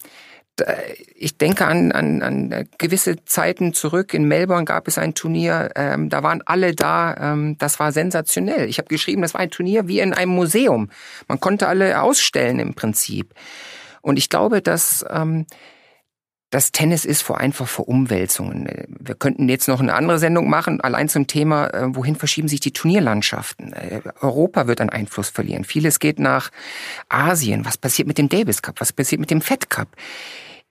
ich 1.14 1.36
denke 1.36 1.66
an, 1.66 1.92
an, 1.92 2.22
an 2.22 2.68
gewisse 2.78 3.24
Zeiten 3.24 3.74
zurück. 3.74 4.14
In 4.14 4.26
Melbourne 4.26 4.64
gab 4.64 4.88
es 4.88 4.98
ein 4.98 5.14
Turnier, 5.14 5.70
ähm, 5.76 6.08
da 6.08 6.22
waren 6.22 6.42
alle 6.46 6.74
da. 6.74 7.14
Ähm, 7.32 7.58
das 7.58 7.78
war 7.78 7.92
sensationell. 7.92 8.68
Ich 8.68 8.78
habe 8.78 8.88
geschrieben, 8.88 9.22
das 9.22 9.34
war 9.34 9.40
ein 9.40 9.50
Turnier 9.50 9.88
wie 9.88 10.00
in 10.00 10.14
einem 10.14 10.32
Museum. 10.32 10.90
Man 11.28 11.40
konnte 11.40 11.68
alle 11.68 12.00
ausstellen 12.00 12.58
im 12.58 12.74
Prinzip. 12.74 13.34
Und 14.00 14.18
ich 14.18 14.30
glaube, 14.30 14.62
dass 14.62 15.04
ähm, 15.10 15.46
das 16.50 16.70
Tennis 16.70 17.04
ist 17.04 17.22
vor 17.22 17.38
einfach 17.38 17.66
vor 17.66 17.88
Umwälzungen. 17.88 18.68
Wir 18.88 19.16
könnten 19.16 19.48
jetzt 19.48 19.66
noch 19.66 19.80
eine 19.80 19.94
andere 19.94 20.18
Sendung 20.18 20.48
machen, 20.48 20.80
allein 20.80 21.08
zum 21.08 21.26
Thema, 21.26 21.66
äh, 21.68 21.94
wohin 21.94 22.14
verschieben 22.14 22.48
sich 22.48 22.60
die 22.60 22.72
Turnierlandschaften. 22.72 23.72
Äh, 23.72 24.00
Europa 24.20 24.68
wird 24.68 24.80
einen 24.80 24.90
Einfluss 24.90 25.28
verlieren. 25.28 25.64
Vieles 25.64 25.98
geht 25.98 26.18
nach 26.18 26.50
Asien. 27.08 27.64
Was 27.64 27.76
passiert 27.76 28.06
mit 28.06 28.16
dem 28.16 28.28
Davis 28.28 28.62
Cup? 28.62 28.80
Was 28.80 28.92
passiert 28.92 29.20
mit 29.20 29.30
dem 29.30 29.40
Fed 29.40 29.70
Cup? 29.70 29.88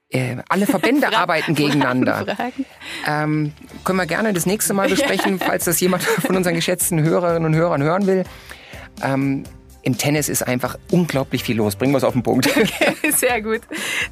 Äh, 0.09 0.37
alle 0.49 0.65
Verbände 0.65 1.07
Fra 1.11 1.17
arbeiten 1.17 1.55
gegeneinander. 1.55 2.25
Fragen, 2.25 2.35
Fragen. 2.35 2.65
Ähm, 3.07 3.53
können 3.83 3.97
wir 3.97 4.05
gerne 4.05 4.33
das 4.33 4.45
nächste 4.45 4.73
Mal 4.73 4.89
besprechen, 4.89 5.39
falls 5.45 5.65
das 5.65 5.79
jemand 5.79 6.03
von 6.03 6.35
unseren 6.35 6.55
geschätzten 6.55 7.01
Hörerinnen 7.01 7.45
und 7.45 7.55
Hörern 7.55 7.81
hören 7.81 8.07
will. 8.07 8.23
Ähm, 9.03 9.43
im 9.85 9.97
Tennis 9.99 10.29
ist 10.29 10.45
einfach 10.45 10.77
unglaublich 10.91 11.43
viel 11.43 11.55
los. 11.55 11.75
Bringen 11.75 11.93
wir 11.93 11.99
es 11.99 12.03
auf 12.03 12.13
den 12.13 12.23
Punkt. 12.23 12.49
Okay, 12.65 13.11
sehr 13.11 13.41
gut. 13.41 13.61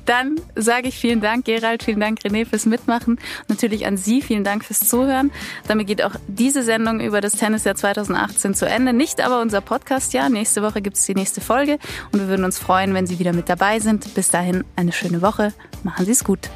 Dann 0.06 0.40
sage 0.56 0.88
ich 0.88 0.98
vielen 0.98 1.22
Dank, 1.22 1.46
Gerald, 1.46 1.82
vielen 1.82 2.00
Dank, 2.00 2.20
René, 2.20 2.46
fürs 2.46 2.66
Mitmachen. 2.66 3.20
Natürlich 3.48 3.86
an 3.88 3.98
Sie, 3.98 4.22
vielen 4.22 4.44
Dank 4.44 4.64
fürs 4.64 4.82
Zuhören. 4.82 5.32
Damit 5.68 5.88
geht 5.88 6.04
auch 6.04 6.16
diese 6.28 6.62
Sendung 6.62 7.00
über 7.00 7.20
das 7.20 7.34
Tennisjahr 7.34 7.76
2018 7.76 8.54
zu 8.54 8.68
Ende. 8.68 8.94
Nicht 8.94 9.22
aber 9.22 9.42
unser 9.42 9.62
Podcastjahr. 9.62 10.30
Nächste 10.30 10.62
Woche 10.62 10.82
gibt 10.82 10.98
es 10.98 11.06
die 11.06 11.16
nächste 11.16 11.42
Folge 11.42 11.80
und 12.12 12.20
wir 12.20 12.28
würden 12.28 12.46
uns 12.46 12.60
freuen, 12.60 12.94
wenn 12.94 13.08
Sie 13.08 13.18
wieder 13.18 13.34
mit 13.34 13.50
dabei 13.50 13.80
sind. 13.80 14.14
Bis 14.14 14.30
dahin 14.30 14.64
eine 14.76 14.92
schöne 14.92 15.22
Woche. 15.22 15.54
Machen 15.84 16.06
Sie 16.06 16.12
es 16.12 16.24
gut. 16.24 16.50